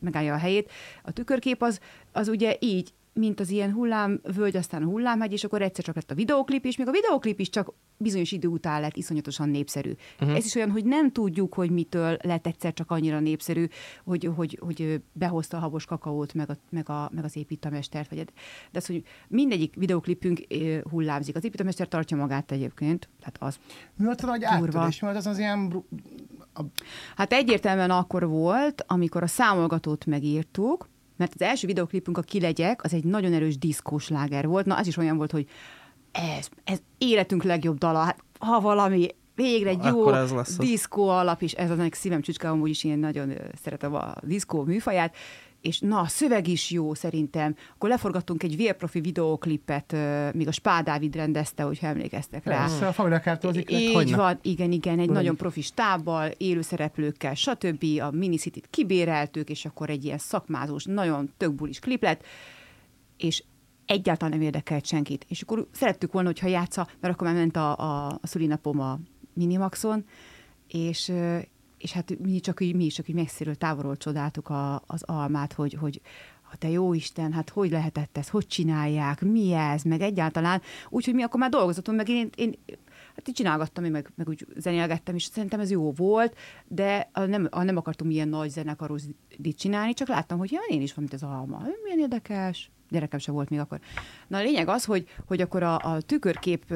megállja 0.00 0.34
a 0.34 0.38
helyét. 0.38 0.70
A 1.02 1.12
tükörkép 1.12 1.62
az, 1.62 1.80
az 2.12 2.28
ugye 2.28 2.56
így 2.60 2.92
mint 3.14 3.40
az 3.40 3.50
ilyen 3.50 3.72
hullámvölgy, 3.72 4.56
aztán 4.56 4.82
a 4.82 4.86
hullámhegy, 4.86 5.32
és 5.32 5.44
akkor 5.44 5.62
egyszer 5.62 5.84
csak 5.84 5.94
lett 5.94 6.10
a 6.10 6.14
videóklip, 6.14 6.64
és 6.64 6.76
még 6.76 6.88
a 6.88 6.90
videóklip 6.90 7.40
is 7.40 7.50
csak 7.50 7.74
bizonyos 7.96 8.32
idő 8.32 8.48
után 8.48 8.80
lett 8.80 8.96
iszonyatosan 8.96 9.48
népszerű. 9.48 9.92
Uh-huh. 10.20 10.36
Ez 10.36 10.44
is 10.44 10.54
olyan, 10.54 10.70
hogy 10.70 10.84
nem 10.84 11.12
tudjuk, 11.12 11.54
hogy 11.54 11.70
mitől 11.70 12.16
lett 12.22 12.46
egyszer 12.46 12.72
csak 12.72 12.90
annyira 12.90 13.20
népszerű, 13.20 13.66
hogy, 14.04 14.30
hogy, 14.34 14.58
hogy 14.60 15.02
behozta 15.12 15.56
a 15.56 15.60
habos 15.60 15.84
kakaót, 15.84 16.34
meg, 16.34 16.50
a, 16.50 16.56
meg, 16.70 16.88
a, 16.88 17.10
meg 17.14 17.24
az 17.24 17.36
építamestert, 17.36 18.10
vagy 18.10 18.24
de 18.70 18.78
az, 18.78 18.86
hogy 18.86 19.02
mindegyik 19.28 19.74
videóklipünk 19.74 20.40
ö, 20.48 20.78
hullámzik. 20.90 21.36
Az 21.36 21.44
építamester 21.44 21.88
tartja 21.88 22.16
magát 22.16 22.52
egyébként, 22.52 23.08
tehát 23.18 23.36
az 23.38 23.58
Mi 23.96 24.04
volt 24.04 24.20
a 24.20 24.26
nagy 24.26 24.44
áttörés? 24.44 25.00
Mi 25.00 25.06
volt 25.06 25.18
az 25.18 25.26
az 25.26 25.38
ilyen... 25.38 25.84
A, 26.54 26.62
Hát 27.16 27.32
egyértelműen 27.32 27.90
akkor 27.90 28.28
volt, 28.28 28.84
amikor 28.86 29.22
a 29.22 29.26
számolgatót 29.26 30.06
megírtuk, 30.06 30.88
mert 31.22 31.34
az 31.34 31.42
első 31.42 31.66
videoklipünk, 31.66 32.18
a 32.18 32.22
Kilegyek, 32.22 32.84
az 32.84 32.94
egy 32.94 33.04
nagyon 33.04 33.32
erős 33.32 33.58
diszkós 33.58 34.08
láger 34.08 34.46
volt. 34.46 34.66
Na, 34.66 34.76
az 34.76 34.86
is 34.86 34.96
olyan 34.96 35.16
volt, 35.16 35.30
hogy 35.30 35.46
ez, 36.12 36.48
ez 36.64 36.78
életünk 36.98 37.42
legjobb 37.42 37.78
dala. 37.78 37.98
Hát, 37.98 38.18
ha 38.38 38.60
valami 38.60 39.08
végre 39.34 39.70
egy 39.70 39.84
jó 39.84 40.10
diszkó 40.58 41.08
alap, 41.08 41.42
és 41.42 41.52
ez 41.52 41.70
az 41.70 41.78
ennek 41.78 41.94
szívem 41.94 42.20
csücske, 42.20 42.48
amúgy 42.48 42.70
is 42.70 42.84
én 42.84 42.98
nagyon 42.98 43.32
szeretem 43.62 43.94
a 43.94 44.14
diszkó 44.22 44.64
műfaját, 44.64 45.16
és 45.62 45.80
na, 45.80 46.00
a 46.00 46.06
szöveg 46.06 46.48
is 46.48 46.70
jó 46.70 46.94
szerintem. 46.94 47.56
Akkor 47.74 47.88
leforgattunk 47.88 48.42
egy 48.42 48.56
vérprofi 48.56 49.00
videóklipet, 49.00 49.96
még 50.34 50.48
a 50.48 50.52
Spá 50.52 50.80
Dávid 50.80 51.14
rendezte, 51.14 51.62
hogyha 51.62 51.86
emlékeztek 51.86 52.44
rá. 52.44 52.58
Persze, 52.58 52.86
a 52.86 52.92
Family 52.92 53.20
Kártózik. 53.20 53.70
Így 53.70 53.92
Hogyne. 53.92 54.16
van, 54.16 54.38
igen, 54.42 54.72
igen, 54.72 54.98
egy 54.98 55.10
nagyon 55.10 55.36
profi 55.36 55.60
stábbal, 55.60 56.30
élőszereplőkkel, 56.36 57.34
stb. 57.34 57.84
A 58.00 58.10
Minicity-t 58.10 58.66
kibéreltük, 58.70 59.50
és 59.50 59.64
akkor 59.64 59.90
egy 59.90 60.04
ilyen 60.04 60.18
szakmázós, 60.18 60.84
nagyon 60.84 61.30
tök 61.36 61.52
bulis 61.52 61.78
klip 61.78 62.02
lett, 62.02 62.24
és 63.16 63.44
egyáltalán 63.86 64.38
nem 64.38 64.46
érdekelt 64.46 64.86
senkit. 64.86 65.24
És 65.28 65.42
akkor 65.42 65.66
szerettük 65.72 66.12
volna, 66.12 66.28
hogyha 66.28 66.46
játsza, 66.46 66.88
mert 67.00 67.14
akkor 67.14 67.26
már 67.26 67.36
ment 67.36 67.56
a, 67.56 67.78
a, 67.78 68.06
a 68.06 68.26
szülinapom 68.26 68.80
a 68.80 68.98
Minimaxon, 69.34 70.04
és, 70.68 71.12
és 71.82 71.92
hát 71.92 72.18
mi 72.18 72.40
csak 72.40 72.60
így, 72.60 72.74
mi 72.74 72.84
is 72.84 72.94
csak 72.94 73.08
így 73.08 73.14
messziről, 73.14 73.54
távolról 73.54 73.96
csodáltuk 73.96 74.48
a, 74.48 74.82
az 74.86 75.02
almát, 75.02 75.52
hogy, 75.52 75.74
hogy 75.74 76.00
ha 76.42 76.56
te 76.56 76.68
jó 76.68 76.94
Isten, 76.94 77.32
hát 77.32 77.50
hogy 77.50 77.70
lehetett 77.70 78.18
ez, 78.18 78.28
hogy 78.28 78.46
csinálják, 78.46 79.20
mi 79.20 79.52
ez, 79.52 79.82
meg 79.82 80.00
egyáltalán. 80.00 80.62
Úgyhogy 80.88 81.14
mi 81.14 81.22
akkor 81.22 81.40
már 81.40 81.50
dolgozottunk, 81.50 81.96
meg 81.96 82.08
én, 82.08 82.30
én 82.36 82.58
hát 83.16 83.28
így 83.28 83.34
csinálgattam, 83.34 83.84
én 83.84 83.90
meg, 83.90 84.12
meg 84.14 84.28
úgy 84.28 84.46
zenélgettem, 84.56 85.14
és 85.14 85.24
szerintem 85.24 85.60
ez 85.60 85.70
jó 85.70 85.92
volt, 85.92 86.36
de 86.68 87.10
nem, 87.12 87.48
a 87.50 87.62
nem 87.62 87.76
akartunk 87.76 88.12
ilyen 88.12 88.28
nagy 88.28 88.50
zenekarozit 88.50 89.16
csinálni, 89.56 89.92
csak 89.92 90.08
láttam, 90.08 90.38
hogy 90.38 90.52
ja, 90.52 90.60
én 90.68 90.82
is 90.82 90.94
van, 90.94 91.04
mint 91.10 91.22
az 91.22 91.28
alma. 91.28 91.62
Milyen 91.82 91.98
érdekes. 91.98 92.70
Gyerekem 92.90 93.18
sem 93.18 93.34
volt 93.34 93.50
még 93.50 93.58
akkor. 93.58 93.80
Na 94.28 94.38
a 94.38 94.42
lényeg 94.42 94.68
az, 94.68 94.84
hogy, 94.84 95.08
hogy 95.26 95.40
akkor 95.40 95.62
a, 95.62 95.76
a 95.76 96.00
tükörkép 96.00 96.74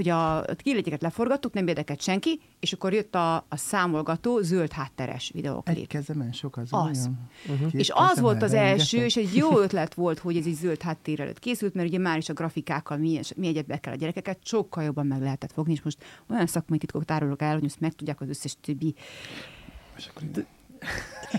hogy 0.00 0.08
a 0.08 0.44
kilegyeket 0.56 1.02
leforgattuk, 1.02 1.52
nem 1.52 1.66
érdekelt 1.66 2.00
senki, 2.00 2.40
és 2.60 2.72
akkor 2.72 2.92
jött 2.92 3.14
a, 3.14 3.34
a 3.34 3.56
számolgató 3.56 4.40
zöld 4.40 4.72
hátteres 4.72 5.30
videóklip. 5.34 5.76
Egy 5.76 5.86
kezemen 5.86 6.32
sok 6.32 6.56
az. 6.56 6.68
Az. 6.70 7.10
olyan. 7.46 7.70
Két 7.70 7.80
És 7.80 7.90
az 7.94 8.20
volt 8.20 8.42
az 8.42 8.52
első, 8.52 9.04
és 9.04 9.16
egy 9.16 9.36
jó 9.36 9.58
ötlet 9.64 9.94
volt, 9.94 10.18
hogy 10.18 10.36
ez 10.36 10.46
egy 10.46 10.54
zöld 10.54 10.82
háttér 10.82 11.20
előtt 11.20 11.38
készült, 11.38 11.74
mert 11.74 11.88
ugye 11.88 11.98
már 11.98 12.18
is 12.18 12.28
a 12.28 12.32
grafikákkal 12.32 12.96
mi, 12.96 13.20
mi 13.36 13.46
egyebbe 13.46 13.78
kell 13.78 13.92
a 13.92 13.96
gyerekeket, 13.96 14.38
sokkal 14.42 14.84
jobban 14.84 15.06
meg 15.06 15.20
lehetett 15.22 15.52
fogni, 15.52 15.72
és 15.72 15.82
most 15.82 16.04
olyan 16.30 16.46
szakmai 16.46 16.78
titkok 16.78 17.02
árulok 17.06 17.42
el, 17.42 17.54
hogy 17.54 17.64
ezt 17.64 17.80
megtudják 17.80 18.20
az 18.20 18.28
összes 18.28 18.56
többi. 18.60 18.94
És 19.96 20.06
akkor 20.06 20.22
így- 20.22 20.46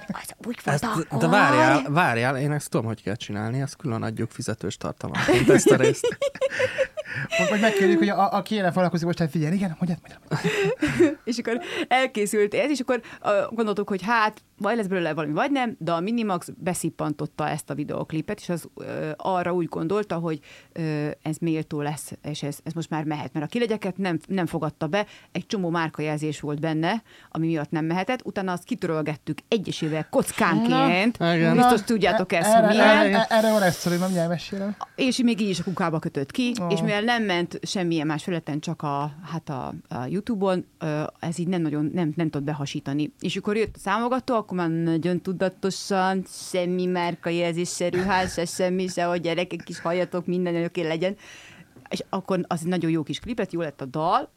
Az 0.07 0.33
úgy 0.45 0.59
volt 0.63 0.67
Ezt, 0.67 0.83
akkor. 0.83 1.19
de 1.19 1.27
várjál, 1.27 1.89
várjál, 1.89 2.37
én 2.37 2.51
ezt 2.51 2.69
tudom, 2.69 2.85
hogy 2.85 3.01
kell 3.01 3.15
csinálni, 3.15 3.61
ezt 3.61 3.75
külön 3.75 4.01
adjuk 4.03 4.31
fizetős 4.31 4.77
tartalmat, 4.77 5.17
ezt 5.47 5.69
a 5.69 5.75
részt. 5.75 6.17
Vagy- 7.49 7.59
megkérjük, 7.61 7.97
hogy 7.97 8.09
a, 8.09 8.31
aki 8.31 8.53
ilyen 8.53 8.71
foglalkozik, 8.71 9.05
most 9.05 9.19
hát 9.19 9.29
figyelj, 9.29 9.55
igen, 9.55 9.77
mondjad, 9.79 9.99
mondjad. 10.01 10.41
És 11.29 11.37
akkor 11.37 11.61
elkészült 11.87 12.53
ez, 12.53 12.69
és 12.69 12.79
akkor 12.79 13.01
uh, 13.23 13.31
gondoltuk, 13.55 13.89
hogy 13.89 14.01
hát 14.01 14.43
vagy 14.57 14.75
lesz 14.75 14.85
belőle 14.85 15.13
valami, 15.13 15.33
vagy 15.33 15.51
nem, 15.51 15.75
de 15.79 15.91
a 15.91 15.99
Minimax 15.99 16.49
beszippantotta 16.57 17.49
ezt 17.49 17.69
a 17.69 17.73
videoklipet, 17.73 18.39
és 18.39 18.49
az 18.49 18.67
uh, 18.73 18.85
arra 19.15 19.53
úgy 19.53 19.67
gondolta, 19.67 20.15
hogy 20.15 20.39
uh, 20.79 21.09
ez 21.21 21.37
méltó 21.37 21.81
lesz, 21.81 22.11
és 22.23 22.43
ez, 22.43 22.57
ez 22.63 22.73
most 22.73 22.89
már 22.89 23.03
mehet, 23.03 23.33
mert 23.33 23.45
a 23.45 23.49
kilegyeket 23.49 23.97
nem, 23.97 24.19
nem 24.27 24.45
fogadta 24.45 24.87
be, 24.87 25.05
egy 25.31 25.45
csomó 25.45 25.69
márkajelzés 25.69 26.39
volt 26.39 26.59
benne, 26.59 27.03
ami 27.29 27.47
miatt 27.47 27.71
nem 27.71 27.85
mehetett, 27.85 28.25
utána 28.25 28.51
azt 28.51 28.63
kitörölgettük 28.63 29.37
egyesével 29.47 30.07
kockánként, 30.09 31.17
Na, 31.17 31.53
biztos 31.53 31.81
tudjátok 31.81 32.33
ezt, 32.33 32.53
erre, 32.53 32.67
hogy 32.67 32.75
milyen. 32.75 32.97
erre, 32.97 33.25
erre 33.29 33.51
van 33.51 33.61
ezt 33.61 33.79
szorú, 33.79 33.95
nem 33.95 34.11
nyelvesére. 34.11 34.77
És 34.95 35.17
még 35.17 35.41
így 35.41 35.49
is 35.49 35.59
a 35.59 35.63
kukába 35.63 35.99
kötött 35.99 36.31
ki, 36.31 36.53
oh. 36.59 36.71
és 36.71 36.81
mivel 36.81 37.00
nem 37.03 37.23
ment 37.23 37.59
semmilyen 37.61 38.07
más 38.07 38.23
felületen, 38.23 38.59
csak 38.59 38.81
a, 38.81 39.13
hát 39.23 39.49
a, 39.49 39.73
a 39.87 40.05
YouTube-on, 40.05 40.65
ez 41.19 41.39
így 41.39 41.47
nem 41.47 41.61
nagyon 41.61 41.89
nem, 41.93 42.13
nem 42.15 42.29
tudott 42.29 42.45
behasítani. 42.45 43.13
És 43.19 43.35
akkor 43.35 43.57
jött 43.57 43.75
a 43.75 43.79
számogató, 43.79 44.35
akkor 44.35 44.57
már 44.57 44.69
nagyon 44.69 45.21
tudatosan, 45.21 46.23
semmi 46.27 46.85
márkajelzés, 46.85 47.69
se 47.69 47.89
ruhás, 47.89 48.31
se 48.31 48.45
semmi, 48.45 48.87
se, 48.87 49.03
hogy 49.03 49.21
gyerekek 49.21 49.69
is 49.69 49.79
halljatok, 49.79 50.25
minden 50.25 50.63
oké 50.63 50.81
legyen. 50.87 51.15
És 51.89 52.03
akkor 52.09 52.45
az 52.47 52.61
egy 52.61 52.67
nagyon 52.67 52.91
jó 52.91 53.03
kis 53.03 53.19
klipet, 53.19 53.53
jó 53.53 53.61
lett 53.61 53.81
a 53.81 53.85
dal, 53.85 54.31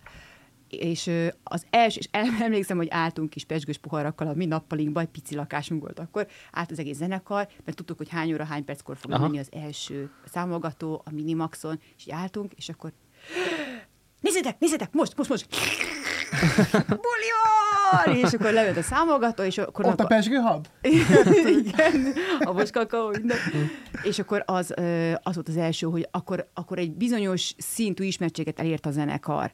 és 0.80 1.10
az 1.42 1.66
első, 1.70 1.98
és 1.98 2.08
em- 2.10 2.40
emlékszem, 2.48 2.76
hogy 2.76 2.88
álltunk 2.90 3.30
kis 3.30 3.44
pesgős 3.44 3.78
poharakkal 3.78 4.26
a 4.26 4.34
mi 4.34 4.46
nappalinkban, 4.46 5.02
egy 5.02 5.08
pici 5.08 5.34
lakásunk 5.34 5.82
volt 5.82 5.98
akkor, 5.98 6.26
állt 6.52 6.70
az 6.70 6.78
egész 6.78 6.96
zenekar, 6.96 7.48
mert 7.64 7.76
tudtuk, 7.76 7.96
hogy 7.96 8.08
hány 8.08 8.32
óra, 8.32 8.44
hány 8.44 8.64
perckor 8.64 8.96
fog 8.96 9.10
menni 9.10 9.38
az 9.38 9.48
első 9.52 10.10
számolgató 10.24 11.02
a 11.04 11.10
Minimaxon, 11.12 11.80
és 11.96 12.06
így 12.06 12.12
álltunk, 12.12 12.52
és 12.52 12.68
akkor 12.68 12.92
nézzétek, 14.20 14.58
nézzétek, 14.58 14.92
most, 14.92 15.16
most, 15.16 15.28
most! 15.28 15.46
Bullion! 17.04 18.24
És 18.24 18.32
akkor 18.32 18.52
lejött 18.52 18.76
a 18.76 18.82
számolgató, 18.82 19.42
és 19.42 19.58
akkor... 19.58 19.86
Ott 19.86 20.00
a 20.00 20.06
pesgőhab? 20.06 20.66
Igen, 20.82 21.26
a 21.26 21.42
minden. 21.44 22.14
És 24.02 24.18
akkor 24.18 24.42
az, 24.46 24.74
az 25.22 25.34
volt 25.34 25.48
az 25.48 25.56
első, 25.56 25.86
hogy 25.86 26.08
akkor, 26.10 26.48
akkor 26.54 26.78
egy 26.78 26.92
bizonyos 26.92 27.54
szintű 27.58 28.04
ismertséget 28.04 28.60
elért 28.60 28.86
a 28.86 28.90
zenekar, 28.90 29.52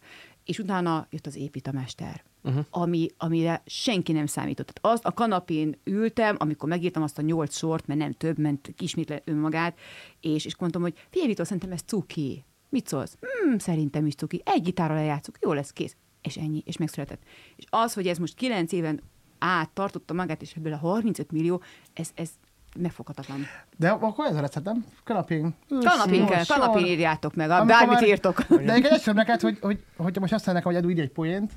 és 0.51 0.59
utána 0.59 1.07
jött 1.11 1.27
az 1.27 1.37
építamester. 1.37 2.25
Uh-huh. 2.43 2.65
Ami, 2.71 3.09
amire 3.17 3.63
senki 3.67 4.13
nem 4.13 4.27
számított. 4.27 4.67
Tehát 4.67 4.97
azt 4.97 5.05
a 5.05 5.13
kanapén 5.13 5.79
ültem, 5.85 6.37
amikor 6.39 6.69
megírtam 6.69 7.03
azt 7.03 7.19
a 7.19 7.23
nyolc 7.23 7.57
sort, 7.57 7.87
mert 7.87 8.01
nem 8.01 8.13
több, 8.13 8.39
ment 8.39 8.73
kismétlen 8.77 9.21
önmagát, 9.25 9.79
és, 10.21 10.45
és 10.45 10.57
mondtam, 10.57 10.83
hogy 10.83 10.95
figyelj, 11.11 11.29
Vitor, 11.29 11.45
szerintem 11.47 11.73
ez 11.73 11.81
cuki. 11.87 12.45
Mit 12.69 12.87
szólsz? 12.87 13.17
Hmm, 13.21 13.59
szerintem 13.59 14.07
is 14.07 14.15
cuki. 14.15 14.43
Egy 14.45 14.63
gitárral 14.63 14.97
lejátszuk, 14.97 15.39
jó 15.41 15.53
lesz, 15.53 15.73
kész. 15.73 15.97
És 16.23 16.37
ennyi, 16.37 16.63
és 16.67 16.77
megszületett. 16.77 17.23
És 17.57 17.65
az, 17.69 17.95
hogy 17.95 18.07
ez 18.07 18.19
most 18.19 18.35
kilenc 18.35 18.73
éven 18.73 19.01
át 19.39 19.71
tartotta 19.71 20.15
magát, 20.15 20.43
és 20.43 20.55
ebből 20.55 20.73
a 20.73 20.77
35 20.77 21.31
millió, 21.31 21.63
ez, 21.93 22.11
ez 22.15 22.31
megfoghatatlan. 22.79 23.47
De 23.77 23.91
akkor 23.91 24.27
ez 24.27 24.37
a 24.37 24.41
recept, 24.41 24.65
nem? 24.67 24.85
Kanapén. 25.05 25.55
Kanapén 25.69 26.27
kell, 26.27 26.45
kanapén 26.49 26.85
írjátok 26.87 27.35
meg, 27.35 27.51
Amikor 27.51 27.67
bármit 27.67 27.95
már- 27.95 28.07
írtok. 28.07 28.43
De 28.43 28.73
egy 28.73 28.85
egyszerűen 28.85 29.25
neked, 29.27 29.41
hogy, 29.41 29.59
hogy, 29.61 29.83
hogy 29.97 30.17
most 30.21 30.33
azt 30.33 30.47
nekem, 30.47 30.63
hogy 30.63 30.75
Edu 30.75 30.89
írj 30.89 31.01
egy 31.01 31.11
poént, 31.11 31.53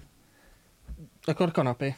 Akkor 1.25 1.51
kanapé. 1.51 1.95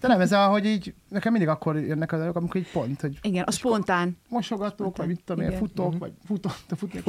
de 0.00 0.08
nem 0.08 0.20
ez 0.20 0.32
a, 0.32 0.46
hogy 0.46 0.66
így, 0.66 0.94
nekem 1.08 1.32
mindig 1.32 1.50
akkor 1.50 1.78
jönnek 1.78 2.12
az 2.12 2.20
elők, 2.20 2.36
amikor 2.36 2.56
így 2.60 2.70
pont, 2.70 3.00
hogy 3.00 3.18
Igen, 3.22 3.44
a 3.44 3.50
spontán. 3.50 4.18
mosogatók, 4.28 4.96
vagy 4.96 5.06
mit 5.06 5.22
tudom 5.24 5.42
én, 5.42 5.48
Igen. 5.48 5.60
futók, 5.60 5.98
vagy 5.98 6.12
futók, 6.26 6.52
de 6.68 6.76
futni 6.76 7.02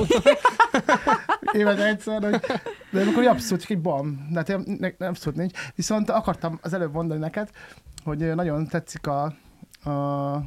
Évet 1.52 1.80
egyszer, 1.80 2.24
hogy, 2.24 2.42
de 2.92 3.02
amikor 3.02 3.22
így 3.24 3.30
abszolút 3.30 3.62
csak 3.62 3.72
egy 3.72 3.82
bam, 3.82 4.28
de 4.32 4.38
hát 4.48 4.66
ne, 4.66 4.90
nem 4.98 5.10
abszolút 5.10 5.40
nincs. 5.40 5.58
Viszont 5.76 6.10
akartam 6.10 6.60
az 6.62 6.74
előbb 6.74 6.94
mondani 6.94 7.20
neked, 7.20 7.50
hogy 8.04 8.36
nagyon 8.36 8.68
tetszik 8.68 9.08
a, 9.08 9.24
a 9.90 10.42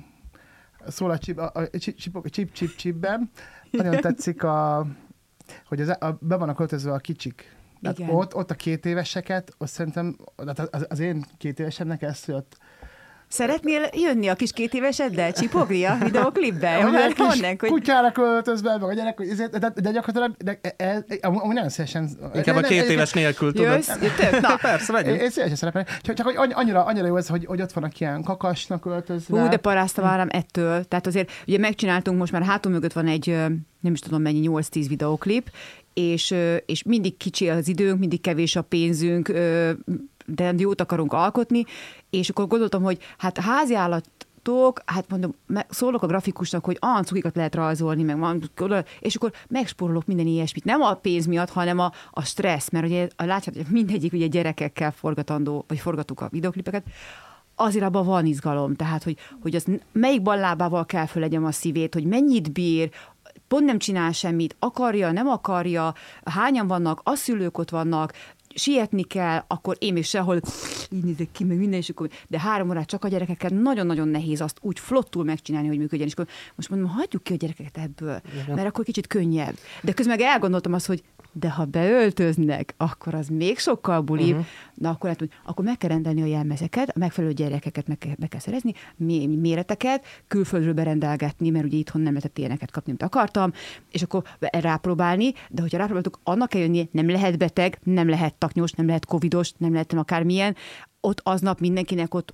szól 0.86 1.10
a 1.10 1.18
csip, 1.18 1.38
a, 1.38 1.50
a 1.54 1.78
csip, 1.78 1.96
csip, 1.96 2.30
csip, 2.30 2.52
csip, 2.52 2.76
csipben, 2.76 3.30
nagyon 3.70 4.00
tetszik 4.00 4.42
a, 4.42 4.86
hogy 5.66 5.80
az, 5.80 5.88
a, 5.88 6.18
be 6.20 6.36
vannak 6.36 6.56
költözve 6.56 6.92
a 6.92 6.98
kicsik. 6.98 7.56
Tehát 7.82 7.98
Igen. 7.98 8.14
ott, 8.14 8.34
ott 8.34 8.50
a 8.50 8.54
két 8.54 8.86
éveseket, 8.86 9.54
azt 9.58 9.72
szerintem, 9.72 10.16
az, 10.36 10.86
az 10.88 10.98
én 10.98 11.24
két 11.38 11.58
évesemnek 11.60 12.02
ez 12.02 12.24
jött. 12.26 12.58
Szeretnél 13.28 13.80
jönni 13.92 14.26
a 14.28 14.34
kis 14.34 14.52
két 14.52 14.74
éveseddel, 14.74 15.32
csipogni 15.32 15.84
a 15.84 15.96
videoklipbe? 16.04 16.74
Hogy 16.74 16.94
egy 16.94 17.12
kis 17.14 17.24
mondanánk, 17.26 17.60
hogy 17.60 17.70
kutyára 17.70 18.12
költözve, 18.12 18.70
meg 18.78 18.82
a 18.88 18.92
gyerek, 18.92 19.16
hogy 19.16 19.28
ezért- 19.28 19.58
de, 19.58 19.72
de 19.74 19.90
gyakorlatilag 19.90 20.36
de, 20.44 20.58
e- 20.76 21.04
e- 21.08 21.18
amúgy 21.20 21.54
nagyon 21.54 21.68
szívesen... 21.68 22.10
Inkább 22.34 22.56
a 22.56 22.60
két 22.60 22.82
éves 22.88 23.12
nélkül 23.12 23.52
tudod. 23.52 23.72
jössz, 23.74 23.88
jöttök? 24.02 24.40
Na, 24.40 24.56
Persze, 24.62 24.92
vegyünk. 24.92 25.20
én 25.20 25.30
szívesen 25.30 25.56
szerepelni. 25.56 25.88
Csak, 26.02 26.14
csak 26.16 26.26
hogy 26.26 26.36
annyi- 26.36 26.52
annyira, 26.52 26.84
annyira 26.84 27.06
jó 27.06 27.16
ez, 27.16 27.28
hogy, 27.28 27.44
hogy 27.44 27.60
ott 27.62 27.72
vannak 27.72 28.00
ilyen 28.00 28.22
kakasnak 28.22 28.80
költözve. 28.80 29.40
Hú, 29.40 29.48
de 29.48 29.56
parázta 29.56 30.02
váram 30.02 30.28
ettől. 30.30 30.84
Tehát 30.84 31.06
azért 31.06 31.30
ugye 31.46 31.58
megcsináltunk, 31.58 32.18
most 32.18 32.32
már 32.32 32.42
hátul 32.42 32.72
mögött 32.72 32.92
van 32.92 33.06
egy, 33.06 33.26
nem 33.80 33.92
is 33.92 34.00
tudom 34.00 34.22
mennyi, 34.22 34.48
8-10 34.50 34.84
videoklip, 34.88 35.50
és, 35.94 36.34
és 36.66 36.82
mindig 36.82 37.16
kicsi 37.16 37.48
az 37.48 37.68
időnk, 37.68 37.98
mindig 37.98 38.20
kevés 38.20 38.56
a 38.56 38.62
pénzünk, 38.62 39.32
de 40.34 40.54
jót 40.56 40.80
akarunk 40.80 41.12
alkotni, 41.12 41.64
és 42.10 42.28
akkor 42.28 42.46
gondoltam, 42.46 42.82
hogy 42.82 42.98
hát 43.18 43.38
háziállat 43.38 44.10
tok, 44.42 44.82
hát 44.84 45.08
mondom, 45.08 45.34
szólok 45.68 46.02
a 46.02 46.06
grafikusnak, 46.06 46.64
hogy 46.64 46.76
ah, 46.80 47.02
cukikat 47.02 47.36
lehet 47.36 47.54
rajzolni, 47.54 48.02
meg 48.02 48.18
van, 48.18 48.50
és 49.00 49.14
akkor 49.14 49.32
megspórolok 49.48 50.06
minden 50.06 50.26
ilyesmit. 50.26 50.64
Nem 50.64 50.80
a 50.80 50.94
pénz 50.94 51.26
miatt, 51.26 51.50
hanem 51.50 51.78
a, 51.78 51.92
a 52.10 52.24
stressz, 52.24 52.70
mert 52.70 52.86
ugye 52.86 53.08
látjátok, 53.16 53.62
hogy 53.62 53.72
mindegyik 53.72 54.12
ugye 54.12 54.26
gyerekekkel 54.26 54.92
forgatandó, 54.92 55.64
vagy 55.68 55.78
forgatuk 55.78 56.20
a 56.20 56.28
videoklipeket, 56.30 56.84
azért 57.54 57.84
abban 57.84 58.06
van 58.06 58.26
izgalom, 58.26 58.74
tehát, 58.74 59.02
hogy, 59.02 59.16
hogy 59.42 59.54
az 59.54 59.66
melyik 59.92 60.22
ballábával 60.22 60.86
kell 60.86 61.06
fölegyem 61.06 61.44
a 61.44 61.52
szívét, 61.52 61.94
hogy 61.94 62.04
mennyit 62.04 62.52
bír, 62.52 62.90
pont 63.48 63.64
nem 63.64 63.78
csinál 63.78 64.12
semmit, 64.12 64.56
akarja, 64.58 65.12
nem 65.12 65.28
akarja, 65.28 65.94
hányan 66.24 66.66
vannak, 66.66 67.00
a 67.04 67.14
szülők 67.14 67.58
ott 67.58 67.70
vannak, 67.70 68.12
sietni 68.58 69.02
kell, 69.02 69.44
akkor 69.46 69.76
én 69.78 69.92
még 69.92 70.04
sehol 70.04 70.40
így 70.90 71.04
nézek 71.04 71.28
ki, 71.32 71.44
meg 71.44 71.56
minden, 71.56 71.78
és 71.78 71.88
akkor, 71.88 72.08
de 72.28 72.40
három 72.40 72.68
órát 72.68 72.86
csak 72.86 73.04
a 73.04 73.08
gyerekekkel 73.08 73.50
nagyon-nagyon 73.50 74.08
nehéz 74.08 74.40
azt 74.40 74.58
úgy 74.60 74.78
flottul 74.78 75.24
megcsinálni, 75.24 75.68
hogy 75.68 75.78
működjen. 75.78 76.06
És 76.06 76.12
akkor 76.12 76.26
most 76.54 76.70
mondom, 76.70 76.88
hagyjuk 76.88 77.22
ki 77.22 77.32
a 77.32 77.36
gyerekeket 77.36 77.78
ebből, 77.78 78.20
mert 78.46 78.66
akkor 78.66 78.84
kicsit 78.84 79.06
könnyebb. 79.06 79.58
De 79.82 79.92
közben 79.92 80.16
meg 80.16 80.26
elgondoltam 80.26 80.72
azt, 80.72 80.86
hogy 80.86 81.02
de 81.38 81.50
ha 81.50 81.64
beöltöznek, 81.64 82.74
akkor 82.76 83.14
az 83.14 83.28
még 83.28 83.58
sokkal 83.58 84.00
bulibb. 84.00 84.30
Uh-huh. 84.30 84.46
Na 84.74 84.90
akkor, 84.90 85.08
hát, 85.08 85.28
akkor 85.44 85.64
meg 85.64 85.76
kell 85.76 85.90
rendelni 85.90 86.22
a 86.22 86.26
jelmezeket, 86.26 86.88
a 86.88 86.98
megfelelő 86.98 87.32
gyerekeket 87.32 87.86
meg 87.86 87.98
kell, 87.98 88.12
be 88.18 88.26
kell 88.26 88.40
szerezni, 88.40 88.72
mé- 88.96 89.40
méreteket, 89.40 90.04
külföldről 90.28 90.72
berendelgetni, 90.72 91.50
mert 91.50 91.64
ugye 91.64 91.76
itthon 91.76 92.02
nem 92.02 92.12
lehetett 92.12 92.38
ilyeneket 92.38 92.70
kapni, 92.70 92.90
mint 92.90 93.02
akartam, 93.02 93.52
és 93.90 94.02
akkor 94.02 94.22
rápróbálni, 94.40 95.32
de 95.48 95.60
hogyha 95.60 95.78
rápróbáltuk, 95.78 96.20
annak 96.22 96.48
kell 96.48 96.60
jönnie, 96.60 96.84
nem 96.90 97.10
lehet 97.10 97.38
beteg, 97.38 97.78
nem 97.82 98.08
lehet 98.08 98.34
taknyos, 98.34 98.72
nem 98.72 98.86
lehet 98.86 99.06
covidos, 99.06 99.52
nem 99.56 99.72
lehet 99.72 99.92
akármilyen, 99.92 100.56
ott 101.00 101.20
aznap 101.24 101.60
mindenkinek 101.60 102.14
ott 102.14 102.32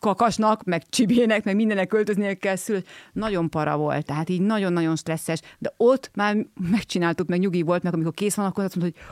kakasnak, 0.00 0.64
meg 0.64 0.88
csibének, 0.88 1.44
meg 1.44 1.54
mindenek 1.54 1.88
költöznie 1.88 2.34
kell 2.34 2.56
szül. 2.56 2.82
Nagyon 3.12 3.48
para 3.48 3.76
volt, 3.76 4.06
tehát 4.06 4.28
így 4.28 4.40
nagyon-nagyon 4.40 4.96
stresszes, 4.96 5.40
de 5.58 5.74
ott 5.76 6.10
már 6.14 6.36
megcsináltuk, 6.70 7.28
meg 7.28 7.38
nyugi 7.38 7.62
volt, 7.62 7.82
meg 7.82 7.94
amikor 7.94 8.14
kész 8.14 8.34
van, 8.34 8.46
akkor 8.46 8.64
azt 8.64 8.76
mondta, 8.76 8.98
hogy 8.98 9.06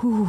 hú, 0.00 0.26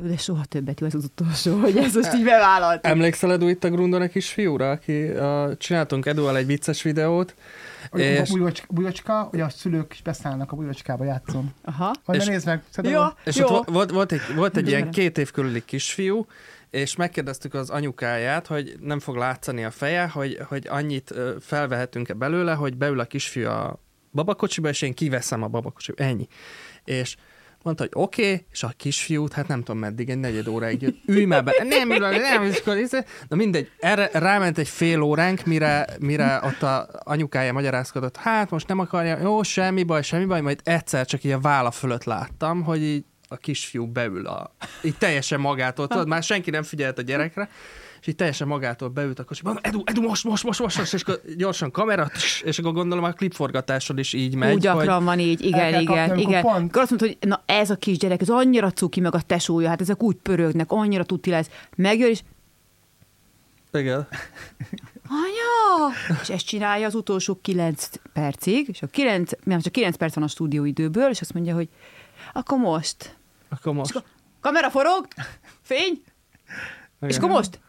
jó, 0.00 0.06
de 0.06 0.16
soha 0.16 0.44
többet 0.44 0.80
jó 0.80 0.86
ez 0.86 0.94
az 0.94 1.04
utolsó, 1.04 1.58
hogy 1.58 1.76
ez 1.76 1.94
most 1.94 2.14
így 2.14 2.24
bevállalt. 2.24 2.86
Emlékszel 2.86 3.32
Edu 3.32 3.48
itt 3.48 3.64
a 3.64 3.70
Grundon 3.70 4.02
egy 4.02 4.10
kis 4.10 4.28
fiúra, 4.28 4.70
aki 4.70 5.02
uh, 5.02 5.56
csináltunk 5.56 6.06
Eduval 6.06 6.36
egy 6.36 6.46
vicces 6.46 6.82
videót, 6.82 7.34
És... 7.92 8.18
és, 8.20 8.30
A 8.30 8.32
bujocska, 8.32 8.66
bujocska, 8.70 9.22
hogy 9.22 9.40
a 9.40 9.48
szülők 9.48 9.92
is 9.92 10.02
beszállnak 10.02 10.52
a 10.52 10.56
bujocskába 10.56 11.04
játszom. 11.04 11.54
Aha. 11.64 11.94
Majd 12.04 12.20
És- 12.20 12.26
nézd 12.26 12.46
meg. 12.46 12.62
Szerintem 12.70 13.00
Jó, 13.00 13.06
és 13.24 13.36
jó. 13.36 13.44
ott 13.46 13.50
vo- 13.50 13.68
volt, 13.70 13.90
volt 13.90 14.12
egy, 14.12 14.20
volt 14.34 14.56
egy 14.56 14.68
ilyen 14.68 14.90
két 14.90 15.18
év 15.18 15.30
körüli 15.30 15.64
kisfiú, 15.64 16.26
és 16.70 16.96
megkérdeztük 16.96 17.54
az 17.54 17.70
anyukáját, 17.70 18.46
hogy 18.46 18.76
nem 18.80 18.98
fog 19.00 19.16
látszani 19.16 19.64
a 19.64 19.70
feje, 19.70 20.08
hogy, 20.08 20.38
hogy 20.48 20.66
annyit 20.70 21.14
felvehetünk-e 21.40 22.14
belőle, 22.14 22.52
hogy 22.54 22.76
beül 22.76 23.00
a 23.00 23.04
kisfiú 23.04 23.48
a 23.48 23.80
babakocsiba, 24.12 24.68
és 24.68 24.82
én 24.82 24.94
kiveszem 24.94 25.42
a 25.42 25.48
babakocsiba. 25.48 26.02
Ennyi. 26.02 26.26
És 26.84 27.16
mondta, 27.64 27.82
hogy 27.82 27.92
oké, 27.94 28.22
okay, 28.22 28.46
és 28.50 28.62
a 28.62 28.72
kisfiút, 28.76 29.32
hát 29.32 29.48
nem 29.48 29.62
tudom 29.62 29.80
meddig, 29.80 30.10
egy 30.10 30.18
negyed 30.18 30.48
óráig 30.48 30.82
jött, 30.82 30.96
ülj 31.06 31.24
már 31.24 31.44
be, 31.44 31.52
nem, 31.68 31.88
nem, 31.88 32.10
nem, 32.10 32.52
akkor, 32.60 32.76
izé- 32.76 33.06
na 33.28 33.36
mindegy, 33.36 33.70
erre 33.78 34.10
ráment 34.12 34.58
egy 34.58 34.68
fél 34.68 35.00
óránk, 35.00 35.44
mire, 35.44 35.86
mire 36.00 36.40
ott 36.44 36.62
a 36.62 36.88
anyukája 37.04 37.52
magyarázkodott, 37.52 38.16
hát 38.16 38.50
most 38.50 38.68
nem 38.68 38.78
akarja, 38.78 39.18
jó, 39.18 39.42
semmi 39.42 39.82
baj, 39.82 40.02
semmi 40.02 40.24
baj, 40.24 40.40
majd 40.40 40.60
egyszer 40.64 41.06
csak 41.06 41.24
így 41.24 41.32
a 41.32 41.40
válla 41.40 41.70
fölött 41.70 42.04
láttam, 42.04 42.62
hogy 42.62 42.82
így 42.82 43.04
a 43.28 43.36
kisfiú 43.36 43.86
beül 43.86 44.26
a, 44.26 44.54
így 44.82 44.96
teljesen 44.98 45.40
magától, 45.40 45.86
tudod, 45.86 46.08
már 46.08 46.22
senki 46.22 46.50
nem 46.50 46.62
figyelt 46.62 46.98
a 46.98 47.02
gyerekre, 47.02 47.48
és 48.02 48.08
így 48.08 48.16
teljesen 48.16 48.46
magától 48.46 48.88
beült 48.88 49.18
a 49.18 49.24
kocsiba, 49.24 49.58
Edu, 49.60 49.82
Edu, 49.84 50.02
most, 50.02 50.24
most, 50.24 50.44
most, 50.44 50.60
most, 50.60 50.78
most, 50.78 50.94
és 50.94 51.02
akkor 51.02 51.20
gyorsan 51.36 51.70
kamera, 51.70 52.10
és 52.44 52.58
akkor 52.58 52.72
gondolom 52.72 53.04
a 53.04 53.12
klipforgatáson 53.12 53.98
is 53.98 54.12
így 54.12 54.34
megy. 54.34 54.54
Úgy 54.54 54.60
gyakran 54.60 54.96
hogy, 54.96 55.04
van 55.04 55.18
így, 55.18 55.40
igen, 55.44 55.80
igen, 55.80 56.06
kapni, 56.06 56.22
igen. 56.22 56.42
pont- 56.42 56.68
Akkor 56.68 56.82
azt 56.82 56.90
mondta, 56.90 57.06
hogy 57.06 57.28
na 57.28 57.42
ez 57.46 57.70
a 57.70 57.76
kisgyerek, 57.76 58.20
ez 58.20 58.28
annyira 58.28 58.70
cuki, 58.70 59.00
meg 59.00 59.14
a 59.14 59.20
tesója, 59.20 59.68
hát 59.68 59.80
ezek 59.80 60.02
úgy 60.02 60.16
pörögnek, 60.16 60.70
annyira 60.70 61.04
tuti 61.04 61.30
lesz. 61.30 61.50
Megjön, 61.76 62.08
és 62.08 62.20
Igen. 63.72 64.06
anya! 65.08 65.92
És 66.22 66.28
ezt 66.28 66.46
csinálja 66.46 66.86
az 66.86 66.94
utolsó 66.94 67.38
kilenc 67.42 67.88
percig, 68.12 68.68
és 68.68 68.82
a 68.82 68.86
kilenc, 68.86 69.30
mert 69.44 69.62
csak 69.62 69.72
kilenc 69.72 69.96
perc 69.96 70.14
van 70.14 70.24
a 70.24 70.28
stúdióidőből, 70.28 71.10
és 71.10 71.20
azt 71.20 71.34
mondja, 71.34 71.54
hogy 71.54 71.68
akkor 72.32 72.58
most. 72.58 73.16
Akkor 73.48 73.72
most. 73.72 73.90
És 73.90 73.96
akkor 73.96 74.08
kamera 74.40 74.70
forog, 74.70 75.06
fény, 75.62 76.02
és 77.00 77.16
akkor 77.16 77.28
most. 77.28 77.60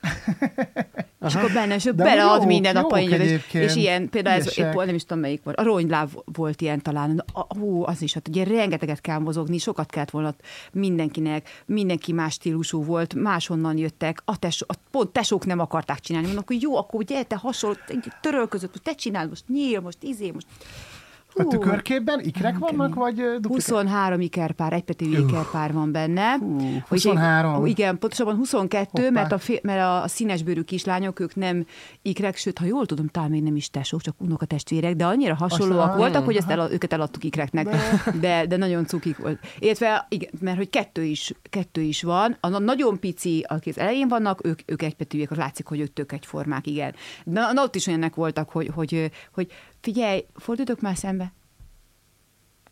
És 1.26 1.34
akkor 1.34 1.52
benne, 1.52 1.74
és 1.74 1.86
ő 1.86 1.90
De 1.90 2.04
belead 2.04 2.36
jók, 2.36 2.46
minden 2.46 2.86
painjába, 2.86 3.22
és, 3.22 3.40
és 3.52 3.74
ilyen, 3.74 4.08
például 4.08 4.40
ez, 4.40 4.58
épp, 4.58 4.74
nem 4.74 4.94
is 4.94 5.04
tudom 5.04 5.22
melyik 5.22 5.42
volt, 5.42 5.56
a 5.56 5.62
ronyláv 5.62 6.10
volt 6.24 6.60
ilyen 6.60 6.82
talán, 6.82 7.24
a, 7.32 7.58
hú, 7.58 7.84
az 7.84 8.02
is, 8.02 8.14
hát 8.14 8.28
ugye 8.28 8.44
rengeteget 8.44 9.00
kell 9.00 9.18
mozogni, 9.18 9.58
sokat 9.58 9.90
kellett 9.90 10.10
volna 10.10 10.34
mindenkinek, 10.72 11.62
mindenki 11.66 12.12
más 12.12 12.32
stílusú 12.32 12.84
volt, 12.84 13.14
máshonnan 13.14 13.76
jöttek, 13.76 14.22
a, 14.24 14.38
tesó, 14.38 14.66
a 14.68 14.74
pont 14.90 15.10
tesók 15.10 15.46
nem 15.46 15.58
akarták 15.58 16.00
csinálni, 16.00 16.26
mondom, 16.26 16.44
hogy 16.46 16.62
jó, 16.62 16.76
akkor 16.76 17.00
ugye 17.00 17.22
te 17.22 17.36
hasonló, 17.36 17.76
törölközött, 18.20 18.74
te 18.82 18.94
csináld, 18.94 19.28
most 19.28 19.44
nyíl, 19.48 19.80
most 19.80 19.98
izé, 20.00 20.30
most 20.30 20.46
A 21.38 21.42
Hú. 21.42 21.48
tükörképben 21.48 22.20
ikrek 22.20 22.58
vannak, 22.58 22.94
vagy 22.94 23.20
ö, 23.20 23.32
duplikák? 23.32 23.54
23 23.54 24.20
ikerpár, 24.20 24.72
egypetű 24.72 25.06
ikerpár 25.18 25.72
van 25.72 25.92
benne. 25.92 26.36
Hú, 26.38 26.56
Vagyis 26.88 27.04
23. 27.04 27.64
Egy, 27.64 27.70
igen, 27.70 27.98
pontosabban 27.98 28.36
22, 28.36 28.88
Hoppá. 29.02 29.10
mert 29.10 29.32
a, 29.32 29.38
fi, 29.38 29.60
mert 29.62 30.04
a, 30.04 30.08
színesbőrű 30.08 30.62
kislányok, 30.62 31.20
ők 31.20 31.34
nem 31.34 31.66
ikrek, 32.02 32.36
sőt, 32.36 32.58
ha 32.58 32.64
jól 32.64 32.86
tudom, 32.86 33.08
talán 33.08 33.30
még 33.30 33.42
nem 33.42 33.56
is 33.56 33.70
tesók, 33.70 34.00
csak 34.00 34.14
unokatestvérek, 34.18 34.94
de 34.96 35.06
annyira 35.06 35.34
hasonlóak 35.34 35.80
Aztán- 35.82 35.96
voltak, 35.98 36.24
hogy 36.24 36.36
ezt 36.36 36.50
el, 36.50 36.70
őket 36.72 36.92
eladtuk 36.92 37.24
ikreknek, 37.24 37.68
de, 38.20 38.46
de 38.46 38.56
nagyon 38.56 38.86
cukik 38.86 39.18
volt. 39.18 39.38
Illetve, 39.58 40.06
igen, 40.08 40.30
mert 40.40 40.56
hogy 40.56 40.70
kettő 40.70 41.04
is, 41.04 41.32
kettő 41.50 41.80
is 41.80 42.02
van, 42.02 42.36
a 42.40 42.48
na- 42.48 42.58
nagyon 42.58 42.98
pici, 43.00 43.44
akik 43.48 43.76
az 43.76 43.82
elején 43.82 44.08
vannak, 44.08 44.46
ők, 44.46 44.58
ők 44.66 44.82
egypetűek, 44.82 45.36
látszik, 45.36 45.66
hogy 45.66 45.80
ők 45.80 45.92
tök 45.92 46.12
egyformák, 46.12 46.66
igen. 46.66 46.94
De 47.24 47.52
na, 47.52 47.62
ott 47.62 47.74
is 47.74 47.86
olyanek 47.86 48.14
voltak, 48.14 48.50
hogy, 48.50 48.70
hogy, 48.74 49.10
hogy 49.32 49.52
figyelj, 49.80 50.26
fordítok 50.34 50.80
már 50.80 50.96
szembe, 50.96 51.32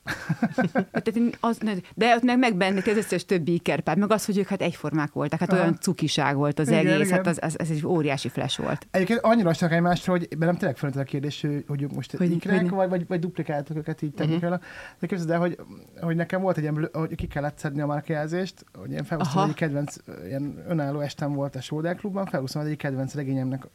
Tehát 1.03 1.37
az, 1.41 1.59
de 1.95 2.15
ott 2.15 2.23
meg 2.23 2.39
megbennek 2.39 2.87
az 2.87 2.97
összes 2.97 3.25
többi 3.25 3.55
ikerpár, 3.55 3.97
meg 3.97 4.11
az, 4.11 4.25
hogy 4.25 4.39
ők 4.39 4.49
hát 4.49 4.63
egyformák 4.63 5.13
voltak, 5.13 5.41
hát 5.41 5.53
Aha. 5.53 5.61
olyan 5.61 5.79
cukiság 5.81 6.37
volt 6.37 6.59
az 6.59 6.69
Igen, 6.69 6.87
egész, 6.87 7.07
igen. 7.07 7.17
hát 7.17 7.27
az, 7.27 7.39
az, 7.41 7.59
ez 7.59 7.71
egy 7.71 7.87
óriási 7.87 8.29
flash 8.29 8.61
volt. 8.61 8.87
Egyébként 8.91 9.21
annyira 9.21 9.55
csak 9.55 9.73
egymásra, 9.73 10.13
hogy 10.13 10.29
bennem 10.39 10.57
tényleg 10.57 10.77
felmerült 10.77 11.07
a 11.07 11.11
kérdés, 11.11 11.47
hogy 11.67 11.87
most 11.95 12.17
Hogy- 12.17 12.31
ikrek, 12.31 12.61
hogy- 12.61 12.71
vagy, 12.71 12.89
vagy, 12.89 13.07
vagy 13.07 13.19
duplikáltak 13.21 13.77
őket 13.77 14.03
így 14.03 14.15
technikailag. 14.15 14.61
De 14.99 15.07
képzeld 15.07 15.31
el, 15.31 15.39
hogy, 15.39 15.59
hogy 16.01 16.17
nekem 16.17 16.41
volt 16.41 16.57
egy 16.57 16.63
ilyen, 16.63 16.89
hogy 16.93 17.15
ki 17.15 17.27
kellett 17.27 17.59
szedni 17.59 17.81
a 17.81 17.87
márkjelzést, 17.87 18.65
hogy 18.79 18.91
én 18.93 19.05
felhoztam 19.05 19.39
Aha. 19.39 19.49
egy 19.49 19.55
kedvenc, 19.55 19.95
ilyen 20.27 20.65
önálló 20.69 21.01
estem 21.01 21.33
volt 21.33 21.57
a 21.57 21.61
Sódel 21.61 21.95
Klubban, 21.95 22.27
felhoztam 22.27 22.67
egy 22.67 22.77
kedvenc 22.77 23.15
regényemnek, 23.15 23.67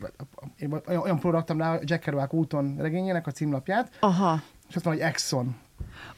én 0.58 0.82
olyan, 0.88 1.02
olyan 1.02 1.20
rá 1.58 1.74
a 1.74 1.80
Jack 1.84 2.04
Kerouac 2.04 2.34
úton 2.34 2.76
regényének 2.78 3.28
a 3.28 3.32
címlapját, 3.32 3.92
Aha. 4.00 4.42
és 4.70 4.76
azt 4.76 4.86
mondom, 4.86 5.04
hogy 5.04 5.12
Exxon. 5.12 5.56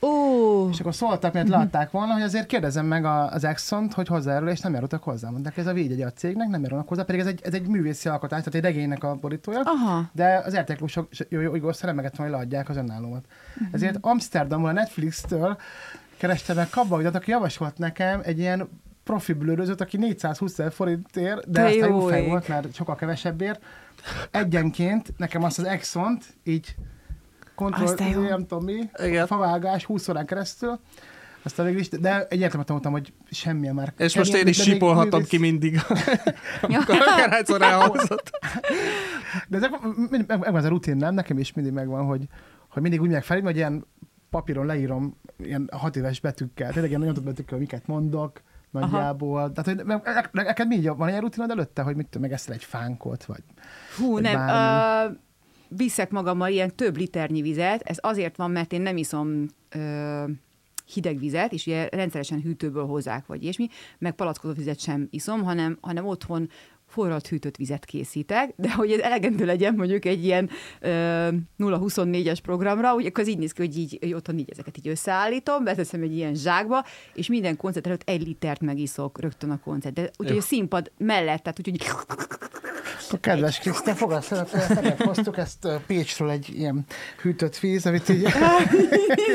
Ó, 0.02 0.70
És 0.70 0.80
akkor 0.80 0.96
szóltak, 0.96 1.34
mert 1.34 1.48
látták 1.48 1.92
volna, 1.92 2.14
hogy 2.14 2.22
azért 2.22 2.46
kérdezem 2.46 2.86
meg 2.86 3.06
az 3.06 3.44
Exxont, 3.44 3.94
hogy 3.94 4.08
hozzájárul, 4.08 4.50
és 4.50 4.60
nem 4.60 4.74
járultak 4.74 5.04
hozzá. 5.04 5.30
Mondták, 5.30 5.58
ez 5.58 5.68
a 5.68 5.74
védjegy 5.74 6.02
a 6.02 6.12
cégnek, 6.12 6.48
nem 6.48 6.62
járulnak 6.62 6.88
hozzá, 6.88 7.04
pedig 7.04 7.22
ez 7.22 7.28
egy, 7.28 7.42
ez 7.44 7.54
egy 7.54 7.68
művészi 7.68 8.10
alkotás, 8.10 8.40
tehát 8.40 8.56
egy 8.56 8.74
regénynek 8.74 9.04
a 9.04 9.16
borítója. 9.16 9.62
aha. 9.64 10.10
De 10.14 10.42
az 10.46 10.54
értéklósok 10.54 11.08
Igor 11.30 11.76
remegett, 11.82 12.16
hogy 12.16 12.30
leadják 12.30 12.70
az 12.70 12.78
önállómat. 12.78 13.26
Mhm. 13.56 13.70
Ezért 13.72 13.98
Amsterdamból, 14.02 14.70
a 14.70 14.74
Netflix-től 14.74 15.58
kerestem 16.18 16.56
meg 16.56 16.70
Kabagdat, 16.70 17.16
aki 17.16 17.32
javasolt 17.32 17.78
nekem 17.78 18.22
egy 18.24 18.40
ilyen 18.40 18.70
profi 19.04 19.34
blőrözőt, 19.34 19.82
aki 19.82 19.98
420 19.98 20.52
ezer 20.52 20.72
forintért, 20.72 21.50
de 21.50 21.60
Te 21.62 21.68
aztán 21.68 21.90
jó 21.90 22.00
jó 22.00 22.08
fej 22.08 22.28
volt, 22.28 22.48
mert 22.48 22.76
sokkal 22.76 22.96
kevesebbért. 22.96 23.64
Egyenként 24.32 25.14
nekem 25.18 25.44
azt 25.44 25.60
az 25.60 25.66
Exxont 25.66 26.26
így 26.44 26.76
kontroll, 27.56 27.96
nem 28.30 28.46
tudom 28.48 28.64
mi, 28.64 28.90
Igen. 29.04 29.28
favágás 29.28 29.86
20 29.86 30.08
órán 30.10 30.26
keresztül, 30.26 30.80
aztán 31.46 31.66
végül 31.66 31.82
is, 31.82 31.90
de 31.90 32.20
egyértelműen 32.28 32.66
tanultam, 32.66 32.92
hogy 32.92 33.14
semmilyen 33.32 33.76
már. 33.76 33.94
És 33.98 34.16
most 34.18 34.34
én 34.34 34.48
is 34.48 34.62
sípolhatom 34.62 35.10
művész- 35.12 35.28
ki 35.28 35.38
mindig, 35.38 35.80
amikor 36.62 36.96
akárhányszor 36.96 37.62
elhangzott. 37.62 38.30
De 39.48 39.58
ezek 39.58 39.72
meg, 40.10 40.26
megvan 40.28 40.56
ez 40.58 40.66
a 40.66 40.68
rutin, 40.68 40.96
nem? 40.98 41.14
Nekem 41.14 41.38
is 41.38 41.54
mindig 41.54 41.74
megvan, 41.74 42.06
hogy, 42.06 42.28
hogy 42.70 42.82
mindig 42.82 43.02
úgy 43.02 43.10
meg 43.10 43.24
felírni, 43.24 43.48
hogy 43.48 43.58
ilyen 43.58 43.86
papíron 44.30 44.66
leírom 44.66 45.18
ilyen 45.38 45.70
hat 45.72 45.96
éves 45.96 46.20
betűkkel, 46.20 46.72
tényleg 46.72 46.90
ilyen 46.90 47.02
nagyon 47.02 47.24
betűkkel, 47.24 47.58
miket 47.58 47.88
mondok, 47.88 48.42
nagyjából. 48.72 49.52
Tehát, 49.52 49.66
hogy 49.76 49.86
meg- 49.86 50.02
meg- 50.32 50.46
neked 50.46 50.68
mi 50.68 50.82
van 50.88 51.08
ilyen 51.10 51.22
rutinod 51.22 51.50
előtte, 51.50 51.82
hogy 51.82 51.96
mit 51.96 52.06
tudom, 52.06 52.22
megeszel 52.22 52.54
egy 52.54 52.64
fánkot, 52.64 53.24
vagy 53.26 53.44
Hú, 53.98 54.12
Vagy 54.12 54.22
nem. 54.22 54.34
bármi. 54.46 55.14
Uh, 55.14 55.20
viszek 55.76 56.12
magammal 56.12 56.52
ilyen 56.52 56.76
több 56.76 56.98
liternyi 56.98 57.42
vizet, 57.42 57.82
ez 57.82 57.98
azért 58.02 58.38
van, 58.38 58.52
mert 58.52 58.74
én 58.74 58.82
nem 58.82 58.98
iszom 58.98 59.48
uh, 59.76 60.30
hideg 60.94 61.20
vizet, 61.20 61.54
és 61.54 61.66
ugye 61.66 61.88
rendszeresen 61.92 62.42
hűtőből 62.42 62.86
hozzák, 62.86 63.26
vagy 63.26 63.44
ilyesmi, 63.44 63.68
meg 63.98 64.16
palackozott 64.16 64.58
vizet 64.58 64.80
sem 64.80 65.08
iszom, 65.10 65.44
hanem, 65.44 65.78
hanem 65.82 66.06
otthon 66.06 66.50
forralt 66.94 67.28
hűtött 67.28 67.56
vizet 67.56 67.86
készítek, 67.86 68.54
de 68.56 68.74
hogy 68.74 68.92
ez 68.92 69.00
elegendő 69.00 69.46
legyen 69.46 69.74
mondjuk 69.74 70.06
egy 70.06 70.24
ilyen 70.24 70.50
ö, 70.80 71.28
0-24-es 71.60 72.38
programra, 72.44 72.94
úgy, 72.94 73.06
akkor 73.06 73.24
az 73.24 73.30
így 73.30 73.38
néz 73.38 73.52
ki, 73.52 73.62
hogy 73.62 73.78
így 73.78 73.98
hogy 74.02 74.14
otthon 74.14 74.38
így 74.38 74.50
ezeket 74.52 74.78
így 74.78 74.88
összeállítom, 74.88 75.64
beteszem 75.64 76.02
egy 76.02 76.16
ilyen 76.16 76.36
zsákba, 76.36 76.86
és 77.14 77.28
minden 77.28 77.58
koncert 77.58 77.88
előtt 77.88 78.10
egy 78.10 78.28
litert 78.28 78.62
megiszok 78.62 79.20
rögtön 79.20 79.50
a 79.50 79.60
koncert. 79.60 79.94
De 79.94 80.10
úgyhogy 80.18 80.38
a 80.38 80.42
színpad 80.42 80.92
mellett, 80.98 81.44
tehát 81.44 81.60
úgyhogy 81.60 81.82
a 83.12 83.20
kedves 83.20 83.60
Krisztina, 83.60 83.96
fogadd 83.96 84.22
szeretettel, 84.22 84.96
hoztuk 85.00 85.38
ezt 85.38 85.66
ö, 85.66 85.76
Pécsről 85.88 86.30
egy 86.30 86.50
ilyen 86.54 86.86
hűtött 87.22 87.58
víz, 87.58 87.86
amit 87.86 88.10
így... 88.10 88.24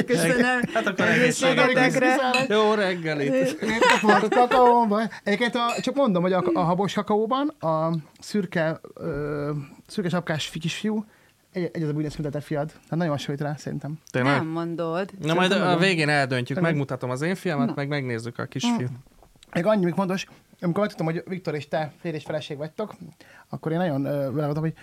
köszönöm 0.06 0.60
Hát 0.74 0.86
akkor 0.86 1.06
egészségetekre. 1.06 2.16
Jó 2.48 2.74
reggelit. 2.74 3.58
Volt 4.00 4.28
kakaóban. 4.28 5.10
Egyébként 5.24 5.54
a, 5.54 5.80
csak 5.80 5.94
mondom, 5.94 6.22
hogy 6.22 6.32
a, 6.32 6.44
a 6.52 6.60
habos 6.60 6.92
kakaóban 6.92 7.47
a 7.60 7.90
szürke, 8.20 8.80
ö, 8.94 9.50
szürke 9.86 10.08
sapkás 10.08 10.50
kisfiú 10.50 11.04
egy, 11.52 11.70
egy 11.72 11.82
az 11.82 11.88
a 11.88 11.92
bűnös, 11.92 12.16
mint 12.16 12.28
a 12.28 12.38
te 12.38 12.40
fiad. 12.44 12.72
Hát 12.72 12.98
nagyon 12.98 13.12
hasonlít 13.12 13.42
rá, 13.42 13.54
szerintem. 13.56 13.98
Tényleg? 14.10 14.36
Nem 14.36 14.46
mondod. 14.46 15.10
Na 15.18 15.34
majd 15.34 15.52
a 15.52 15.76
végén 15.76 16.08
eldöntjük, 16.08 16.46
Tényleg. 16.46 16.72
megmutatom 16.72 17.10
az 17.10 17.22
én 17.22 17.34
fiamat, 17.34 17.74
meg 17.74 17.88
megnézzük 17.88 18.38
a 18.38 18.44
kisfiút. 18.44 18.90
Még 19.52 19.66
annyi 19.66 19.84
még 19.84 19.94
fontos, 19.94 20.26
amikor 20.60 20.80
megtudtam, 20.80 21.06
hogy 21.06 21.22
Viktor 21.26 21.54
és 21.54 21.68
te 21.68 21.92
férj 22.00 22.16
és 22.16 22.24
feleség 22.24 22.56
vagytok, 22.56 22.94
akkor 23.48 23.72
én 23.72 23.78
nagyon 23.78 24.02
vele 24.02 24.44
voltam, 24.44 24.62
hogy 24.62 24.74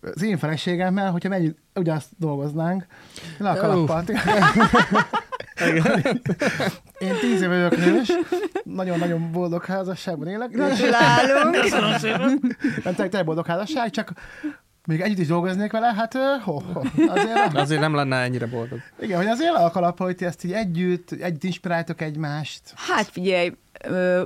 az 0.00 0.22
én 0.22 0.38
feleségemmel, 0.38 1.10
hogyha 1.10 1.28
megyünk, 1.28 1.58
ugyanazt 1.74 2.08
dolgoznánk, 2.18 2.86
le 3.38 3.50
a 3.50 3.56
kalappal. 3.56 4.04
Én 6.98 7.14
tíz 7.20 7.42
éve 7.42 7.68
vagyok 7.68 7.76
nős, 7.76 8.08
nagyon-nagyon 8.64 9.32
boldog 9.32 9.64
házasságban 9.64 10.28
élek. 10.28 10.50
Gratulálunk. 10.50 12.56
Nem 12.84 12.94
tényleg 12.94 13.24
boldog 13.24 13.46
házasság, 13.46 13.90
csak 13.90 14.12
még 14.86 15.00
együtt 15.00 15.18
is 15.18 15.26
dolgoznék 15.26 15.72
vele, 15.72 15.94
hát 15.94 16.14
ho, 16.42 16.60
ho, 16.60 16.80
azért, 17.08 17.54
Azért 17.56 17.80
nem 17.80 17.94
lenne 17.94 18.16
ennyire 18.16 18.46
boldog. 18.46 18.78
igen, 19.00 19.16
hogy 19.16 19.26
azért 19.26 19.54
a 19.54 19.70
kalap, 19.70 19.98
hogy 19.98 20.16
ti 20.16 20.24
ezt 20.24 20.44
így 20.44 20.52
együtt, 20.52 21.10
együtt 21.10 21.44
inspiráltok 21.44 22.00
egymást. 22.00 22.60
Hát 22.74 23.08
figyelj, 23.08 23.52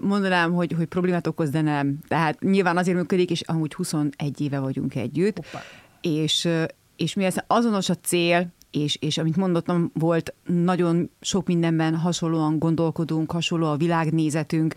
mondanám, 0.01 0.53
hogy, 0.53 0.73
hogy 0.77 0.87
problémát 0.87 1.27
okoz, 1.27 1.51
de 1.51 1.61
nem. 1.61 1.99
Tehát 2.09 2.41
nyilván 2.41 2.77
azért 2.77 2.97
működik, 2.97 3.31
és 3.31 3.41
amúgy 3.41 3.75
21 3.75 4.41
éve 4.41 4.59
vagyunk 4.59 4.95
együtt, 4.95 5.37
Hoppá. 5.37 5.63
és, 6.01 6.49
és 6.97 7.15
mi 7.15 7.25
ez 7.25 7.37
azonos 7.47 7.89
a 7.89 7.95
cél, 8.03 8.47
és, 8.71 8.97
és 9.01 9.19
amit 9.19 9.37
mondottam, 9.37 9.91
volt 9.95 10.35
nagyon 10.47 11.11
sok 11.21 11.47
mindenben 11.47 11.97
hasonlóan 11.97 12.59
gondolkodunk, 12.59 13.31
hasonló 13.31 13.67
a 13.67 13.77
világnézetünk, 13.77 14.75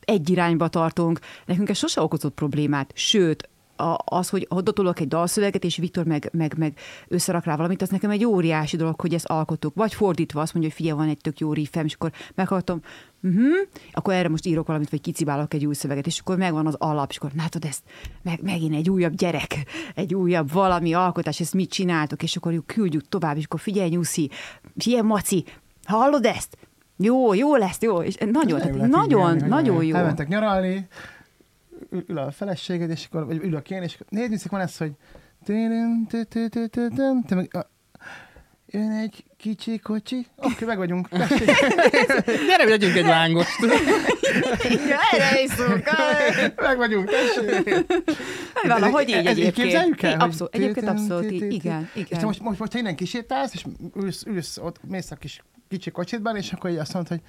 egy 0.00 0.30
irányba 0.30 0.68
tartunk. 0.68 1.20
Nekünk 1.46 1.68
ez 1.68 1.76
sose 1.76 2.00
okozott 2.00 2.34
problémát, 2.34 2.92
sőt, 2.94 3.48
a, 3.78 3.98
az, 4.04 4.28
hogy 4.28 4.46
odatolok 4.48 5.00
egy 5.00 5.08
dalszöveget, 5.08 5.64
és 5.64 5.76
Viktor 5.76 6.04
meg, 6.04 6.28
meg, 6.32 6.54
meg 6.58 6.78
összerak 7.08 7.44
rá 7.44 7.56
valamit, 7.56 7.82
az 7.82 7.88
nekem 7.88 8.10
egy 8.10 8.24
óriási 8.24 8.76
dolog, 8.76 9.00
hogy 9.00 9.14
ezt 9.14 9.26
alkotok. 9.26 9.74
Vagy 9.74 9.94
fordítva 9.94 10.40
azt 10.40 10.54
mondja, 10.54 10.72
hogy 10.72 10.80
figyelj, 10.80 10.98
van 10.98 11.08
egy 11.08 11.20
tök 11.20 11.38
jó 11.38 11.52
riffem, 11.52 11.84
és 11.84 11.94
akkor 11.94 12.12
meghallgatom, 12.34 12.80
uh-huh, 13.22 13.44
akkor 13.92 14.14
erre 14.14 14.28
most 14.28 14.46
írok 14.46 14.66
valamit, 14.66 14.90
vagy 14.90 15.00
kicibálok 15.00 15.54
egy 15.54 15.66
új 15.66 15.74
szöveget, 15.74 16.06
és 16.06 16.20
akkor 16.20 16.36
megvan 16.36 16.66
az 16.66 16.74
alap, 16.78 17.10
és 17.10 17.16
akkor 17.16 17.30
látod 17.36 17.64
ezt, 17.64 17.82
meg, 18.22 18.42
megint 18.42 18.74
egy 18.74 18.90
újabb 18.90 19.14
gyerek, 19.14 19.56
egy 19.94 20.14
újabb 20.14 20.52
valami 20.52 20.94
alkotás, 20.94 21.40
ezt 21.40 21.54
mit 21.54 21.70
csináltok, 21.70 22.22
és 22.22 22.36
akkor 22.36 22.62
küldjük 22.66 23.08
tovább, 23.08 23.36
és 23.36 23.44
akkor 23.44 23.60
figyelj, 23.60 23.88
Nyuszi, 23.88 24.30
figyelj, 24.76 25.02
Maci, 25.02 25.44
hallod 25.84 26.24
ezt? 26.24 26.56
Jó, 26.96 27.34
jó 27.34 27.56
lesz, 27.56 27.80
jó. 27.80 28.02
És 28.02 28.14
nagyon, 28.14 28.32
Nagyon, 28.32 28.60
tehát 28.60 28.88
nagyon, 28.88 29.36
nagyon 29.36 29.84
jó. 29.84 29.96
Elmentek 29.96 30.28
nyaralni, 30.28 30.88
ül, 31.90 32.04
ül 32.08 32.18
a 32.18 32.30
feleséged, 32.30 32.90
és 32.90 33.04
akkor, 33.10 33.26
vagy 33.26 33.36
ülök 33.44 33.70
én, 33.70 33.82
és 33.82 33.94
akkor 33.94 34.06
nézd, 34.10 34.30
Nyuszik, 34.30 34.50
van 34.50 34.60
ez, 34.60 34.76
hogy 34.76 34.92
te 35.46 37.34
meg, 37.34 37.54
a- 37.56 37.70
Jön 38.70 38.90
egy 38.90 39.24
kicsi 39.36 39.78
kocsi. 39.78 40.26
Oké, 40.36 40.64
meg 40.64 40.76
vagyunk. 40.76 41.08
Gyere, 42.48 42.66
vegyünk 42.68 42.96
egy 42.96 43.04
lángost. 43.04 43.58
Igen, 44.64 44.98
erre 45.12 45.42
is 45.42 45.50
szok. 45.50 45.82
meg 46.66 46.76
vagyunk, 46.76 47.10
tessék. 47.10 47.86
Valahogy 48.62 49.08
így 49.08 49.14
egyébként. 49.26 49.54
képzeljük 49.54 50.02
el? 50.02 50.20
Abszolút, 50.20 50.54
egyébként 50.54 50.88
abszolút, 50.88 51.30
így, 51.30 51.38
tü- 51.40 51.52
igen, 51.52 51.88
És 51.94 52.00
igen. 52.00 52.24
most, 52.24 52.40
most, 52.40 52.58
most 52.58 52.74
innen 52.74 52.96
kisétálsz, 52.96 53.54
és 53.54 53.64
ülsz, 53.94 54.24
ülsz 54.26 54.58
ott, 54.58 54.80
mész 54.88 55.10
a 55.10 55.16
kis 55.16 55.42
kicsi 55.68 55.90
kocsitban, 55.90 56.36
és 56.36 56.52
akkor 56.52 56.70
így 56.70 56.76
azt 56.76 56.92
mondod, 56.92 57.10
hogy 57.12 57.22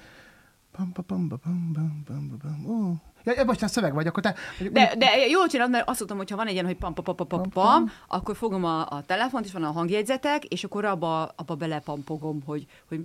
pam, 0.72 0.92
pam, 0.92 1.04
pam, 1.06 1.28
pam, 1.28 1.38
pam, 1.72 2.02
pam, 2.04 2.04
pam, 2.04 2.38
pam, 2.38 2.66
ó. 2.76 2.94
Ja, 3.24 3.44
most 3.44 3.62
a 3.62 3.66
szöveg 3.66 3.94
vagy, 3.94 4.06
akkor 4.06 4.22
te... 4.22 4.34
De, 4.70 4.94
de 4.98 5.26
jól 5.28 5.46
csinálod, 5.46 5.72
mert 5.72 5.88
azt 5.88 5.98
mondtam, 5.98 6.18
hogyha 6.18 6.36
van 6.36 6.46
egy 6.46 6.52
ilyen, 6.52 6.64
hogy 6.64 6.76
pam, 6.76 6.94
pam, 6.94 7.04
pam, 7.04 7.16
pam, 7.16 7.28
pam, 7.28 7.50
pam 7.50 7.90
akkor 8.08 8.36
fogom 8.36 8.64
a, 8.64 8.80
a 8.80 9.02
telefont, 9.06 9.44
és 9.44 9.52
van 9.52 9.64
a 9.64 9.72
hangjegyzetek, 9.72 10.44
és 10.44 10.64
akkor 10.64 10.84
abba, 10.84 11.32
abba 11.36 11.54
belepampogom, 11.54 12.42
hogy, 12.46 12.66
hogy 12.88 13.00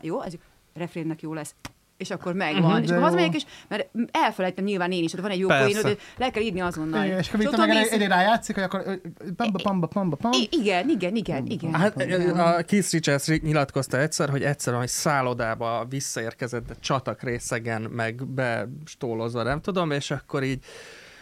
jó, 0.00 0.20
ez 0.20 0.32
refrénnek 0.74 1.20
jó 1.20 1.34
lesz. 1.34 1.54
És 1.96 2.10
akkor 2.10 2.34
megvan. 2.34 2.64
Uh-huh, 2.64 2.82
és 2.82 2.90
akkor 2.90 3.02
hazamegyek, 3.02 3.34
és 3.34 3.44
mert 3.68 3.88
elfelejtem 4.10 4.64
nyilván 4.64 4.92
én 4.92 5.02
is, 5.04 5.12
hogy 5.12 5.20
van 5.20 5.30
egy 5.30 5.38
jó 5.38 5.48
poénod, 5.48 5.82
de 5.82 5.96
le 6.16 6.30
kell 6.30 6.42
írni 6.42 6.60
azonnal. 6.60 7.04
Igen, 7.04 7.18
és 7.18 7.28
akkor 7.32 7.46
ott 7.46 7.56
van 7.56 7.68
meg 7.68 7.76
víz- 7.76 7.92
egyre 7.92 8.06
rájátszik, 8.06 8.54
hogy 8.54 8.64
akkor 8.64 9.00
pamba, 9.36 9.58
pamba, 9.62 9.86
pamba, 9.86 10.16
pam. 10.16 10.32
I- 10.32 10.48
Igen, 10.50 10.88
igen, 10.88 11.16
igen, 11.16 11.46
igen. 11.46 11.74
Hát 11.74 11.96
a 12.36 12.62
Keith 12.62 12.90
Richards 12.92 13.26
nyilatkozta 13.28 13.98
egyszer, 13.98 14.28
hogy 14.30 14.42
egyszer, 14.42 14.74
hogy 14.74 14.88
szállodába 14.88 15.86
visszaérkezett 15.88 16.70
egy 16.70 16.80
csatak 16.80 17.22
részegen, 17.22 17.82
meg 17.82 18.26
bestólozva, 18.26 19.42
nem 19.42 19.60
tudom, 19.60 19.90
és 19.90 20.10
akkor 20.10 20.42
így 20.42 20.64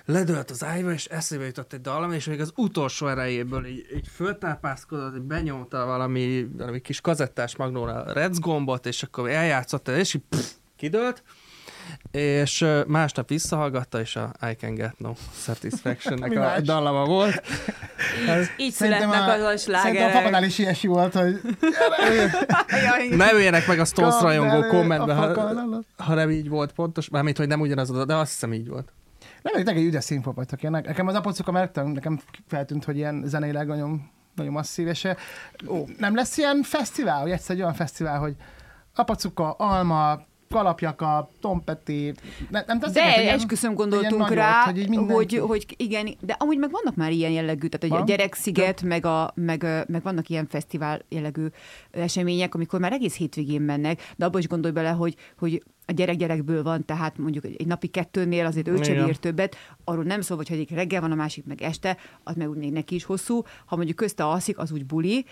ledölt 0.07 0.51
az 0.51 0.64
ágyba, 0.64 0.93
és 0.93 1.05
eszébe 1.05 1.45
jutott 1.45 1.72
egy 1.72 1.81
dallam, 1.81 2.12
és 2.12 2.25
még 2.25 2.41
az 2.41 2.53
utolsó 2.57 3.07
erejéből 3.09 3.66
így, 3.66 3.87
így 3.97 4.09
föltápászkodott, 4.14 5.14
így 5.16 5.22
benyomta 5.22 5.87
valami, 5.87 6.47
valami 6.57 6.81
kis 6.81 7.01
kazettás 7.01 7.57
magnóra 7.57 8.12
rec 8.12 8.39
gombot, 8.39 8.87
és 8.87 9.03
akkor 9.03 9.31
eljátszotta, 9.31 9.97
és 9.97 10.14
így 10.14 10.22
pff, 10.29 10.51
kidőlt, 10.85 11.22
és 12.11 12.66
másnap 12.87 13.28
visszahallgatta, 13.28 14.01
és 14.01 14.16
a 14.16 14.32
I 14.51 14.55
Can 14.55 14.74
Get 14.74 14.99
No 14.99 15.12
Satisfaction-nek 15.32 16.30
Mi 16.30 16.37
a 16.37 16.61
dallama 16.61 17.05
volt. 17.05 17.43
Így 18.57 18.72
Szerintem 18.72 19.11
születnek 19.11 19.28
az 19.28 19.43
a 19.43 19.57
Szerintem 19.57 19.74
a 19.74 19.82
slágerek. 19.82 20.12
papadál 20.12 20.45
is 20.45 20.59
ilyesmi 20.59 20.89
volt, 20.89 21.12
hogy... 21.14 21.41
Ne 23.16 23.32
üljenek 23.32 23.66
meg 23.66 23.78
a 23.78 23.85
Stones 23.85 24.20
rajongó 24.20 24.68
kommentbe, 24.68 25.14
ha, 25.14 25.82
ha 25.97 26.14
nem 26.14 26.30
így 26.30 26.49
volt 26.49 26.72
pontos, 26.72 27.09
mármint, 27.09 27.37
hogy 27.37 27.49
nem 27.49 27.61
ugyanaz, 27.61 28.07
de 28.07 28.14
azt 28.14 28.30
hiszem 28.30 28.53
így 28.53 28.68
volt. 28.68 28.93
Nem, 29.43 29.55
egy 29.55 29.68
egy 29.68 29.85
ügyes 29.85 30.05
színpop 30.05 30.35
vagytok. 30.35 30.62
Én, 30.62 30.70
nekem 30.70 31.07
az 31.07 31.14
apocuka 31.14 31.53
mertem, 31.53 31.87
nekem 31.87 32.20
feltűnt, 32.47 32.85
hogy 32.85 32.97
ilyen 32.97 33.22
zeneileg 33.26 33.66
nagyon, 33.66 34.11
nagyon 34.35 34.53
masszív, 34.53 34.87
és 34.87 35.09
nem 35.99 36.14
lesz 36.14 36.37
ilyen 36.39 36.62
fesztivál, 36.62 37.20
hogy 37.20 37.30
egyszer 37.30 37.55
egy 37.57 37.62
olyan 37.62 37.74
fesztivál, 37.74 38.18
hogy 38.18 38.37
apacuka, 38.95 39.51
alma, 39.51 40.20
kalapjaka, 40.51 41.30
tompeti, 41.40 42.14
ne, 42.51 42.62
nem 42.66 42.78
tetszik 42.78 43.03
De 43.03 43.22
ilyen- 43.22 43.34
esküszöm 43.34 43.74
gondoltunk 43.74 44.20
nagyot, 44.20 44.34
rá, 44.36 44.62
hogy, 44.64 44.78
így 44.78 44.86
hogy, 44.86 44.97
mindenki- 44.97 45.36
hogy, 45.38 45.64
igen, 45.76 46.09
de 46.20 46.36
amúgy 46.38 46.59
meg 46.59 46.70
vannak 46.70 46.95
már 46.97 47.11
ilyen 47.12 47.30
jellegű, 47.30 47.66
tehát 47.68 47.95
hogy 47.95 48.03
a 48.03 48.07
gyereksziget, 48.07 48.82
meg, 48.82 49.07
a, 49.07 49.32
meg, 49.34 49.66
meg 49.86 50.03
vannak 50.03 50.28
ilyen 50.28 50.47
fesztivál 50.47 51.01
jellegű 51.09 51.47
események, 51.90 52.55
amikor 52.55 52.80
már 52.80 52.92
egész 52.92 53.16
hétvégén 53.16 53.61
mennek, 53.62 54.12
de 54.16 54.24
abban 54.24 54.40
is 54.40 54.49
gondolj 54.49 54.72
bele, 54.74 54.90
hogy, 54.90 55.14
hogy 55.38 55.62
a 55.87 55.93
gyerek 55.93 56.16
gyerekből 56.16 56.62
van, 56.62 56.85
tehát 56.85 57.18
mondjuk 57.18 57.45
egy 57.45 57.66
napi 57.66 57.87
kettőnél 57.87 58.47
azért 58.47 58.68
ő 58.68 58.82
sem 58.82 59.09
ír 59.09 59.16
többet, 59.16 59.57
arról 59.85 60.05
nem 60.05 60.20
szól, 60.20 60.37
hogy 60.37 60.49
egyik 60.51 60.70
reggel 60.70 61.01
van, 61.01 61.12
a 61.12 61.14
másik 61.14 61.45
meg 61.45 61.62
este, 61.62 61.97
az 62.22 62.35
meg 62.35 62.49
úgy 62.49 62.57
még 62.57 62.72
neki 62.72 62.95
is 62.95 63.05
hosszú, 63.05 63.43
ha 63.64 63.76
mondjuk 63.76 63.97
közte 63.97 64.24
alszik, 64.24 64.59
az 64.59 64.72
úgy 64.72 64.87
buli, 64.87 65.24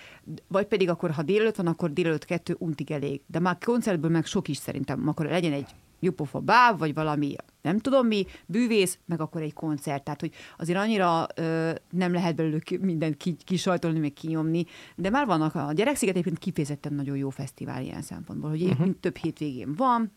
vagy 0.49 0.67
pedig 0.67 0.89
akkor, 0.89 1.11
ha 1.11 1.23
délelőtt 1.23 1.57
van, 1.57 1.67
akkor 1.67 1.93
délelőtt 1.93 2.25
kettő 2.25 2.57
untig 2.59 2.91
elég. 2.91 3.21
De 3.27 3.39
már 3.39 3.59
koncertből 3.59 4.11
meg 4.11 4.25
sok 4.25 4.49
is 4.49 4.57
szerintem, 4.57 5.09
akkor 5.09 5.27
legyen 5.27 5.53
egy 5.53 5.69
jópofa 6.03 6.41
báb, 6.41 6.79
vagy 6.79 6.95
valami, 6.95 7.37
nem 7.63 7.79
tudom 7.79 8.07
mi, 8.07 8.27
bűvész, 8.47 8.99
meg 9.07 9.21
akkor 9.21 9.43
egy 9.43 9.53
koncert. 9.53 10.05
Tehát, 10.05 10.21
hogy 10.21 10.33
azért 10.59 10.79
annyira 10.79 11.27
ö, 11.35 11.71
nem 11.91 12.13
lehet 12.13 12.35
belőle 12.35 12.59
ki- 12.59 12.77
mindent 12.77 13.17
ki, 13.17 13.37
kisajtolni, 13.45 13.99
meg 13.99 14.13
kinyomni, 14.13 14.65
de 14.97 15.11
már 15.11 15.27
vannak 15.27 15.55
a 15.55 15.73
Gyereksziget 15.73 16.15
egyébként 16.15 16.39
kifejezetten 16.39 16.95
nagyon 16.95 17.17
jó 17.17 17.31
fesztivál 17.31 17.83
ilyen 17.83 18.03
szempontból, 18.03 18.51
hogy 18.51 18.63
uh-huh. 18.63 18.91
több 19.01 19.17
hétvégén 19.17 19.75
van, 19.75 20.13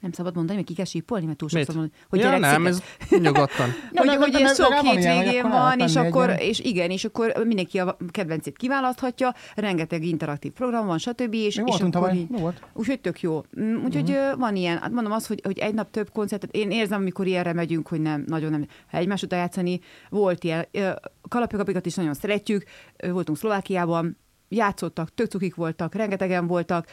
nem 0.00 0.12
szabad 0.12 0.34
mondani, 0.34 0.56
mert 0.56 0.68
ki 0.68 0.74
kell 0.74 0.84
sípolni, 0.84 1.26
mert 1.26 1.38
túl 1.38 1.48
sokszor 1.48 1.74
mondani, 1.74 2.00
hogy 2.08 2.18
ja, 2.18 2.38
nem, 2.38 2.66
ez 2.66 2.82
nyugodtan. 3.10 3.68
Nem, 3.92 4.06
hogy, 4.08 4.18
nem, 4.18 4.30
hogy 4.30 4.46
sok 4.48 4.82
ilyen, 4.82 4.94
hogy 4.94 5.04
hétvégén 5.04 5.48
van, 5.48 5.78
és 5.78 5.96
akkor, 5.96 6.34
és 6.38 6.60
igen, 6.60 6.90
és 6.90 7.04
akkor 7.04 7.32
mindenki 7.44 7.78
a 7.78 7.96
kedvencét 8.10 8.56
kiválaszthatja, 8.56 9.34
rengeteg 9.54 10.04
interaktív 10.04 10.52
program 10.52 10.86
van, 10.86 10.98
stb. 10.98 11.34
És, 11.34 11.56
Mi 11.56 11.70
és 11.72 11.80
akkor 11.80 12.14
így- 12.14 12.38
volt? 12.38 12.62
Úgyhogy 12.72 13.00
tök 13.00 13.20
jó. 13.20 13.42
Mm, 13.60 13.84
Úgyhogy 13.84 14.10
uh-huh. 14.10 14.38
van 14.38 14.56
ilyen, 14.56 14.78
hát 14.78 14.90
mondom 14.90 15.12
azt, 15.12 15.26
hogy, 15.26 15.40
hogy 15.44 15.58
egy 15.58 15.74
nap 15.74 15.90
több 15.90 16.10
koncertet, 16.12 16.50
én 16.54 16.70
érzem, 16.70 17.00
amikor 17.00 17.26
ilyenre 17.26 17.52
megyünk, 17.52 17.88
hogy 17.88 18.00
nem, 18.00 18.24
nagyon 18.26 18.50
nem, 18.50 18.66
ha 18.90 18.98
egymás 18.98 19.22
után 19.22 19.38
játszani, 19.38 19.80
volt 20.10 20.44
ilyen, 20.44 20.66
ö, 20.70 20.90
kalapjakapikat 21.28 21.86
is 21.86 21.94
nagyon 21.94 22.14
szeretjük, 22.14 22.62
voltunk 23.10 23.38
Szlovákiában, 23.38 24.16
játszottak, 24.48 25.14
tök 25.14 25.30
cukik 25.30 25.54
voltak, 25.54 25.94
rengetegen 25.94 26.46
voltak, 26.46 26.86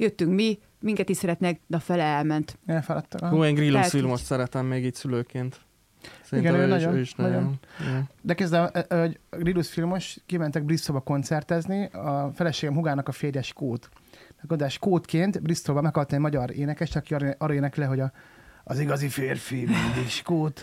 jöttünk 0.00 0.34
mi, 0.34 0.58
minket 0.80 1.08
is 1.08 1.16
szeretnek, 1.16 1.60
de 1.66 1.76
a 1.76 1.80
fele 1.80 2.02
elment. 2.02 2.58
Elfáradtak. 2.66 3.30
Hú, 3.30 3.44
én 3.44 3.54
Grillus 3.54 3.74
Lehet, 3.74 3.90
filmot 3.90 4.22
szeretem 4.22 4.66
még 4.66 4.84
így 4.84 4.94
szülőként. 4.94 5.60
Igen, 6.30 6.54
ő 6.54 6.58
ő, 6.58 6.66
nagyon, 6.66 6.94
ő 6.94 7.00
is 7.00 7.14
nagyon. 7.14 7.58
nagyon. 7.78 8.08
De 8.22 8.34
kezdve, 8.34 8.86
hogy 8.88 9.18
Gridus 9.30 9.68
filmos, 9.68 10.16
kimentek 10.26 10.64
Bristolba 10.64 11.00
koncertezni, 11.00 11.84
a 11.84 12.30
feleségem 12.34 12.74
Hugának 12.74 13.08
a 13.08 13.12
férje 13.12 13.42
Skót. 13.42 13.88
Akkor 14.42 14.70
Skótként 14.70 15.42
Bristolba 15.42 15.80
meghalt 15.80 16.12
egy 16.12 16.18
magyar 16.18 16.50
énekes, 16.50 16.96
aki 16.96 17.14
arra 17.14 17.54
énekle, 17.54 17.84
hogy 17.84 18.00
a, 18.00 18.12
az 18.64 18.78
igazi 18.78 19.08
férfi 19.08 19.56
mindig 19.56 20.08
Skót. 20.08 20.62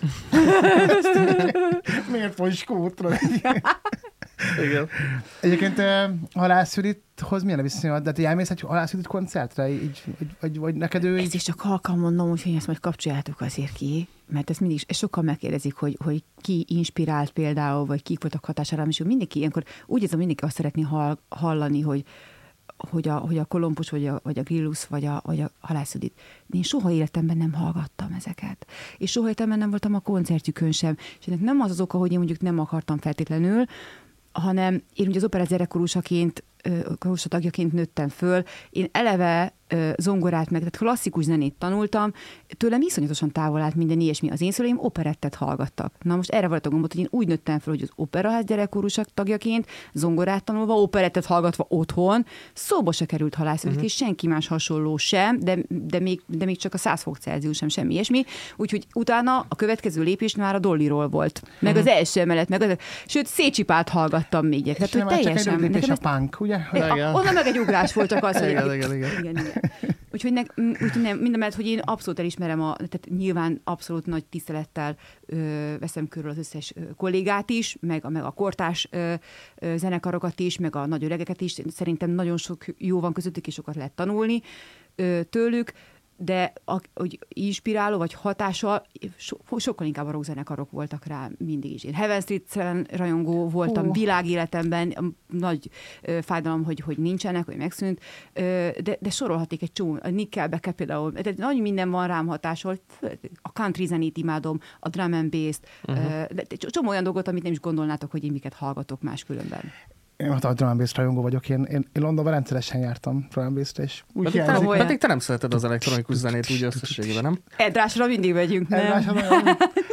Miért 2.12 2.38
van 2.38 2.52
Skótra? 2.52 3.10
Igen. 4.64 4.88
Egyébként 5.42 5.78
uh, 5.78 5.86
Halász 6.34 6.76
Judithoz 6.76 7.44
milyen 7.44 7.60
a 7.60 7.62
viszonyod? 7.62 8.04
De 8.04 8.12
te 8.12 8.28
elmész 8.28 8.50
egy 8.50 8.62
Halász 8.62 8.92
Judit 8.92 9.08
koncertre? 9.08 9.70
Így, 9.70 10.04
vagy, 10.20 10.28
vagy, 10.40 10.58
vagy 10.58 10.76
neked 10.76 11.04
ő 11.04 11.18
Ez 11.18 11.34
is 11.34 11.44
csak 11.44 11.60
halkan 11.60 12.00
mondom, 12.00 12.30
úgyhogy 12.30 12.56
ezt 12.56 12.68
majd 12.68 12.80
kapcsoljátok 12.80 13.42
azért 13.42 13.74
ki, 13.74 14.08
mert 14.30 14.50
ezt 14.50 14.60
mindig, 14.60 14.84
és 14.88 14.98
sokan 14.98 15.24
megkérdezik, 15.24 15.74
hogy, 15.74 15.98
hogy 16.04 16.24
ki 16.42 16.66
inspirált 16.68 17.32
például, 17.32 17.86
vagy 17.86 18.04
kik 18.04 18.22
voltak 18.22 18.46
hatására, 18.46 18.86
és 18.88 18.98
mindenki 18.98 19.40
ilyenkor 19.40 19.64
úgy 19.86 20.02
érzem, 20.02 20.18
mindenki 20.18 20.44
azt 20.44 20.56
szeretné 20.56 20.82
hall, 20.82 21.18
hallani, 21.30 21.82
hogy, 21.82 22.04
hogy 22.78 23.08
a, 23.08 23.14
hogy 23.16 23.38
a 23.38 23.46
Kolumbus, 23.46 23.90
vagy 23.90 24.08
a, 24.08 24.20
vagy 24.24 24.40
a 24.40 24.44
Grillus, 24.44 24.88
vagy 24.88 25.06
a, 25.06 25.22
vagy 25.26 25.42
a 25.42 25.52
Halászudit. 25.60 26.20
Én 26.50 26.64
soha 26.64 26.92
életemben 26.92 27.38
nem 27.38 27.54
hallgattam 27.54 28.14
ezeket. 28.18 28.68
És 28.98 29.12
soha 29.12 29.26
életemben 29.26 29.58
nem 29.58 29.70
voltam 29.70 29.94
a 29.94 30.00
koncertjükön 30.00 30.72
sem. 30.72 30.98
És 31.20 31.28
ennek 31.28 31.40
nem 31.40 31.62
az 31.62 31.72
az 31.72 31.82
oka, 31.82 31.98
hogy 31.98 32.12
én 32.12 32.18
mondjuk 32.18 32.42
nem 32.42 32.60
akartam 32.60 32.98
feltétlenül, 32.98 33.66
hanem 34.40 34.84
én 34.94 35.08
ugye 35.08 35.18
az 35.18 35.24
operett 35.24 35.48
zenekarúsaként, 35.48 36.44
karusa 37.00 37.30
tagjaként 37.30 37.74
nőttem 37.74 38.10
föl. 38.10 38.44
Én 38.70 38.88
eleve 38.92 39.56
zongorát 39.98 40.50
meg, 40.50 40.60
tehát 40.60 40.78
klasszikus 40.78 41.24
zenét 41.24 41.54
tanultam, 41.58 42.12
tőlem 42.58 42.82
iszonyatosan 42.82 43.32
távol 43.32 43.62
állt 43.62 43.76
minden 43.76 44.00
ilyesmi. 44.00 44.30
Az 44.30 44.42
én 44.42 44.52
szüleim 44.52 44.78
operettet 44.80 45.36
hallgattak. 45.36 45.94
Na 46.02 46.16
most 46.16 46.30
erre 46.30 46.48
volt 46.48 46.66
a 46.66 46.70
gombot, 46.70 46.92
hogy 46.94 47.02
én 47.02 47.08
úgy 47.10 47.28
nőttem 47.28 47.60
föl, 47.60 47.74
hogy 47.74 47.84
az 47.84 47.90
operaház 47.96 48.46
gyerekkorusak 48.46 49.08
tagjaként, 49.14 49.66
zongorát 49.94 50.44
tanulva, 50.44 50.74
operettet 50.74 51.26
hallgatva 51.26 51.66
otthon, 51.70 52.26
szóba 52.54 52.92
se 52.92 53.06
került 53.06 53.36
halászat, 53.36 53.64
Mhm. 53.64 53.70
uh-huh. 53.74 53.86
és 53.86 53.94
senki 53.96 54.28
más 54.28 54.48
hasonló 54.48 54.98
sem, 54.98 55.40
de, 55.40 55.58
de, 55.68 56.00
még, 56.00 56.22
de 56.26 56.46
még 56.46 56.58
csak 56.58 56.74
a 56.74 56.78
100 56.78 57.02
fok 57.02 57.18
Celsius 57.18 57.58
sem, 57.58 57.68
semmi 57.68 57.94
ilyesmi. 57.94 58.24
Úgyhogy 58.56 58.88
utána 58.94 59.46
a 59.50 59.56
következő 59.56 60.02
lépés 60.04 60.36
már 60.36 60.56
a 60.56 60.60
Dollyról 60.60 61.08
volt. 61.10 61.42
Meg 61.60 61.72
Mhm. 61.74 61.82
az 61.82 61.88
első 61.88 62.20
emelet, 62.20 62.50
meg 62.50 62.62
az, 62.62 62.76
sőt, 63.06 63.26
Szécsipát 63.28 63.90
hallgattam 63.90 64.46
még. 64.46 64.64
Tehát, 64.64 64.80
És 64.82 64.92
hogy 64.92 65.02
már 65.04 65.10
csak 65.10 65.18
egy 65.20 65.26
teljesen. 65.26 65.60
lépés 65.60 65.90
a 65.90 65.96
punk, 65.96 66.36
ugye? 66.74 67.06
A- 67.06 67.14
Onnan 67.14 67.34
meg 67.34 67.46
egy 67.48 67.60
ugrás 67.60 67.94
volt 67.94 68.10
csak 68.10 68.24
az, 68.24 68.38
hogy 68.40 68.50
Igen, 68.50 68.74
igen, 68.74 68.96
igen. 68.96 69.12
igen, 69.20 69.36
igen. 69.38 69.72
Úgyhogy, 70.12 70.34
ne, 70.34 70.42
úgyhogy 70.82 71.02
nem, 71.02 71.18
minden 71.18 71.40
mellett, 71.40 71.56
hogy 71.56 71.68
én 71.68 71.80
abszolút 71.80 72.20
elismerem, 72.20 72.62
a, 72.62 72.76
tehát 72.76 73.08
nyilván 73.18 73.62
abszolút 73.64 74.06
nagy 74.06 74.26
tisztelettel 74.26 74.96
ö, 75.26 75.74
veszem 75.80 76.08
körül 76.08 76.30
az 76.30 76.38
összes 76.38 76.74
kollégát 76.98 77.50
is, 77.50 77.78
meg, 77.80 78.06
a- 78.06 78.10
meg 78.10 78.24
a 78.24 78.32
kortás 78.32 78.88
ö, 78.92 79.14
ö, 79.56 79.78
zenekarokat 79.78 80.40
is, 80.40 80.58
meg 80.58 80.76
a 80.76 80.86
nagy 80.86 81.04
öregeket 81.04 81.42
is. 81.42 81.56
Szerintem 81.70 82.10
nagyon 82.10 82.38
sok 82.38 82.66
jó 82.78 83.00
van 83.00 83.14
közöttük, 83.14 83.48
és 83.48 83.54
sokat 83.54 83.76
lehet 83.76 83.92
tanulni 83.92 84.42
ö, 84.96 85.20
tőlük, 85.30 85.72
de 86.18 86.54
a, 86.66 86.82
hogy 86.94 87.20
inspiráló 87.28 87.98
vagy 87.98 88.14
hatással 88.14 88.86
so, 89.16 89.38
sokkal 89.58 89.88
inkább 89.88 90.08
a 90.08 90.12
rockzenekarok 90.12 90.72
voltak 90.72 91.06
rá 91.06 91.30
mindig 91.38 91.74
is. 91.74 91.84
Én 91.84 91.94
Heaven 91.94 92.22
Street 92.22 92.88
rajongó 92.92 93.50
voltam 93.50 93.86
Hú. 93.86 93.94
világéletemben, 93.94 95.16
nagy 95.28 95.70
ö, 96.02 96.20
fájdalom, 96.22 96.64
hogy, 96.64 96.80
hogy 96.80 96.98
nincsenek, 96.98 97.46
hogy 97.46 97.58
megszűnt, 97.58 98.00
ö, 98.34 98.70
de, 98.84 98.98
de 99.00 99.10
sorolhatik 99.10 99.62
egy 99.62 99.72
csomó, 99.72 99.98
a 100.02 100.10
Nickelback 100.10 100.72
például, 100.76 101.12
tehát 101.12 101.38
nagy 101.38 101.62
minden 101.62 101.90
van 101.90 102.08
rám 102.08 102.28
hatással, 102.28 102.80
a 103.42 103.52
country 103.52 103.86
zenét 103.86 104.18
imádom, 104.18 104.60
a 104.80 104.90
drum 104.90 105.14
and 105.14 105.30
bass 105.32 105.60
uh-huh. 105.84 106.26
de 106.28 106.44
egy 106.48 106.66
csomó 106.70 106.90
olyan 106.90 107.04
dolgot, 107.04 107.28
amit 107.28 107.44
nem 107.44 107.52
is 107.52 107.60
gondolnátok, 107.60 108.12
hogy 108.12 108.24
én 108.24 108.32
miket 108.32 108.54
hallgatok 108.54 109.02
máskülönben. 109.02 109.62
Én 110.18 110.32
hatalmas 110.32 110.58
drum 110.58 110.70
and 110.70 110.80
bass 110.80 110.96
rajongó 110.96 111.22
vagyok, 111.22 111.50
én, 111.50 111.64
én, 111.64 111.86
én 111.94 112.02
Londonban 112.02 112.34
rendszeresen 112.34 112.80
jártam 112.82 113.28
drum 113.32 113.54
bass-re, 113.54 113.84
és 113.84 114.04
úgy 114.14 114.24
Pedig 114.24 114.42
te, 114.42 114.52
hiányzik. 114.52 114.70
pedig 114.78 114.98
te 114.98 115.08
nem 115.08 115.20
szereted 115.20 115.54
az 115.54 115.64
elektronikus 115.64 116.16
zenét 116.16 116.50
úgy 116.52 116.64
összességében, 116.64 117.24
nem? 117.24 117.40
Edrásra 117.58 118.06
mindig 118.08 118.34
megyünk, 118.34 118.68
nem? 118.68 118.88
Nagyon- 118.88 119.18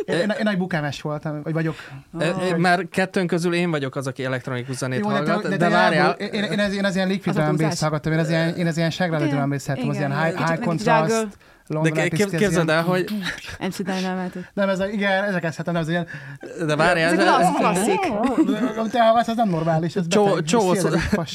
Én, 0.04 0.14
én, 0.18 0.28
én 0.28 0.42
nagy 0.42 0.58
bukámás 0.58 1.00
voltam, 1.00 1.42
vagy 1.42 1.52
vagyok. 1.52 1.74
E, 2.18 2.24
e, 2.24 2.56
Már 2.56 2.88
kettőnk 2.88 3.26
közül 3.28 3.54
én 3.54 3.70
vagyok 3.70 3.96
az, 3.96 4.06
aki 4.06 4.24
elektronikus 4.24 4.76
zenét 4.76 4.98
Jó, 4.98 5.08
hallgat, 5.08 5.48
de, 5.48 5.56
te 5.56 5.68
várjál, 5.68 6.16
elmúl- 6.18 6.34
Én, 6.34 6.42
én, 6.42 6.58
ez, 6.58 6.74
én 6.74 6.84
az 6.84 6.94
ilyen 6.94 7.08
liquid 7.08 7.36
Az 7.36 7.36
a 7.36 7.42
drum 7.44 7.56
bass 7.56 7.80
hallgattam, 7.80 8.12
én 8.12 8.18
az 8.18 8.28
ilyen, 8.28 8.56
én 8.56 8.66
az 8.66 8.76
ilyen 8.76 8.90
ságráló 8.90 9.26
drum 9.26 9.50
bass 9.50 9.68
az 9.68 9.76
ilyen 9.96 10.22
high, 10.22 10.36
high 10.46 10.60
contrast. 10.64 11.26
De 11.68 11.74
London 11.74 11.98
ez 11.98 12.08
képzeld 12.08 12.40
ilyen- 12.50 12.68
el, 12.70 12.82
hogy 12.82 13.10
MC 13.60 13.76
Dynamite-ot. 13.82 14.44
Nem, 14.54 14.68
ez 14.68 14.80
a, 14.80 14.88
igen, 14.88 15.24
ezeket 15.24 15.52
szeretem, 15.52 15.76
ez 15.76 15.88
ilyen, 15.88 16.06
de 16.66 16.76
várjál, 16.76 17.12
Ezek 17.12 17.24
de- 17.24 17.30
az 17.32 17.46
klasszik. 17.56 18.00
amit 18.78 18.90
te 18.92 19.02
hallgatsz, 19.02 19.28
az 19.28 19.36
nem 19.36 19.48
normális, 19.48 19.96
ez 19.96 20.08
Csomó, 20.08 20.28
beteg, 20.28 20.44
csomó, 20.44 20.72
ez 20.72 20.86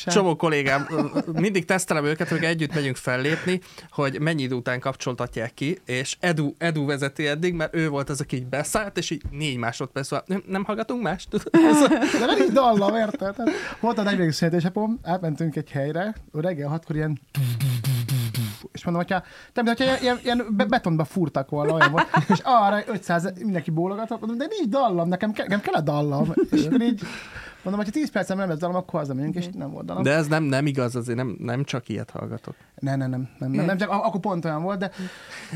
csomó 0.05 0.35
kollégám, 0.35 0.87
mindig 1.33 1.65
tesztelem 1.65 2.05
őket, 2.05 2.29
hogy 2.29 2.43
együtt 2.43 2.73
megyünk 2.73 2.95
fellépni, 2.95 3.61
hogy 3.91 4.19
mennyi 4.19 4.41
idő 4.41 4.55
után 4.55 4.79
kapcsoltatják 4.79 5.53
ki, 5.53 5.77
és 5.85 6.17
Edu, 6.19 6.53
Edu 6.57 6.85
vezeti 6.85 7.27
eddig, 7.27 7.53
mert 7.53 7.75
ő 7.75 7.89
volt 7.89 8.09
az, 8.09 8.21
aki 8.21 8.35
így 8.35 8.45
beszállt, 8.45 8.97
és 8.97 9.09
így 9.09 9.21
négy 9.31 9.57
másodperc, 9.57 10.07
szóval 10.07 10.25
nem, 10.27 10.43
nem 10.47 10.63
hallgatunk 10.63 11.01
mást? 11.01 11.27
De 12.19 12.25
nem 12.25 12.41
így 12.41 12.51
dallam, 12.51 12.95
érted? 12.95 13.35
Volt 13.79 13.97
a 13.97 14.03
nagyvégű 14.03 14.31
születésnapom, 14.31 14.99
átmentünk 15.03 15.55
egy 15.55 15.69
helyre, 15.71 16.15
reggel 16.33 16.69
hatkor 16.69 16.95
ilyen 16.95 17.19
és 18.79 18.85
mondom, 18.85 19.03
hogyha, 19.03 19.23
nem, 19.53 19.65
de 19.65 19.69
hogyha 19.77 19.83
ilyen, 19.83 20.01
ilyen, 20.01 20.19
ilyen 20.23 20.55
be- 20.55 20.65
betonba 20.65 21.03
fúrtak 21.05 21.49
volna, 21.49 21.73
olyan 21.73 21.91
volt, 21.91 22.07
és 22.29 22.39
arra 22.43 22.81
500 22.87 23.31
mindenki 23.43 23.71
bólogatott, 23.71 24.19
mondom, 24.19 24.37
de 24.37 24.45
nincs 24.57 24.69
dallam, 24.69 25.07
nekem, 25.07 25.31
ke- 25.31 25.47
nekem 25.47 25.61
kell 25.61 25.73
a 25.73 25.81
dallam. 25.81 26.33
És 26.51 26.65
akkor 26.65 26.81
így, 26.81 27.01
mondom, 27.63 27.83
hogyha 27.83 27.99
10 27.99 28.11
percen 28.11 28.37
nem 28.37 28.49
lesz 28.49 28.57
dallam, 28.57 28.75
akkor 28.75 28.99
hazamegyünk, 28.99 29.35
és 29.35 29.45
nem 29.53 29.71
volt 29.71 29.85
dallam. 29.85 30.03
De 30.03 30.11
ez 30.11 30.27
nem, 30.27 30.43
nem 30.43 30.65
igaz, 30.65 30.95
azért 30.95 31.17
nem, 31.17 31.35
nem 31.39 31.63
csak 31.63 31.89
ilyet 31.89 32.09
hallgatok. 32.11 32.55
Nem, 32.75 32.97
nem, 32.97 33.09
nem, 33.09 33.29
nem, 33.39 33.51
nem, 33.51 33.65
nem, 33.65 33.77
csak 33.77 33.89
ak- 33.89 34.05
akkor 34.05 34.19
pont 34.19 34.45
olyan 34.45 34.61
volt, 34.61 34.79
de 34.79 34.91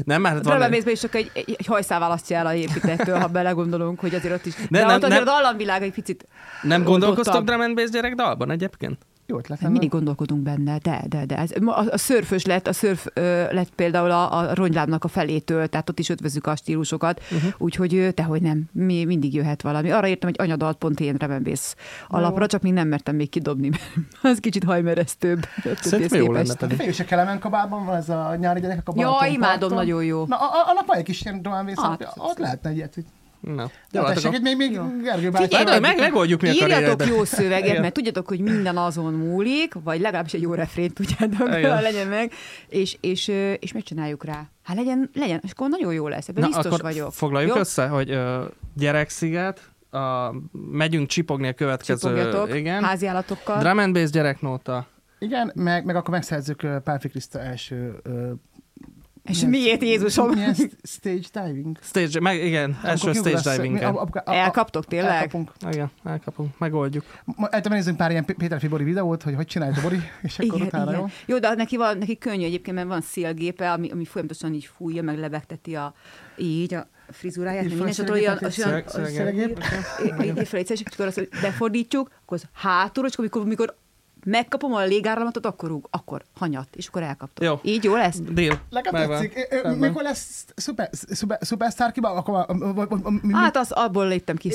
Nem, 0.03 0.21
mert 0.21 0.35
hát 0.35 0.43
van, 0.43 0.53
Drömemészben 0.55 0.93
is 0.93 0.99
csak 0.99 1.15
egy, 1.15 1.31
egy, 1.33 1.55
egy 1.57 1.65
hajszál 1.65 1.99
választja 1.99 2.37
el 2.37 2.45
a 2.45 2.53
építettől, 2.53 3.19
ha 3.19 3.27
belegondolunk, 3.27 3.99
hogy 3.99 4.15
azért 4.15 4.33
ott 4.33 4.45
is. 4.45 4.55
Ne, 4.55 4.79
de 4.79 4.85
nem, 4.85 4.95
ott 4.95 5.03
azért 5.03 5.23
nem. 5.23 5.33
a 5.33 5.37
dallamvilág 5.37 5.81
egy 5.81 5.93
picit 5.93 6.27
nem 6.61 6.83
gondolkoztok 6.83 7.43
drum 7.43 7.61
and 7.61 7.75
bass 7.75 7.89
gyerek 7.89 8.13
dalban 8.15 8.51
egyébként? 8.51 8.97
Jó 9.25 9.37
ötlet 9.37 9.59
Hát 9.59 9.69
mindig 9.71 9.89
gondolkodunk 9.89 10.41
benne, 10.41 10.77
de, 10.77 11.03
de, 11.07 11.25
de. 11.25 11.37
Ez, 11.37 11.51
a, 11.65 11.87
a 11.91 11.97
szörfös 11.97 12.45
lett, 12.45 12.67
a 12.67 12.73
szörf 12.73 13.05
ö, 13.13 13.53
lett 13.53 13.69
például 13.75 14.11
a, 14.11 14.37
a 14.37 14.53
rongylábnak 14.55 15.03
a 15.03 15.07
felétől, 15.07 15.67
tehát 15.67 15.89
ott 15.89 15.99
is 15.99 16.09
ötvözzük 16.09 16.47
a 16.47 16.55
stílusokat, 16.55 17.21
uh-huh. 17.31 17.51
úgyhogy 17.57 18.11
tehogy 18.13 18.41
nem, 18.41 18.63
mi, 18.71 19.05
mindig 19.05 19.33
jöhet 19.33 19.61
valami. 19.61 19.91
Arra 19.91 20.07
értem, 20.07 20.29
hogy 20.29 20.45
anyadalt 20.47 20.77
pont 20.77 20.99
én 20.99 21.15
remembész 21.15 21.75
alapra, 22.07 22.47
csak 22.47 22.61
még 22.61 22.73
nem 22.73 22.87
mertem 22.87 23.15
még 23.15 23.29
kidobni, 23.29 23.69
mert 23.69 23.83
az 24.33 24.37
kicsit 24.39 24.63
hajmeresztőbb. 24.63 25.45
Szerintem 25.75 26.21
jó 26.21 26.31
lenne 26.31 26.55
pedig. 26.55 26.77
Fél 26.77 26.93
a 26.99 27.03
Kelemen 27.03 27.39
kabában 27.39 27.85
van 27.85 27.95
ez 27.95 28.09
a 28.09 28.35
nyári 28.39 28.59
gyerekek 28.59 28.87
a 28.87 28.93
Ja, 28.95 29.05
Balaton 29.07 29.33
imádom, 29.33 29.59
parton. 29.59 29.77
nagyon 29.77 30.03
jó. 30.03 30.25
Na, 30.25 30.35
a, 30.35 30.43
a, 30.43 30.69
a 30.69 30.73
napályok 30.73 31.07
is 31.07 31.21
ilyen 31.21 31.41
drum 31.41 31.53
and 31.53 31.65
bass, 31.65 31.77
Ah, 31.77 32.29
ott 32.29 32.37
lehetne 32.37 32.69
egy 32.69 32.75
ilyet. 32.75 32.93
hogy- 32.93 33.05
Na, 33.43 33.61
Jó, 33.91 33.99
jó, 33.99 34.01
hát 34.01 34.13
tessék, 34.13 34.33
itt 34.33 34.41
még, 34.41 34.57
még 34.57 34.79
Gergő 35.03 35.29
bácsi. 35.29 35.55
Figyelj, 35.55 35.79
meg, 35.79 35.97
megoldjuk 35.97 36.41
mi 36.41 36.49
a 36.49 36.51
Írjatok 36.51 36.69
karrieredet. 36.71 37.07
jó 37.07 37.23
szöveget, 37.23 37.79
mert 37.79 37.93
tudjátok, 37.93 38.27
hogy 38.27 38.39
minden 38.39 38.77
azon 38.77 39.13
múlik, 39.13 39.73
vagy 39.83 39.99
legalábbis 39.99 40.33
egy 40.33 40.41
jó 40.41 40.53
refrént 40.53 40.93
tudjátok, 40.93 41.47
Igen. 41.57 41.81
legyen 41.81 42.07
meg, 42.07 42.31
és, 42.67 42.97
és, 43.01 43.27
ö, 43.27 43.51
és 43.51 43.71
megcsináljuk 43.73 44.25
rá. 44.25 44.45
Hát 44.63 44.75
legyen, 44.77 45.09
legyen, 45.13 45.39
és 45.43 45.51
akkor 45.51 45.69
nagyon 45.69 45.93
jó 45.93 46.07
lesz, 46.07 46.27
ebben 46.27 46.41
Na, 46.41 46.47
biztos 46.47 46.65
akkor 46.65 46.81
vagyok. 46.81 47.13
foglaljuk 47.13 47.53
Jó? 47.53 47.59
össze, 47.59 47.87
hogy 47.87 48.11
uh, 48.15 48.43
gyereksziget, 48.75 49.61
a, 49.91 50.33
megyünk 50.71 51.07
csipogni 51.07 51.47
a 51.47 51.53
következő... 51.53 51.99
Csipogjatok 52.09 52.55
Igen. 52.55 52.83
háziállatokkal. 52.83 53.59
Drum 53.59 53.77
and 53.77 53.93
bass 53.93 54.09
gyereknóta. 54.09 54.87
Igen, 55.19 55.51
meg, 55.55 55.85
meg 55.85 55.95
akkor 55.95 56.09
megszerzzük 56.13 56.63
uh, 56.63 56.75
Pálfi 56.77 57.07
Kriszta 57.09 57.39
első... 57.39 58.01
És 59.23 59.45
miért 59.45 59.81
Jézusom? 59.81 60.31
St- 60.53 60.77
stage 60.83 61.45
diving? 61.47 61.77
Stage, 61.81 62.19
meg, 62.19 62.43
igen, 62.45 62.79
első 62.83 63.09
Akkor 63.09 63.21
stage 63.33 63.57
mi- 63.59 63.67
diving 63.69 63.95
Elkaptok 64.25 64.85
tényleg? 64.85 65.11
Elkapunk. 65.11 65.51
Igen, 65.71 65.91
elkapunk, 66.03 66.57
megoldjuk. 66.57 67.05
Ma- 67.25 67.47
Előtte 67.47 67.69
nézzünk 67.69 67.97
pár 67.97 68.11
ilyen 68.11 68.25
Péter 68.25 68.69
Bori 68.69 68.83
videót, 68.83 69.23
hogy 69.23 69.35
hogy 69.35 69.45
csinálja 69.45 69.75
a 69.77 69.81
Bori, 69.81 69.99
és 70.21 70.39
akkor 70.39 70.55
Igen, 70.55 70.67
utána 70.67 70.89
igen. 70.91 70.99
jó. 70.99 71.07
Jó, 71.25 71.39
de 71.39 71.53
neki, 71.55 71.77
van, 71.77 71.97
neki 71.97 72.17
könnyű 72.17 72.45
egyébként, 72.45 72.75
mert 72.75 72.87
van 72.87 73.01
szélgépe, 73.01 73.71
ami, 73.71 73.89
ami 73.91 74.05
folyamatosan 74.05 74.53
így 74.53 74.69
fújja, 74.77 75.03
meg 75.03 75.17
lebegteti 75.19 75.75
a, 75.75 75.93
így 76.37 76.73
a 76.73 76.87
frizuráját, 77.09 77.61
meg 77.63 77.71
minden, 77.71 77.87
és 77.87 77.97
ott 77.99 78.09
olyan, 78.11 78.37
olyan, 80.19 80.37
és 80.37 80.81
akkor 80.93 81.05
azt 81.07 81.29
befordítjuk, 81.41 82.09
akkor 82.23 82.37
az 82.37 82.43
hátulra, 82.53 83.07
és 83.07 83.15
amikor, 83.15 83.41
amikor 83.41 83.75
megkapom 84.25 84.73
a 84.73 84.83
légáramatot, 84.83 85.45
akkor 85.45 85.69
rúg, 85.69 85.87
akkor 85.91 86.21
hanyat, 86.37 86.67
és 86.75 86.87
akkor 86.87 87.01
elkaptok. 87.03 87.45
Jó. 87.45 87.59
Így 87.63 87.83
jó 87.83 87.95
lesz? 87.95 88.21
Tetszik. 88.81 89.47
Ö, 89.49 89.61
Rendben. 89.61 89.89
Mikor 89.89 90.03
lesz 90.03 90.45
szuper, 90.55 90.89
szuper, 90.91 91.37
Superstar 91.41 91.91
kiba? 91.91 92.09
Akkor 92.09 92.45
Hát 93.31 93.57
az 93.57 93.71
abból 93.71 94.07
léptem 94.07 94.35
ki 94.35 94.51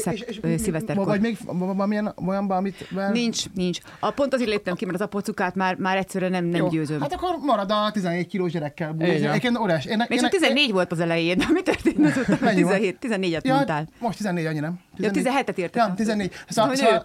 szilveszterkor. 0.56 1.06
Vagy 1.06 1.20
még 1.20 1.38
valamilyen 1.46 2.14
olyanban, 2.26 2.56
amit... 2.56 2.88
Nincs, 3.12 3.44
nincs. 3.54 3.78
A, 4.00 4.10
pont 4.10 4.34
azért 4.34 4.50
léptem 4.50 4.74
ki, 4.74 4.84
mert 4.84 4.96
az 4.96 5.04
apocukát 5.04 5.54
már, 5.54 5.76
már 5.76 5.96
egyszerűen 5.96 6.30
nem, 6.30 6.44
nem 6.44 6.60
Jó. 6.60 6.68
győzöm. 6.68 7.00
Hát 7.00 7.12
akkor 7.12 7.36
marad 7.42 7.70
a 7.70 7.90
14 7.92 8.26
kilós 8.26 8.52
gyerekkel. 8.52 8.94
Egyébként 8.98 9.58
óriás. 9.58 9.84
Én, 9.84 10.04
Még 10.08 10.20
csak 10.20 10.30
14 10.30 10.72
volt 10.72 10.92
az 10.92 11.00
elején, 11.00 11.38
de 11.38 11.44
mi 11.52 11.62
történt 11.62 12.06
azután? 12.06 12.38
Mennyi 12.40 12.62
volt? 12.62 12.74
17, 12.98 12.98
14-et 13.40 13.44
Ja, 13.44 13.54
mondtál. 13.54 13.88
most 13.98 14.16
14, 14.16 14.46
annyi 14.46 14.58
nem? 14.60 14.80
Ja, 14.96 15.10
17-et 15.10 15.56
értettem. 15.56 15.88
Ja, 15.88 15.94
14. 15.94 16.32
Szóval, 16.48 16.70
Hogy 16.70 16.78
szóval 16.78 17.04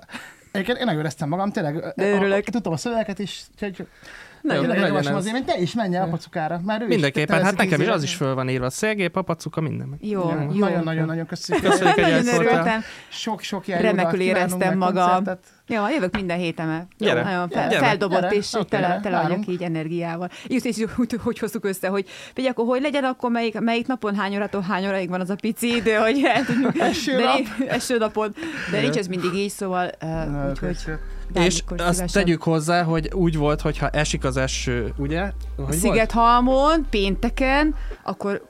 egyébként 0.53 0.77
én 0.77 0.85
nagyon 0.85 0.99
éreztem 0.99 1.29
magam, 1.29 1.51
tényleg. 1.51 1.93
De 1.95 2.11
örülök. 2.11 2.47
A, 2.47 2.51
tudtam 2.51 2.73
a 2.73 2.77
szövegeket 2.77 3.19
is, 3.19 3.43
úgyhogy 3.53 3.87
Tényleg 4.47 4.67
legyen 4.67 4.85
javaslom 4.87 5.13
ez. 5.15 5.19
azért, 5.19 5.35
hogy 5.35 5.45
te 5.45 5.61
is 5.61 5.73
menj 5.73 5.95
el 5.95 6.03
apacukára. 6.03 6.61
Már 6.65 6.81
ő 6.81 6.87
Mindenképpen, 6.87 7.37
is 7.39 7.43
hát 7.45 7.57
nekem 7.57 7.81
is 7.81 7.87
az 7.87 8.03
is 8.03 8.15
föl 8.15 8.33
van 8.35 8.49
írva. 8.49 8.69
Szélgép, 8.69 9.15
apacuka, 9.15 9.61
minden 9.61 9.87
meg. 9.87 9.99
Jó, 10.05 10.29
Ja, 10.29 10.41
jó. 10.51 10.59
Nagyon-nagyon-nagyon 10.59 11.25
köszönjük. 11.25 11.65
Köszönjük, 11.65 11.93
hogy 11.93 12.03
Nagyon 12.03 12.17
elszóltál. 12.27 12.51
örültem. 12.51 12.81
Sok-sok 13.09 13.65
Remekül 13.65 14.19
éreztem 14.19 14.77
magam. 14.77 15.23
Jó, 15.67 15.89
jövök 15.89 16.15
minden 16.15 16.37
héten. 16.37 16.87
Gyere, 16.97 17.23
Nagyon 17.23 17.49
fel, 17.49 17.69
gyere, 17.69 17.85
feldobott, 17.85 18.21
gyere. 18.21 18.35
és 18.35 18.53
Oké, 18.53 18.65
tele, 18.69 18.99
tele 19.03 19.21
vagyok 19.21 19.47
így 19.47 19.61
energiával. 19.61 20.29
És, 20.47 20.63
és 20.63 20.85
hogy, 20.95 21.15
hogy 21.23 21.39
hoztuk 21.39 21.65
össze, 21.65 21.87
hogy 21.87 22.05
figyelj, 22.33 22.51
akkor 22.53 22.65
hogy 22.65 22.81
legyen, 22.81 23.03
akkor 23.03 23.31
melyik, 23.31 23.59
melyik 23.59 23.87
napon 23.87 24.15
hány 24.15 24.35
órától 24.35 24.61
hány 24.61 24.87
óráig 24.87 25.09
van 25.09 25.19
az 25.21 25.29
a 25.29 25.35
pici 25.35 25.75
idő, 25.75 25.93
hogy 25.93 26.21
el 26.23 26.45
tudjuk. 26.45 26.79
Eső 26.79 27.15
de 27.15 27.23
nap. 27.23 27.39
Eső 27.67 27.97
napon. 27.97 28.33
De 28.71 28.81
nincs 28.81 28.95
ez 28.95 29.07
mindig 29.07 29.33
így, 29.33 29.49
szóval 29.49 29.89
uh, 30.03 30.49
úgyhogy. 30.49 30.77
És 31.33 31.63
azt 31.67 31.93
szívesen. 31.93 32.07
tegyük 32.07 32.43
hozzá, 32.43 32.83
hogy 32.83 33.09
úgy 33.13 33.37
volt, 33.37 33.61
hogyha 33.61 33.89
esik 33.89 34.23
az 34.23 34.37
eső, 34.37 34.93
ugye? 34.97 35.21
Hogy 35.21 35.33
volt? 35.55 35.73
Szigethalmon, 35.73 36.87
pénteken, 36.89 37.75
akkor 38.03 38.47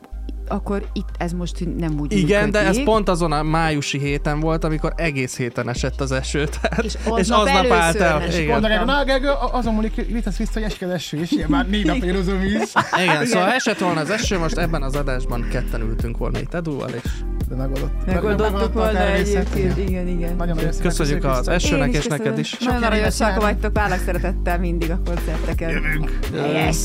akkor 0.48 0.86
itt 0.94 1.10
ez 1.18 1.32
most 1.32 1.78
nem 1.78 2.00
úgy 2.00 2.12
Igen, 2.18 2.52
de 2.52 2.60
ez 2.60 2.66
működik. 2.66 2.86
pont 2.86 3.10
azon 3.10 3.32
a 3.32 3.44
májusi 3.44 4.00
héten 4.00 4.40
volt, 4.40 4.64
amikor 4.64 4.94
egész 4.96 5.38
héten 5.38 5.70
esett 5.70 6.02
az 6.02 6.12
eső. 6.12 6.48
Tehát, 6.62 6.84
És 6.84 6.94
és 6.94 7.00
aznap 7.06 7.40
aznap 7.40 7.72
állt 7.72 7.96
el. 7.96 8.20
Mondja, 8.20 8.60
Gergő, 8.60 8.86
na 8.86 9.04
Gergő, 9.04 9.30
azon 9.52 9.74
múlik, 9.74 9.96
vitesz 9.96 10.38
vissza, 10.38 10.52
hogy 10.54 10.64
esik 10.64 10.82
az 10.82 10.90
eső, 10.90 11.20
és 11.20 11.32
ilyen 11.32 11.50
már 11.50 11.70
négy 11.70 11.86
napja 11.86 12.18
az 12.18 12.32
víz. 12.42 12.74
Igen, 13.04 13.26
szóval 13.26 13.50
esett 13.50 13.78
volna 13.80 14.00
az 14.00 14.10
eső, 14.10 14.38
most 14.38 14.58
ebben 14.58 14.84
az 14.84 14.96
adásban 14.96 15.48
ketten 15.52 15.82
ültünk 15.82 16.18
volna 16.18 16.40
itt 16.40 16.54
Eduval, 16.54 16.90
és 16.90 17.10
De 17.50 17.56
megoldott. 17.56 18.06
Megoldottuk 18.06 18.62
a 18.62 18.80
volna 18.80 19.00
egyébként, 19.00 19.78
igen, 19.78 20.08
igen. 20.08 20.36
Nagyon-nagyon 20.36 20.72
szépen 20.72 20.88
köszönjük 20.88 21.24
az 21.24 21.48
esőnek 21.48 21.94
és 21.94 22.06
neked 22.06 22.38
is. 22.40 22.58
Nagyon 22.58 22.76
Sok 22.82 22.84
aranyosak 22.92 23.42
vagytok, 23.42 23.74
várlak 23.74 24.00
szeretettel 24.06 24.60
mindig 24.60 24.92
a 24.92 25.00
koncerteken. 25.06 25.70
Jövünk. 25.70 26.20
Yes. 26.34 26.78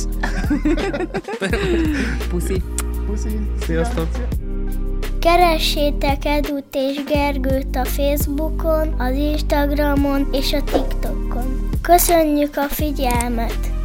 Puszi. 2.30 2.62
Puszi. 3.08 3.38
Sziasztok. 3.60 4.08
Keressétek 5.20 6.24
Edut 6.24 6.74
és 6.74 7.04
Gergőt 7.04 7.76
a 7.76 7.84
Facebookon, 7.84 8.94
az 8.98 9.14
Instagramon 9.14 10.28
és 10.32 10.52
a 10.52 10.62
TikTokon. 10.62 11.70
Köszönjük 11.82 12.56
a 12.56 12.68
figyelmet! 12.68 13.77